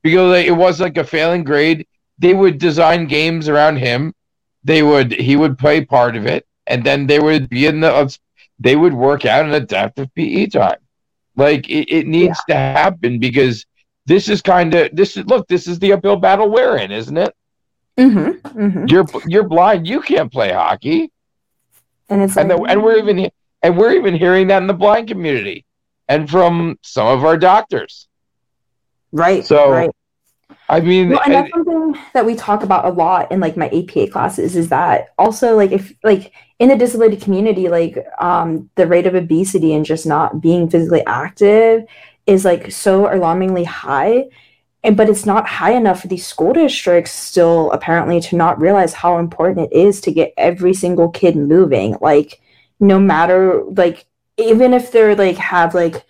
because 0.02 0.30
like, 0.30 0.46
it 0.46 0.52
was 0.52 0.80
like 0.80 0.96
a 0.96 1.04
failing 1.04 1.44
grade. 1.44 1.86
They 2.18 2.34
would 2.34 2.58
design 2.58 3.06
games 3.06 3.48
around 3.48 3.76
him. 3.76 4.14
They 4.64 4.82
would 4.82 5.12
he 5.12 5.36
would 5.36 5.58
play 5.58 5.84
part 5.84 6.16
of 6.16 6.26
it, 6.26 6.45
and 6.66 6.84
then 6.84 7.06
they 7.06 7.18
would 7.18 7.48
be 7.48 7.66
in 7.66 7.80
the. 7.80 8.18
They 8.58 8.74
would 8.74 8.94
work 8.94 9.26
out 9.26 9.44
an 9.44 9.52
adaptive 9.52 10.14
PE 10.14 10.46
time. 10.46 10.78
Like 11.36 11.68
it, 11.68 11.92
it 11.94 12.06
needs 12.06 12.40
yeah. 12.48 12.54
to 12.54 12.60
happen 12.78 13.18
because 13.18 13.66
this 14.06 14.28
is 14.28 14.40
kind 14.40 14.74
of 14.74 14.94
this 14.96 15.16
is 15.16 15.26
look 15.26 15.46
this 15.48 15.66
is 15.66 15.78
the 15.78 15.92
uphill 15.92 16.16
battle 16.16 16.50
we're 16.50 16.78
in, 16.78 16.90
isn't 16.90 17.16
it? 17.16 17.34
Mm-hmm. 17.98 18.48
mm-hmm. 18.58 18.86
You're 18.86 19.06
you're 19.26 19.48
blind. 19.48 19.86
You 19.86 20.00
can't 20.00 20.32
play 20.32 20.52
hockey. 20.52 21.10
And 22.08 22.22
it's 22.22 22.36
and 22.36 22.48
like, 22.48 22.58
the, 22.58 22.64
and 22.64 22.82
we're 22.82 22.96
even 22.98 23.30
and 23.62 23.76
we're 23.76 23.92
even 23.92 24.14
hearing 24.14 24.46
that 24.48 24.62
in 24.62 24.66
the 24.66 24.74
blind 24.74 25.08
community 25.08 25.64
and 26.08 26.30
from 26.30 26.78
some 26.82 27.06
of 27.06 27.24
our 27.24 27.36
doctors. 27.36 28.08
right. 29.12 29.44
So, 29.44 29.70
right. 29.70 29.90
I 30.68 30.80
mean, 30.80 31.10
Well, 31.10 31.20
and 31.24 31.36
I- 31.36 31.42
that's 31.42 31.52
something 31.52 31.96
that 32.14 32.24
we 32.26 32.34
talk 32.34 32.62
about 32.62 32.84
a 32.84 32.90
lot 32.90 33.32
in 33.32 33.40
like 33.40 33.56
my 33.56 33.68
APA 33.68 34.08
classes 34.08 34.56
is 34.56 34.68
that 34.68 35.08
also 35.18 35.56
like 35.56 35.72
if 35.72 35.92
like 36.04 36.32
in 36.58 36.68
the 36.68 36.76
disability 36.76 37.16
community, 37.16 37.68
like 37.68 37.98
um 38.18 38.70
the 38.76 38.86
rate 38.86 39.06
of 39.06 39.14
obesity 39.14 39.74
and 39.74 39.84
just 39.84 40.06
not 40.06 40.40
being 40.40 40.68
physically 40.70 41.04
active 41.06 41.84
is 42.26 42.44
like 42.44 42.70
so 42.70 43.12
alarmingly 43.12 43.64
high. 43.64 44.26
And 44.82 44.96
but 44.96 45.08
it's 45.08 45.26
not 45.26 45.48
high 45.48 45.72
enough 45.72 46.00
for 46.00 46.08
these 46.08 46.26
school 46.26 46.52
districts 46.52 47.12
still 47.12 47.72
apparently 47.72 48.20
to 48.20 48.36
not 48.36 48.60
realize 48.60 48.92
how 48.94 49.18
important 49.18 49.70
it 49.72 49.76
is 49.76 50.00
to 50.02 50.12
get 50.12 50.32
every 50.36 50.74
single 50.74 51.10
kid 51.10 51.36
moving. 51.36 51.96
Like 52.00 52.40
no 52.80 52.98
matter 52.98 53.62
like 53.76 54.06
even 54.36 54.72
if 54.72 54.92
they're 54.92 55.16
like 55.16 55.36
have 55.36 55.74
like 55.74 56.04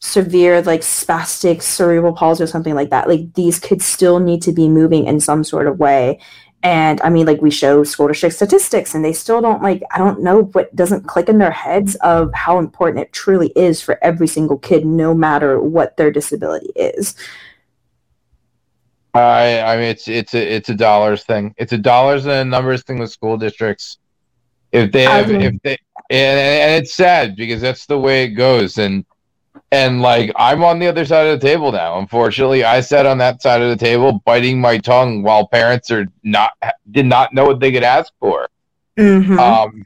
severe 0.00 0.60
like 0.62 0.80
spastic 0.80 1.62
cerebral 1.62 2.12
palsy 2.12 2.42
or 2.42 2.46
something 2.46 2.74
like 2.74 2.90
that 2.90 3.08
like 3.08 3.32
these 3.34 3.58
kids 3.58 3.84
still 3.84 4.18
need 4.18 4.42
to 4.42 4.52
be 4.52 4.68
moving 4.68 5.06
in 5.06 5.20
some 5.20 5.44
sort 5.44 5.68
of 5.68 5.78
way 5.78 6.18
and 6.66 7.00
i 7.02 7.08
mean 7.08 7.24
like 7.26 7.40
we 7.40 7.50
show 7.50 7.84
school 7.84 8.08
district 8.08 8.34
statistics 8.34 8.92
and 8.92 9.04
they 9.04 9.12
still 9.12 9.40
don't 9.40 9.62
like 9.62 9.82
i 9.94 9.98
don't 9.98 10.20
know 10.20 10.42
what 10.46 10.74
doesn't 10.74 11.06
click 11.06 11.28
in 11.28 11.38
their 11.38 11.52
heads 11.52 11.94
of 11.96 12.28
how 12.34 12.58
important 12.58 13.00
it 13.00 13.12
truly 13.12 13.52
is 13.54 13.80
for 13.80 14.02
every 14.02 14.26
single 14.26 14.58
kid 14.58 14.84
no 14.84 15.14
matter 15.14 15.60
what 15.60 15.96
their 15.96 16.10
disability 16.10 16.72
is 16.74 17.14
I 19.14 19.60
I 19.62 19.76
mean 19.76 19.86
it's 19.86 20.08
it's 20.08 20.34
a 20.34 20.54
it's 20.56 20.68
a 20.68 20.74
dollars 20.74 21.24
thing. 21.24 21.54
It's 21.56 21.72
a 21.72 21.78
dollars 21.78 22.26
and 22.26 22.34
a 22.34 22.44
numbers 22.44 22.82
thing 22.82 22.98
with 22.98 23.10
school 23.10 23.38
districts. 23.38 23.96
If 24.72 24.92
they 24.92 25.04
have 25.04 25.30
I 25.30 25.36
if 25.36 25.54
they 25.62 25.78
and, 26.10 26.38
and 26.38 26.84
it's 26.84 26.94
sad 26.94 27.34
because 27.34 27.62
that's 27.62 27.86
the 27.86 27.98
way 27.98 28.24
it 28.24 28.30
goes 28.30 28.76
and 28.76 29.06
and 29.72 30.00
like 30.00 30.30
I'm 30.36 30.62
on 30.62 30.78
the 30.78 30.86
other 30.86 31.04
side 31.04 31.26
of 31.26 31.40
the 31.40 31.46
table 31.46 31.72
now. 31.72 31.98
Unfortunately, 31.98 32.64
I 32.64 32.80
sat 32.80 33.06
on 33.06 33.18
that 33.18 33.42
side 33.42 33.62
of 33.62 33.68
the 33.70 33.84
table 33.84 34.20
biting 34.24 34.60
my 34.60 34.78
tongue 34.78 35.22
while 35.22 35.46
parents 35.46 35.90
are 35.90 36.06
not 36.22 36.52
did 36.90 37.06
not 37.06 37.34
know 37.34 37.44
what 37.44 37.60
they 37.60 37.72
could 37.72 37.82
ask 37.82 38.12
for. 38.20 38.48
Mhm. 38.98 39.38
Um, 39.38 39.84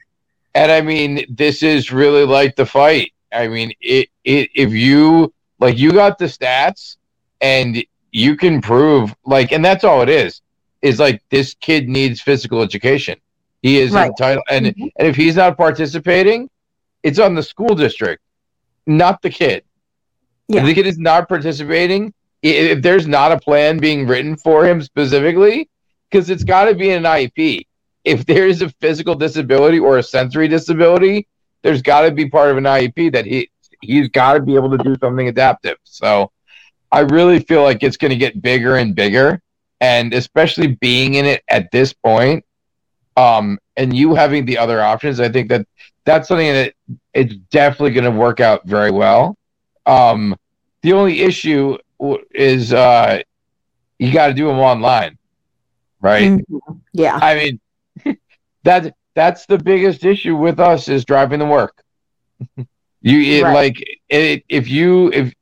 and 0.53 0.71
I 0.71 0.81
mean, 0.81 1.25
this 1.29 1.63
is 1.63 1.91
really 1.91 2.25
like 2.25 2.55
the 2.55 2.65
fight. 2.65 3.13
I 3.33 3.47
mean, 3.47 3.71
it, 3.81 4.09
it 4.23 4.49
if 4.53 4.71
you 4.71 5.33
like, 5.59 5.77
you 5.77 5.91
got 5.91 6.17
the 6.17 6.25
stats, 6.25 6.97
and 7.39 7.83
you 8.11 8.35
can 8.35 8.61
prove 8.61 9.13
like, 9.25 9.51
and 9.51 9.63
that's 9.63 9.83
all 9.83 10.01
it 10.01 10.09
is. 10.09 10.41
Is 10.81 10.99
like 10.99 11.21
this 11.29 11.53
kid 11.55 11.87
needs 11.87 12.19
physical 12.21 12.61
education. 12.61 13.17
He 13.61 13.77
is 13.79 13.91
Right. 13.91 14.07
entitled, 14.07 14.43
and 14.49 14.65
Mhm. 14.67 14.91
and 14.97 15.07
if 15.07 15.15
he's 15.15 15.35
not 15.35 15.55
participating, 15.57 16.49
it's 17.03 17.19
on 17.19 17.35
the 17.35 17.43
school 17.43 17.75
district, 17.75 18.21
not 18.87 19.21
the 19.21 19.29
kid. 19.29 19.63
Yeah. 20.47 20.65
The 20.65 20.73
kid 20.73 20.87
is 20.87 20.97
not 20.97 21.27
participating, 21.29 22.13
if 22.41 22.81
there's 22.81 23.07
not 23.07 23.31
a 23.31 23.39
plan 23.39 23.77
being 23.77 24.07
written 24.07 24.35
for 24.35 24.65
him 24.65 24.81
specifically, 24.81 25.69
because 26.09 26.29
it's 26.29 26.43
got 26.43 26.65
to 26.65 26.75
be 26.75 26.91
an 26.91 27.03
IEP. 27.03 27.67
If 28.03 28.25
there 28.25 28.47
is 28.47 28.61
a 28.61 28.69
physical 28.81 29.15
disability 29.15 29.79
or 29.79 29.97
a 29.99 30.03
sensory 30.03 30.47
disability, 30.47 31.27
there's 31.61 31.81
got 31.81 32.01
to 32.01 32.11
be 32.11 32.29
part 32.29 32.49
of 32.49 32.57
an 32.57 32.63
IEP 32.63 33.13
that 33.13 33.25
he 33.25 33.49
he's 33.81 34.09
got 34.09 34.33
to 34.33 34.41
be 34.41 34.55
able 34.55 34.75
to 34.75 34.83
do 34.83 34.95
something 34.99 35.27
adaptive. 35.27 35.77
So 35.83 36.31
I 36.91 37.01
really 37.01 37.39
feel 37.39 37.63
like 37.63 37.83
it's 37.83 37.97
going 37.97 38.11
to 38.11 38.17
get 38.17 38.41
bigger 38.41 38.75
and 38.75 38.95
bigger, 38.95 39.41
and 39.79 40.13
especially 40.13 40.75
being 40.75 41.15
in 41.15 41.25
it 41.25 41.43
at 41.47 41.71
this 41.71 41.93
point, 41.93 42.43
um, 43.17 43.59
and 43.77 43.95
you 43.95 44.15
having 44.15 44.45
the 44.45 44.57
other 44.57 44.81
options, 44.81 45.19
I 45.19 45.29
think 45.29 45.49
that 45.49 45.67
that's 46.05 46.27
something 46.27 46.51
that 46.51 46.73
it's 47.13 47.35
definitely 47.51 47.91
going 47.91 48.11
to 48.11 48.19
work 48.19 48.39
out 48.39 48.65
very 48.65 48.91
well. 48.91 49.37
Um, 49.85 50.35
the 50.81 50.93
only 50.93 51.21
issue 51.21 51.77
is 52.31 52.73
uh, 52.73 53.21
you 53.99 54.11
got 54.13 54.27
to 54.27 54.33
do 54.33 54.47
them 54.47 54.59
online, 54.59 55.17
right? 56.01 56.33
Mhm. 56.39 56.81
yeah 56.93 57.19
I 57.21 57.35
mean, 57.35 58.17
that 58.63 58.93
that's 59.15 59.45
the 59.45 59.57
biggest 59.57 60.05
issue 60.05 60.35
with 60.35 60.59
us 60.59 60.87
is 60.87 61.05
driving 61.05 61.39
to 61.39 61.45
work. 61.45 61.83
you 63.01 63.21
it, 63.21 63.43
Right. 63.43 63.53
like 63.53 63.83
it, 64.09 64.43
if 64.49 64.69
you 64.69 65.11
if 65.11 65.33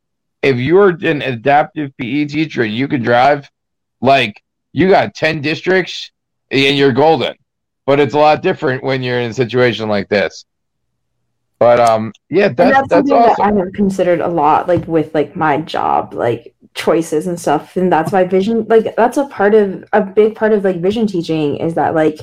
if 0.41 0.57
you're 0.57 0.89
an 0.89 1.21
adaptive 1.21 1.95
PE 1.97 2.25
teacher 2.25 2.63
and 2.63 2.73
you 2.73 2.87
can 2.87 3.01
drive, 3.01 3.49
like 4.01 4.41
you 4.73 4.89
got 4.89 5.13
ten 5.13 5.41
districts 5.41 6.11
and 6.51 6.77
you're 6.77 6.91
golden. 6.93 7.35
But 7.85 7.99
it's 7.99 8.13
a 8.13 8.17
lot 8.19 8.41
different 8.43 8.83
when 8.83 9.01
you're 9.03 9.19
in 9.19 9.31
a 9.31 9.33
situation 9.33 9.89
like 9.89 10.09
this. 10.09 10.45
But 11.59 11.81
um, 11.81 12.13
yeah, 12.29 12.47
and 12.47 12.57
that's 12.57 12.87
that's 12.87 13.09
something 13.09 13.15
that 13.15 13.39
I 13.39 13.51
have 13.51 13.73
considered 13.73 14.21
a 14.21 14.29
lot, 14.29 14.69
like 14.69 14.87
with 14.87 15.13
like 15.13 15.35
my 15.35 15.59
job, 15.59 16.13
like 16.13 16.55
choices 16.73 17.27
and 17.27 17.37
stuff. 17.37 17.75
And 17.75 17.91
that's 17.91 18.13
why 18.13 18.23
vision, 18.23 18.65
like 18.69 18.95
that's 18.95 19.17
a 19.17 19.27
part 19.27 19.53
of 19.53 19.83
a 19.91 20.01
big 20.01 20.35
part 20.35 20.53
of 20.53 20.63
like 20.63 20.81
vision 20.81 21.05
teaching 21.05 21.57
is 21.57 21.73
that 21.73 21.93
like 21.93 22.19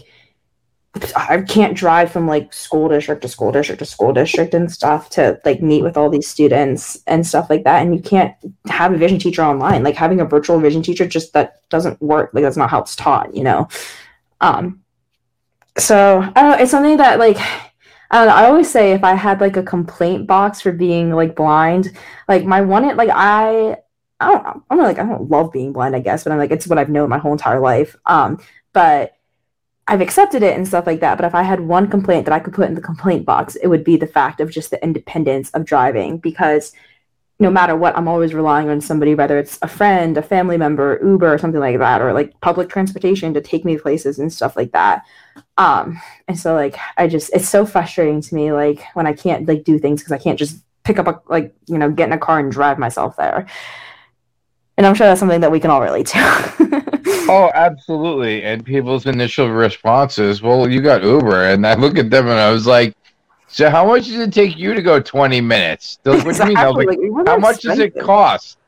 I 1.15 1.43
can't 1.43 1.77
drive 1.77 2.11
from 2.11 2.27
like 2.27 2.55
school 2.55 2.89
district 2.89 3.23
to 3.23 3.29
school 3.29 3.53
district 3.53 3.81
to 3.81 3.85
school 3.85 4.15
district 4.15 4.55
and 4.55 4.73
stuff 4.73 5.11
to 5.11 5.39
like 5.45 5.61
meet 5.61 5.83
with 5.83 5.97
all 5.97 6.09
these 6.09 6.27
students 6.27 7.03
and 7.07 7.27
stuff 7.27 7.51
like 7.51 7.65
that. 7.65 7.83
And 7.83 7.95
you 7.95 8.01
can't 8.01 8.35
have 8.69 8.95
a 8.95 8.97
vision 8.97 9.19
teacher 9.19 9.43
online. 9.43 9.83
Like 9.83 9.97
having 9.97 10.21
a 10.21 10.25
virtual 10.25 10.59
vision 10.59 10.83
teacher 10.83 11.07
just 11.07 11.35
that 11.35 11.69
doesn't 11.69 12.01
work. 12.01 12.31
Like 12.33 12.43
that's 12.43 12.57
not 12.57 12.71
how 12.71 12.81
it's 12.81 12.97
taught, 12.97 13.35
you 13.35 13.45
know. 13.45 13.69
Um 14.41 14.81
so 15.77 16.21
I 16.21 16.41
don't 16.41 16.51
know, 16.53 16.57
it's 16.59 16.71
something 16.71 16.97
that 16.97 17.19
like 17.19 17.37
I 18.11 18.25
know, 18.25 18.33
I 18.33 18.47
always 18.47 18.71
say 18.71 18.93
if 18.93 19.05
I 19.05 19.15
had 19.15 19.41
like 19.41 19.57
a 19.57 19.63
complaint 19.63 20.27
box 20.27 20.61
for 20.61 20.73
being 20.73 21.13
like 21.13 21.35
blind, 21.35 21.97
like 22.29 22.45
my 22.45 22.61
one 22.61 22.97
like 22.97 23.11
I 23.13 23.77
I 24.21 24.33
don't 24.33 24.63
I'm 24.71 24.79
like 24.79 24.99
I 24.99 25.05
don't 25.05 25.31
love 25.31 25.53
being 25.53 25.73
blind, 25.73 25.97
I 25.97 26.01
guess, 26.01 26.25
but 26.25 26.33
I'm 26.33 26.39
like 26.39 26.51
it's 26.51 26.67
what 26.67 26.79
I've 26.79 26.89
known 26.89 27.09
my 27.09 27.19
whole 27.19 27.33
entire 27.33 27.61
life. 27.61 27.97
Um, 28.07 28.39
but 28.73 29.17
I've 29.89 30.01
accepted 30.01 30.43
it 30.43 30.57
and 30.57 30.67
stuff 30.67 30.87
like 30.87 31.01
that. 31.01 31.17
But 31.17 31.27
if 31.27 31.35
I 31.35 31.43
had 31.43 31.61
one 31.61 31.89
complaint 31.89 32.27
that 32.27 32.35
I 32.35 32.41
could 32.41 32.55
put 32.55 32.69
in 32.69 32.75
the 32.75 32.81
complaint 32.81 33.25
box, 33.25 33.55
it 33.57 33.69
would 33.69 33.85
be 33.85 33.97
the 33.97 34.07
fact 34.07 34.41
of 34.41 34.51
just 34.51 34.71
the 34.71 34.83
independence 34.83 35.51
of 35.51 35.65
driving 35.65 36.19
because 36.19 36.73
no 37.39 37.51
matter 37.51 37.77
what, 37.77 37.97
I'm 37.97 38.09
always 38.09 38.35
relying 38.35 38.69
on 38.71 38.81
somebody, 38.81 39.15
whether 39.15 39.39
it's 39.39 39.59
a 39.61 39.69
friend, 39.69 40.17
a 40.17 40.23
family 40.23 40.57
member, 40.57 40.99
Uber, 41.03 41.35
or 41.35 41.39
something 41.39 41.61
like 41.61 41.79
that, 41.79 42.01
or 42.01 42.13
like 42.13 42.41
public 42.41 42.69
transportation 42.69 43.35
to 43.35 43.43
take 43.43 43.65
me 43.65 43.77
places 43.77 44.19
and 44.19 44.33
stuff 44.33 44.57
like 44.57 44.73
that. 44.73 45.05
Um, 45.57 46.01
and 46.29 46.39
so 46.39 46.55
like 46.55 46.77
I 46.97 47.09
just 47.09 47.31
it's 47.33 47.49
so 47.49 47.65
frustrating 47.65 48.21
to 48.21 48.35
me 48.35 48.53
like 48.53 48.85
when 48.95 49.07
I 49.07 49.13
can't 49.13 49.47
like 49.49 49.65
do 49.65 49.79
things 49.79 50.01
because 50.01 50.13
I 50.13 50.19
can't 50.19 50.39
just 50.39 50.59
pick 50.85 50.99
up 50.99 51.07
a 51.07 51.21
like 51.29 51.55
you 51.67 51.79
know 51.79 51.91
get 51.91 52.09
in 52.09 52.13
a 52.13 52.19
car 52.19 52.39
and 52.39 52.53
drive 52.53 52.79
myself 52.79 53.17
there. 53.17 53.47
And 54.77 54.87
I'm 54.87 54.95
sure 54.95 55.07
that's 55.07 55.21
something 55.21 55.41
that 55.41 55.51
we 55.51 55.61
can 55.61 55.71
all 55.71 55.81
relate 55.81 56.07
to. 56.09 56.83
Oh, 57.29 57.51
absolutely. 57.55 58.45
And 58.45 58.65
people's 58.65 59.07
initial 59.07 59.51
responses, 59.51 60.43
"Well, 60.43 60.69
you 60.69 60.81
got 60.81 61.03
Uber," 61.03 61.47
and 61.47 61.67
I 61.67 61.75
look 61.75 61.99
at 61.99 62.09
them 62.09 62.29
and 62.29 62.39
I 62.39 62.53
was 62.53 62.67
like, 62.67 62.95
"So 63.49 63.69
how 63.69 63.85
much 63.85 64.07
does 64.07 64.21
it 64.21 64.33
take 64.33 64.57
you 64.57 64.75
to 64.75 64.83
go 64.83 65.01
twenty 65.01 65.41
minutes?" 65.41 65.99
They're 66.03 66.15
like, 66.15 66.25
"What 66.25 66.37
do 66.37 66.51
you 66.53 66.57
mean?" 66.57 67.15
Like, 67.15 67.27
how 67.27 67.39
much 67.39 67.63
does 67.63 67.81
it 67.81 67.99
cost? 67.99 68.59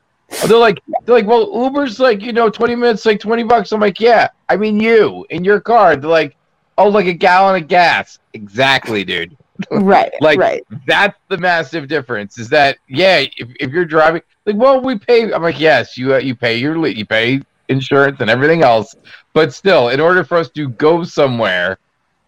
They're 0.47 0.59
like, 0.59 0.83
they're 1.05 1.15
like, 1.15 1.27
well, 1.27 1.51
Uber's 1.55 1.99
like, 1.99 2.21
you 2.21 2.35
know, 2.35 2.51
20 2.51 2.75
minutes, 2.75 3.07
like 3.07 3.19
20 3.19 3.45
bucks. 3.45 3.73
I'm 3.73 3.81
like, 3.81 3.99
yeah, 3.99 4.29
I 4.51 4.57
mean, 4.57 4.79
you 4.79 5.25
in 5.31 5.43
your 5.43 5.59
car. 5.59 5.97
They're 5.97 6.11
like, 6.11 6.37
oh, 6.79 6.89
like 6.89 7.07
a 7.07 7.13
gallon 7.13 7.63
of 7.63 7.69
gas. 7.69 8.19
Exactly, 8.33 9.05
dude. 9.05 9.37
Right, 9.73 10.13
Like, 10.21 10.39
right. 10.39 10.65
That's 10.87 11.19
the 11.29 11.37
massive 11.37 11.89
difference 11.89 12.39
is 12.39 12.49
that, 12.51 12.79
yeah, 12.89 13.25
if, 13.37 13.49
if 13.59 13.73
you're 13.73 13.85
driving, 13.85 14.23
like, 14.47 14.55
well, 14.55 14.81
we 14.81 14.97
pay. 14.97 15.33
I'm 15.33 15.43
like, 15.43 15.59
yes, 15.59 15.99
you, 15.99 16.15
uh, 16.15 16.19
you 16.19 16.37
pay 16.37 16.57
your, 16.57 16.87
you 16.87 17.05
pay 17.05 17.43
insurance 17.69 18.21
and 18.21 18.31
everything 18.31 18.63
else. 18.63 18.95
But 19.33 19.53
still, 19.53 19.89
in 19.89 19.99
order 19.99 20.23
for 20.23 20.39
us 20.39 20.49
to 20.51 20.69
go 20.69 21.03
somewhere, 21.03 21.79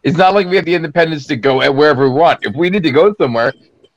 it's 0.02 0.16
not 0.16 0.34
like 0.34 0.48
we 0.48 0.56
have 0.56 0.64
the 0.64 0.74
independence 0.74 1.26
to 1.28 1.36
go 1.36 1.62
at 1.62 1.72
wherever 1.72 2.08
we 2.08 2.14
want. 2.14 2.44
If 2.44 2.56
we 2.56 2.68
need 2.68 2.82
to 2.82 2.90
go 2.90 3.14
somewhere, 3.14 3.52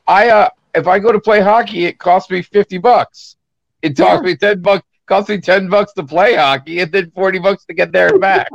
I, 0.07 0.29
uh, 0.29 0.49
if 0.75 0.85
I 0.87 0.99
go 0.99 1.11
to 1.11 1.19
play 1.19 1.41
hockey, 1.41 1.85
it 1.85 1.97
costs 1.97 2.29
me 2.29 2.43
50 2.43 2.77
bucks. 2.77 3.37
It 3.81 3.97
costs 3.97 4.23
me 4.23 4.35
10 4.35 4.61
bucks, 4.61 4.85
costs 5.07 5.29
me 5.29 5.41
10 5.41 5.69
bucks 5.69 5.91
to 5.93 6.03
play 6.03 6.35
hockey 6.35 6.79
and 6.81 6.91
then 6.91 7.11
40 7.11 7.39
bucks 7.39 7.65
to 7.65 7.73
get 7.73 7.91
there 7.91 8.09
and 8.09 8.21
back. 8.21 8.49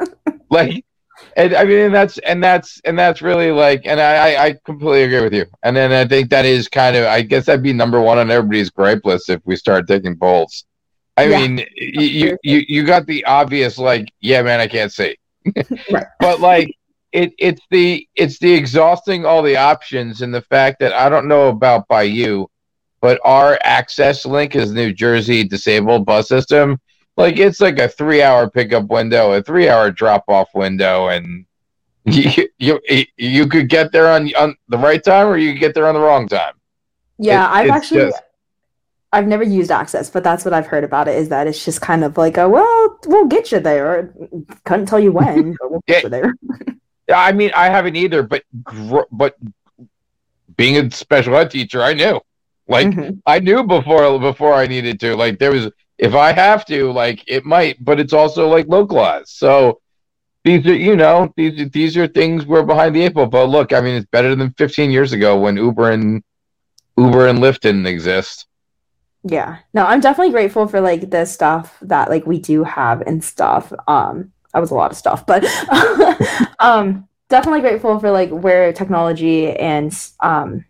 like, 0.50 0.84
and 1.36 1.54
I 1.54 1.64
mean, 1.64 1.78
and 1.78 1.94
that's, 1.94 2.18
and 2.18 2.42
that's, 2.42 2.80
and 2.84 2.98
that's 2.98 3.22
really 3.22 3.50
like, 3.50 3.82
and 3.84 4.00
I, 4.00 4.46
I, 4.46 4.54
completely 4.64 5.02
agree 5.04 5.22
with 5.22 5.34
you. 5.34 5.46
And 5.62 5.76
then 5.76 5.92
I 5.92 6.06
think 6.06 6.30
that 6.30 6.44
is 6.44 6.68
kind 6.68 6.96
of, 6.96 7.06
I 7.06 7.22
guess 7.22 7.46
that'd 7.46 7.62
be 7.62 7.72
number 7.72 8.00
one 8.00 8.18
on 8.18 8.30
everybody's 8.30 8.70
gripe 8.70 9.04
list 9.04 9.30
if 9.30 9.40
we 9.44 9.56
start 9.56 9.86
taking 9.88 10.16
polls. 10.16 10.64
I 11.16 11.26
Yeah. 11.26 11.40
mean, 11.40 11.66
you, 11.76 12.00
you, 12.02 12.38
you, 12.42 12.62
you 12.68 12.84
got 12.84 13.06
the 13.06 13.24
obvious, 13.24 13.78
like, 13.78 14.12
yeah, 14.20 14.42
man, 14.42 14.60
I 14.60 14.66
can't 14.66 14.92
see. 14.92 15.16
Right. 15.90 16.06
But 16.20 16.40
like, 16.40 16.74
it, 17.12 17.32
it's 17.38 17.62
the, 17.70 18.08
it's 18.16 18.38
the 18.40 18.52
exhausting 18.52 19.24
all 19.24 19.42
the 19.42 19.56
options 19.56 20.20
and 20.22 20.34
the 20.34 20.42
fact 20.42 20.80
that 20.80 20.92
I 20.92 21.08
don't 21.08 21.28
know 21.28 21.48
about 21.48 21.86
by 21.86 22.02
you, 22.02 22.50
but 23.00 23.20
our 23.24 23.58
Access 23.62 24.26
Link 24.26 24.56
is 24.56 24.72
New 24.72 24.92
Jersey 24.92 25.44
disabled 25.44 26.06
bus 26.06 26.26
system 26.28 26.80
like 27.16 27.38
it's 27.38 27.60
like 27.60 27.78
a 27.78 27.88
three 27.88 28.22
hour 28.22 28.48
pickup 28.50 28.86
window, 28.88 29.32
a 29.32 29.42
three 29.42 29.68
hour 29.68 29.90
drop 29.90 30.24
off 30.28 30.48
window, 30.54 31.08
and 31.08 31.46
you, 32.04 32.48
you 32.58 32.80
you 33.16 33.46
could 33.46 33.68
get 33.68 33.92
there 33.92 34.08
on 34.08 34.32
on 34.34 34.56
the 34.68 34.78
right 34.78 35.02
time 35.02 35.26
or 35.28 35.36
you 35.36 35.52
could 35.52 35.60
get 35.60 35.74
there 35.74 35.86
on 35.86 35.94
the 35.94 36.00
wrong 36.00 36.28
time. 36.28 36.54
Yeah, 37.18 37.44
It- 37.44 37.52
I've 37.52 37.70
actually 37.70 38.06
just- 38.10 38.22
I've 39.12 39.28
never 39.28 39.44
used 39.44 39.70
Access, 39.70 40.10
but 40.10 40.24
that's 40.24 40.44
what 40.44 40.52
I've 40.52 40.66
heard 40.66 40.82
about 40.82 41.06
it. 41.06 41.14
Is 41.14 41.28
that 41.28 41.46
it's 41.46 41.64
just 41.64 41.80
kind 41.80 42.02
of 42.02 42.16
like 42.18 42.36
a 42.36 42.48
well, 42.48 42.98
we'll 43.06 43.26
get 43.26 43.52
you 43.52 43.60
there. 43.60 44.12
Couldn't 44.64 44.86
tell 44.86 44.98
you 44.98 45.12
when, 45.12 45.52
but 45.60 45.70
we'll 45.70 45.84
get 45.86 46.02
Yeah. 46.02 46.02
you 46.02 46.08
there. 46.08 46.34
I 47.14 47.30
mean, 47.32 47.52
I 47.54 47.66
haven't 47.68 47.94
either, 47.94 48.24
but 48.24 48.42
but 49.12 49.36
being 50.56 50.76
a 50.84 50.90
special 50.90 51.36
ed 51.36 51.50
teacher, 51.52 51.80
I 51.80 51.94
knew. 51.94 52.20
Like 52.66 52.88
Mhm. 52.88 53.20
I 53.24 53.38
knew 53.38 53.62
before 53.62 54.18
before 54.18 54.54
I 54.54 54.66
needed 54.66 54.98
to. 55.00 55.14
Like 55.14 55.38
there 55.38 55.52
was 55.52 55.70
if 55.98 56.14
I 56.14 56.32
have 56.32 56.64
to, 56.66 56.92
like 56.92 57.22
it 57.26 57.44
might, 57.44 57.82
but 57.84 58.00
it's 58.00 58.12
also 58.12 58.48
like 58.48 58.66
localized. 58.68 59.28
So 59.28 59.80
these 60.44 60.66
are 60.66 60.74
you 60.74 60.96
know 60.96 61.32
these 61.36 61.70
these 61.70 61.96
are 61.96 62.06
things 62.06 62.46
we're 62.46 62.62
behind 62.62 62.94
the 62.94 63.02
eight 63.02 63.14
ball. 63.14 63.26
But 63.26 63.46
look, 63.46 63.72
I 63.72 63.80
mean, 63.80 63.96
it's 63.96 64.06
better 64.10 64.34
than 64.34 64.52
15 64.52 64.90
years 64.90 65.12
ago 65.12 65.38
when 65.38 65.56
Uber 65.56 65.90
and 65.90 66.22
Uber 66.96 67.26
and 67.28 67.38
Lyft 67.38 67.60
didn't 67.60 67.86
exist. 67.86 68.46
Yeah. 69.24 69.58
No, 69.72 69.86
I'm 69.86 70.00
definitely 70.00 70.32
grateful 70.32 70.68
for 70.68 70.80
like 70.80 71.10
the 71.10 71.24
stuff 71.24 71.78
that 71.82 72.10
like 72.10 72.26
we 72.26 72.38
do 72.38 72.62
have 72.64 73.00
and 73.02 73.24
stuff. 73.24 73.72
Um 73.88 74.32
that 74.52 74.60
was 74.60 74.70
a 74.70 74.74
lot 74.74 74.90
of 74.90 74.96
stuff, 74.96 75.26
but 75.26 75.44
um 76.60 77.08
definitely 77.28 77.60
grateful 77.60 77.98
for 77.98 78.10
like 78.10 78.30
where 78.30 78.72
technology 78.72 79.50
and 79.56 79.96
um 80.20 80.64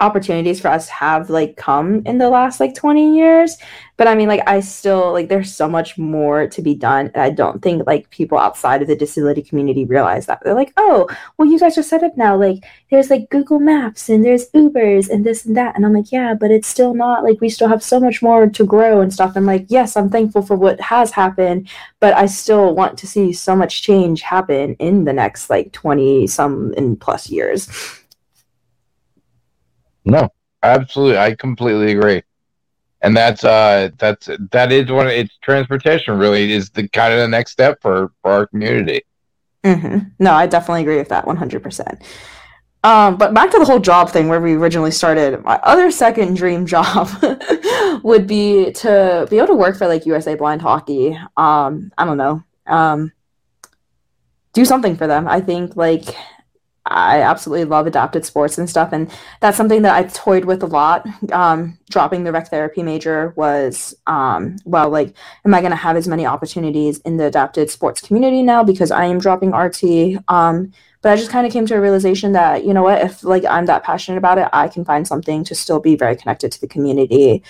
opportunities 0.00 0.60
for 0.60 0.68
us 0.68 0.88
have 0.88 1.30
like 1.30 1.56
come 1.56 2.02
in 2.06 2.18
the 2.18 2.30
last 2.30 2.60
like 2.60 2.74
20 2.74 3.16
years 3.16 3.56
but 3.96 4.08
i 4.08 4.14
mean 4.14 4.28
like 4.28 4.42
i 4.46 4.60
still 4.60 5.12
like 5.12 5.28
there's 5.28 5.54
so 5.54 5.68
much 5.68 5.98
more 5.98 6.46
to 6.46 6.62
be 6.62 6.74
done 6.74 7.10
and 7.14 7.22
i 7.22 7.28
don't 7.28 7.60
think 7.62 7.86
like 7.86 8.08
people 8.10 8.38
outside 8.38 8.80
of 8.80 8.88
the 8.88 8.96
disability 8.96 9.42
community 9.42 9.84
realize 9.84 10.26
that. 10.26 10.40
They're 10.42 10.54
like 10.54 10.72
oh 10.76 11.08
well 11.36 11.48
you 11.48 11.58
guys 11.58 11.76
are 11.76 11.82
set 11.82 12.02
up 12.02 12.16
now. 12.16 12.36
Like 12.36 12.64
there's 12.90 13.10
like 13.10 13.30
google 13.30 13.58
maps 13.58 14.08
and 14.08 14.24
there's 14.24 14.50
ubers 14.50 15.08
and 15.10 15.24
this 15.24 15.44
and 15.44 15.56
that. 15.56 15.76
And 15.76 15.84
i'm 15.84 15.92
like 15.92 16.12
yeah 16.12 16.34
but 16.34 16.50
it's 16.50 16.68
still 16.68 16.94
not 16.94 17.24
like 17.24 17.40
we 17.40 17.48
still 17.48 17.68
have 17.68 17.82
so 17.82 18.00
much 18.00 18.22
more 18.22 18.46
to 18.48 18.64
grow 18.64 19.00
and 19.00 19.12
stuff. 19.12 19.32
I'm 19.36 19.46
like 19.46 19.66
yes 19.68 19.96
i'm 19.96 20.10
thankful 20.10 20.42
for 20.42 20.56
what 20.56 20.80
has 20.80 21.10
happened 21.10 21.68
but 22.00 22.14
i 22.14 22.26
still 22.26 22.74
want 22.74 22.98
to 22.98 23.06
see 23.06 23.32
so 23.32 23.54
much 23.56 23.82
change 23.82 24.22
happen 24.22 24.74
in 24.74 25.04
the 25.04 25.12
next 25.12 25.50
like 25.50 25.72
20 25.72 26.26
some 26.26 26.74
and 26.76 27.00
plus 27.00 27.30
years 27.30 27.68
No, 30.04 30.28
absolutely, 30.62 31.18
I 31.18 31.34
completely 31.34 31.92
agree. 31.92 32.22
And 33.02 33.16
that's 33.16 33.44
uh 33.44 33.90
that's 33.98 34.28
that 34.52 34.72
is 34.72 34.90
one. 34.90 35.08
It's 35.08 35.36
transportation 35.38 36.18
really 36.18 36.52
is 36.52 36.70
the 36.70 36.88
kind 36.88 37.12
of 37.14 37.20
the 37.20 37.28
next 37.28 37.52
step 37.52 37.78
for 37.80 38.12
for 38.22 38.30
our 38.30 38.46
community. 38.46 39.02
hmm 39.64 39.98
No, 40.18 40.32
I 40.34 40.46
definitely 40.46 40.82
agree 40.82 40.98
with 40.98 41.08
that 41.08 41.26
100%. 41.26 42.02
Um, 42.82 43.16
but 43.18 43.34
back 43.34 43.50
to 43.50 43.58
the 43.58 43.66
whole 43.66 43.78
job 43.78 44.10
thing 44.10 44.28
where 44.28 44.40
we 44.40 44.54
originally 44.54 44.90
started, 44.90 45.42
my 45.44 45.60
other 45.62 45.90
second 45.90 46.36
dream 46.36 46.64
job 46.74 47.08
would 48.02 48.26
be 48.26 48.72
to 48.72 49.26
be 49.30 49.36
able 49.36 49.48
to 49.48 49.54
work 49.54 49.76
for 49.76 49.86
like 49.86 50.06
USA 50.06 50.34
Blind 50.34 50.62
Hockey. 50.62 51.18
Um, 51.36 51.92
I 51.98 52.04
don't 52.06 52.16
know. 52.16 52.42
Um, 52.66 53.12
do 54.52 54.64
something 54.64 54.96
for 54.96 55.06
them. 55.06 55.28
I 55.28 55.40
think 55.40 55.76
like 55.76 56.04
I 56.90 57.22
absolutely 57.22 57.64
love 57.64 57.86
adapted 57.86 58.24
sports 58.24 58.58
and 58.58 58.68
stuff, 58.68 58.90
and 58.92 59.10
that's 59.40 59.56
something 59.56 59.82
that 59.82 59.94
I 59.94 60.04
toyed 60.04 60.44
with 60.44 60.62
a 60.62 60.66
lot. 60.66 61.06
Um, 61.32 61.78
dropping 61.90 62.24
the 62.24 62.32
rec 62.32 62.48
therapy 62.48 62.82
major 62.82 63.32
was 63.36 63.94
um, 64.06 64.56
well, 64.64 64.90
like 64.90 65.14
am 65.44 65.54
I 65.54 65.60
going 65.60 65.70
to 65.70 65.76
have 65.76 65.96
as 65.96 66.08
many 66.08 66.26
opportunities 66.26 66.98
in 67.00 67.16
the 67.16 67.26
adapted 67.26 67.70
sports 67.70 68.00
community 68.00 68.42
now 68.42 68.64
because 68.64 68.90
I 68.90 69.04
am 69.06 69.18
dropping 69.18 69.52
RT? 69.52 70.22
Um, 70.28 70.72
but 71.02 71.12
I 71.12 71.16
just 71.16 71.30
kind 71.30 71.46
of 71.46 71.52
came 71.52 71.66
to 71.66 71.76
a 71.76 71.80
realization 71.80 72.32
that 72.32 72.64
you 72.64 72.74
know 72.74 72.82
what, 72.82 73.02
if 73.02 73.24
like 73.24 73.44
I'm 73.44 73.66
that 73.66 73.84
passionate 73.84 74.18
about 74.18 74.38
it, 74.38 74.48
I 74.52 74.68
can 74.68 74.84
find 74.84 75.06
something 75.06 75.44
to 75.44 75.54
still 75.54 75.80
be 75.80 75.96
very 75.96 76.16
connected 76.16 76.52
to 76.52 76.60
the 76.60 76.68
community, 76.68 77.42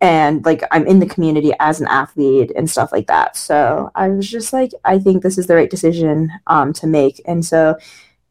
and 0.00 0.44
like 0.44 0.62
I'm 0.72 0.86
in 0.86 0.98
the 0.98 1.06
community 1.06 1.52
as 1.60 1.80
an 1.80 1.86
athlete 1.88 2.50
and 2.56 2.68
stuff 2.68 2.92
like 2.92 3.06
that. 3.06 3.36
So 3.36 3.90
I 3.94 4.08
was 4.08 4.28
just 4.28 4.52
like, 4.52 4.72
I 4.84 4.98
think 4.98 5.22
this 5.22 5.38
is 5.38 5.46
the 5.46 5.54
right 5.54 5.70
decision 5.70 6.32
um, 6.46 6.72
to 6.74 6.86
make, 6.86 7.20
and 7.26 7.44
so. 7.44 7.76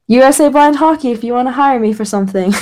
USA 0.08 0.49
Blind 0.49 0.76
Hockey, 0.78 1.12
if 1.12 1.24
you 1.24 1.34
want 1.34 1.47
to 1.47 1.51
hire 1.51 1.80
me 1.80 1.93
for 1.93 2.06
something, 2.06 2.53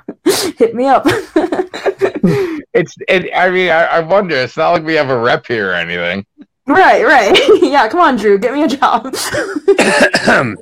hit 0.58 0.74
me 0.74 0.86
up. 0.86 1.06
It's 2.74 2.96
it. 3.08 3.30
I 3.34 3.50
mean, 3.50 3.70
I, 3.70 3.84
I 3.84 4.00
wonder. 4.00 4.34
It's 4.34 4.56
not 4.56 4.72
like 4.72 4.82
we 4.82 4.94
have 4.94 5.08
a 5.08 5.18
rep 5.18 5.46
here 5.46 5.70
or 5.70 5.74
anything. 5.74 6.26
Right, 6.66 7.04
right. 7.04 7.38
yeah, 7.62 7.88
come 7.88 8.00
on, 8.00 8.16
Drew, 8.16 8.36
get 8.38 8.52
me 8.52 8.64
a 8.64 8.68
job. 8.68 9.14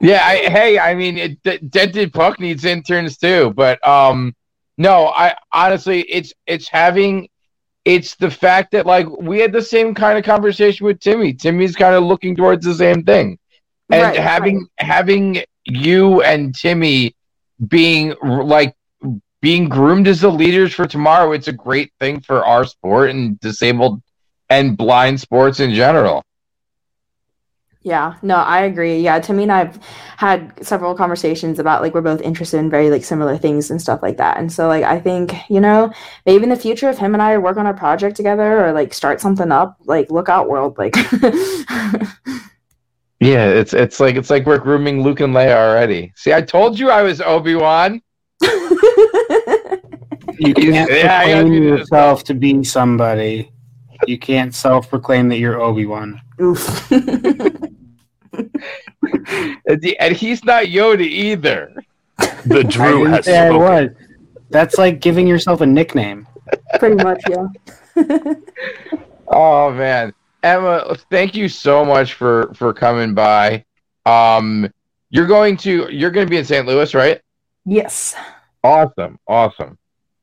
Yeah. 0.00 0.22
I, 0.24 0.36
hey, 0.50 0.76
I 0.76 0.92
mean, 0.92 1.16
it, 1.16 1.42
D- 1.44 1.58
Dented 1.58 2.12
Puck 2.12 2.40
needs 2.40 2.64
interns 2.64 3.16
too, 3.16 3.52
but 3.54 3.86
um, 3.86 4.34
no. 4.76 5.06
I 5.06 5.36
honestly, 5.52 6.00
it's 6.00 6.32
it's 6.48 6.68
having. 6.68 7.28
It's 7.84 8.16
the 8.16 8.28
fact 8.30 8.72
that 8.72 8.86
like 8.86 9.08
we 9.08 9.38
had 9.38 9.52
the 9.52 9.62
same 9.62 9.94
kind 9.94 10.18
of 10.18 10.24
conversation 10.24 10.84
with 10.84 10.98
Timmy. 10.98 11.32
Timmy's 11.32 11.76
kind 11.76 11.94
of 11.94 12.02
looking 12.02 12.34
towards 12.34 12.66
the 12.66 12.74
same 12.74 13.04
thing. 13.04 13.37
And 13.90 14.02
Right, 14.02 14.16
having 14.16 14.66
having 14.78 15.44
you 15.64 16.22
and 16.22 16.54
Timmy 16.54 17.14
being 17.66 18.14
like 18.22 18.74
being 19.40 19.68
groomed 19.68 20.08
as 20.08 20.20
the 20.20 20.30
leaders 20.30 20.74
for 20.74 20.86
tomorrow, 20.86 21.32
it's 21.32 21.48
a 21.48 21.52
great 21.52 21.92
thing 22.00 22.20
for 22.20 22.44
our 22.44 22.64
sport 22.64 23.10
and 23.10 23.38
disabled 23.40 24.02
and 24.50 24.76
blind 24.76 25.20
sports 25.20 25.60
in 25.60 25.74
general. 25.74 26.24
Yeah, 27.82 28.16
no, 28.22 28.34
I 28.34 28.62
agree. 28.62 29.00
Yeah, 29.00 29.20
Timmy 29.20 29.44
and 29.44 29.52
I've 29.52 29.78
had 30.16 30.52
several 30.66 30.94
conversations 30.96 31.58
about 31.60 31.80
like 31.80 31.94
we're 31.94 32.02
both 32.02 32.20
interested 32.20 32.58
in 32.58 32.68
very 32.68 32.90
like 32.90 33.04
similar 33.04 33.38
things 33.38 33.70
and 33.70 33.80
stuff 33.80 34.02
like 34.02 34.16
that. 34.16 34.36
And 34.36 34.52
so 34.52 34.66
like 34.66 34.82
I 34.84 34.98
think, 35.00 35.32
you 35.48 35.60
know, 35.60 35.92
maybe 36.26 36.42
in 36.42 36.50
the 36.50 36.56
future 36.56 36.90
if 36.90 36.98
him 36.98 37.14
and 37.14 37.22
I 37.22 37.38
work 37.38 37.56
on 37.56 37.66
a 37.66 37.72
project 37.72 38.16
together 38.16 38.66
or 38.66 38.72
like 38.72 38.92
start 38.92 39.20
something 39.20 39.52
up, 39.52 39.76
like 39.84 40.10
look 40.10 40.28
out 40.28 40.48
world, 40.48 40.76
like 40.76 40.94
Yeah, 43.20 43.46
it's 43.48 43.74
it's 43.74 43.98
like 44.00 44.16
it's 44.16 44.30
like 44.30 44.46
we're 44.46 44.58
grooming 44.58 45.02
Luke 45.02 45.20
and 45.20 45.34
Leia 45.34 45.56
already. 45.56 46.12
See, 46.16 46.32
I 46.32 46.40
told 46.40 46.78
you 46.78 46.90
I 46.90 47.02
was 47.02 47.20
Obi 47.20 47.54
Wan. 47.56 48.00
You 50.40 50.54
can't 50.54 50.90
Yeah, 50.90 51.24
proclaim 51.24 51.52
yourself 51.52 52.22
to 52.24 52.34
be 52.34 52.62
somebody. 52.62 53.50
You 54.06 54.18
can't 54.18 54.54
self-proclaim 54.54 55.28
that 55.30 55.38
you're 55.38 55.60
Obi 55.60 55.84
Wan. 55.86 56.20
Oof. 56.40 56.88
And, 59.68 59.84
and 60.00 60.16
he's 60.16 60.44
not 60.44 60.64
Yoda 60.64 61.00
either. 61.00 61.74
The 62.46 62.60
I 62.60 62.62
Drew 62.62 63.04
has 63.04 63.24
say 63.24 63.38
I 63.38 63.50
was. 63.50 63.90
That's 64.50 64.78
like 64.78 65.00
giving 65.00 65.26
yourself 65.26 65.60
a 65.60 65.66
nickname. 65.66 66.26
Pretty 66.78 67.02
much, 67.02 67.22
yeah. 67.28 67.46
Oh 69.30 69.70
man, 69.72 70.14
Emma, 70.42 70.96
thank 71.10 71.34
you 71.34 71.48
so 71.48 71.84
much 71.84 72.14
for 72.14 72.52
for 72.54 72.72
coming 72.72 73.14
by. 73.14 73.64
Um, 74.06 74.72
you're 75.10 75.26
going 75.26 75.56
to 75.58 75.88
you're 75.90 76.10
going 76.10 76.26
to 76.26 76.30
be 76.30 76.36
in 76.38 76.44
St. 76.44 76.66
Louis, 76.66 76.94
right? 76.94 77.20
yes. 77.64 78.14
Awesome, 78.64 79.18
awesome. 79.28 79.78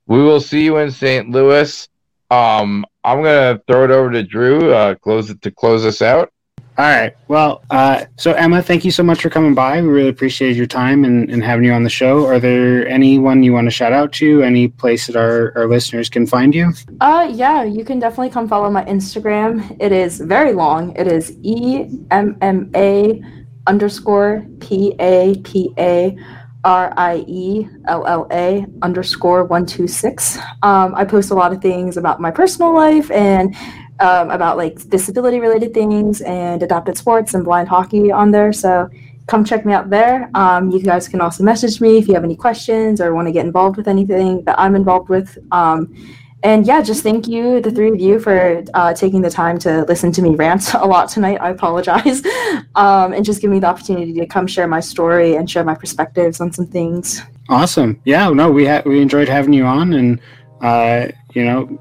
We 0.08 0.22
will 0.22 0.42
see 0.42 0.64
you 0.64 0.78
in 0.78 0.92
St. 0.92 1.30
Louis. 1.30 1.88
Um, 2.30 2.86
I'm 3.04 3.22
gonna 3.24 3.62
throw 3.68 3.86
it 3.86 3.92
over 3.92 4.12
to 4.12 4.24
Drew. 4.24 4.74
Uh, 4.74 4.96
close 4.96 5.30
it 5.30 5.42
to 5.44 5.52
close 5.52 5.86
us 5.86 6.02
out. 6.02 6.32
All 6.78 6.84
right. 6.84 7.16
Well, 7.30 7.64
uh, 7.70 8.04
so 8.18 8.34
Emma, 8.34 8.62
thank 8.62 8.84
you 8.84 8.92
so 8.92 9.02
much 9.02 9.22
for 9.22 9.30
coming 9.30 9.56
by. 9.56 9.82
We 9.82 9.88
really 9.88 10.10
appreciate 10.10 10.58
your 10.58 10.66
time 10.66 11.06
and, 11.06 11.30
and 11.30 11.42
having 11.42 11.64
you 11.64 11.72
on 11.72 11.84
the 11.84 11.90
show. 11.90 12.26
Are 12.26 12.38
there 12.38 12.86
anyone 12.90 13.44
you 13.44 13.54
want 13.54 13.68
to 13.68 13.72
shout 13.72 13.94
out 13.94 14.12
to? 14.14 14.44
Any 14.44 14.68
place 14.68 15.08
that 15.08 15.16
our, 15.16 15.54
our 15.58 15.68
listeners 15.68 16.10
can 16.10 16.28
find 16.28 16.54
you? 16.54 16.74
Uh 17.00 17.32
yeah, 17.32 17.64
you 17.64 17.86
can 17.86 18.00
definitely 18.00 18.30
come 18.30 18.50
follow 18.50 18.70
my 18.70 18.84
Instagram. 18.86 19.78
It 19.80 19.94
is 19.94 20.20
very 20.20 20.52
long. 20.52 20.94
It 20.98 21.08
is 21.08 21.38
E 21.44 21.88
M 22.12 22.38
M 22.42 22.70
A 22.76 23.24
underscore 23.68 24.46
P 24.60 24.96
A 25.00 25.36
P 25.46 25.74
A 25.78 26.18
R 26.66 26.94
I 26.98 27.24
E 27.26 27.70
L 27.88 28.06
L 28.06 28.28
A 28.32 28.66
underscore 28.82 29.46
one 29.46 29.66
two 29.66 29.88
six. 29.88 30.38
Um, 30.62 30.94
I 30.94 31.06
post 31.06 31.32
a 31.32 31.36
lot 31.36 31.54
of 31.54 31.62
things 31.62 31.96
about 31.96 32.20
my 32.20 32.32
personal 32.32 32.74
life 32.74 33.10
and 33.12 33.56
um, 34.00 34.30
about 34.30 34.58
like 34.58 34.88
disability 34.90 35.40
related 35.40 35.74
things 35.74 36.22
and 36.22 36.62
adapted 36.62 36.98
sports 36.98 37.34
and 37.34 37.44
blind 37.44 37.68
hockey 37.68 38.12
on 38.12 38.32
there. 38.32 38.52
So 38.54 38.90
come 39.28 39.44
check 39.44 39.66
me 39.66 39.74
out 39.74 39.90
there. 39.90 40.30
Um, 40.36 40.70
you 40.70 40.82
guys 40.82 41.08
can 41.08 41.22
also 41.22 41.44
message 41.44 41.82
me 41.82 41.98
if 41.98 42.08
you 42.08 42.14
have 42.14 42.24
any 42.24 42.36
questions 42.36 43.02
or 43.02 43.14
want 43.14 43.28
to 43.28 43.32
get 43.32 43.46
involved 43.46 43.78
with 43.78 43.88
anything 43.88 44.44
that 44.44 44.60
I'm 44.60 44.76
involved 44.76 45.10
with. 45.10 45.38
Um, 45.52 45.96
and 46.44 46.68
yeah, 46.68 46.84
just 46.84 47.02
thank 47.02 47.28
you, 47.28 47.60
the 47.60 47.72
three 47.72 47.90
of 47.90 48.00
you, 48.00 48.20
for 48.20 48.64
uh, 48.76 48.94
taking 48.94 49.22
the 49.22 49.32
time 49.32 49.58
to 49.60 49.84
listen 49.86 50.12
to 50.12 50.22
me 50.22 50.36
rant 50.36 50.74
a 50.76 50.86
lot 50.86 51.10
tonight. 51.10 51.40
I 51.42 51.50
apologize. 51.50 52.22
Um, 52.76 53.14
and 53.14 53.24
just 53.24 53.42
give 53.42 53.50
me 53.50 53.60
the 53.60 53.68
opportunity 53.68 54.12
to 54.12 54.26
come 54.26 54.48
share 54.48 54.68
my 54.68 54.82
story 54.82 55.36
and 55.36 55.50
share 55.50 55.64
my 55.64 55.76
perspectives 55.76 56.42
on 56.42 56.52
some 56.52 56.68
things. 56.68 57.22
Awesome. 57.48 58.02
Yeah. 58.04 58.30
No, 58.32 58.52
we 58.52 58.66
ha- 58.66 58.82
we 58.86 59.02
enjoyed 59.02 59.30
having 59.30 59.54
you 59.54 59.64
on, 59.64 59.94
and 59.94 60.20
uh, 60.60 61.08
you 61.34 61.46
know, 61.46 61.80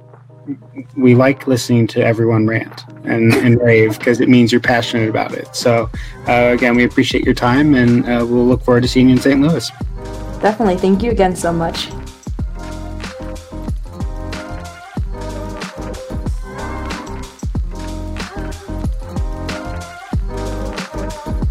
we 0.96 1.14
like 1.14 1.46
listening 1.46 1.86
to 1.88 2.04
everyone 2.04 2.46
rant 2.46 2.84
and, 3.04 3.34
and 3.34 3.60
rave 3.60 3.98
because 3.98 4.20
it 4.20 4.28
means 4.28 4.52
you're 4.52 4.60
passionate 4.60 5.08
about 5.08 5.32
it. 5.32 5.54
So, 5.54 5.90
uh, 6.28 6.50
again, 6.52 6.76
we 6.76 6.84
appreciate 6.84 7.24
your 7.24 7.34
time 7.34 7.74
and 7.74 8.04
uh, 8.04 8.24
we'll 8.26 8.46
look 8.46 8.62
forward 8.62 8.82
to 8.82 8.88
seeing 8.88 9.08
you 9.08 9.16
in 9.16 9.20
St. 9.20 9.40
Louis. 9.40 9.70
Definitely. 10.40 10.76
Thank 10.76 11.02
you 11.02 11.10
again 11.10 11.34
so 11.34 11.52
much. 11.52 11.88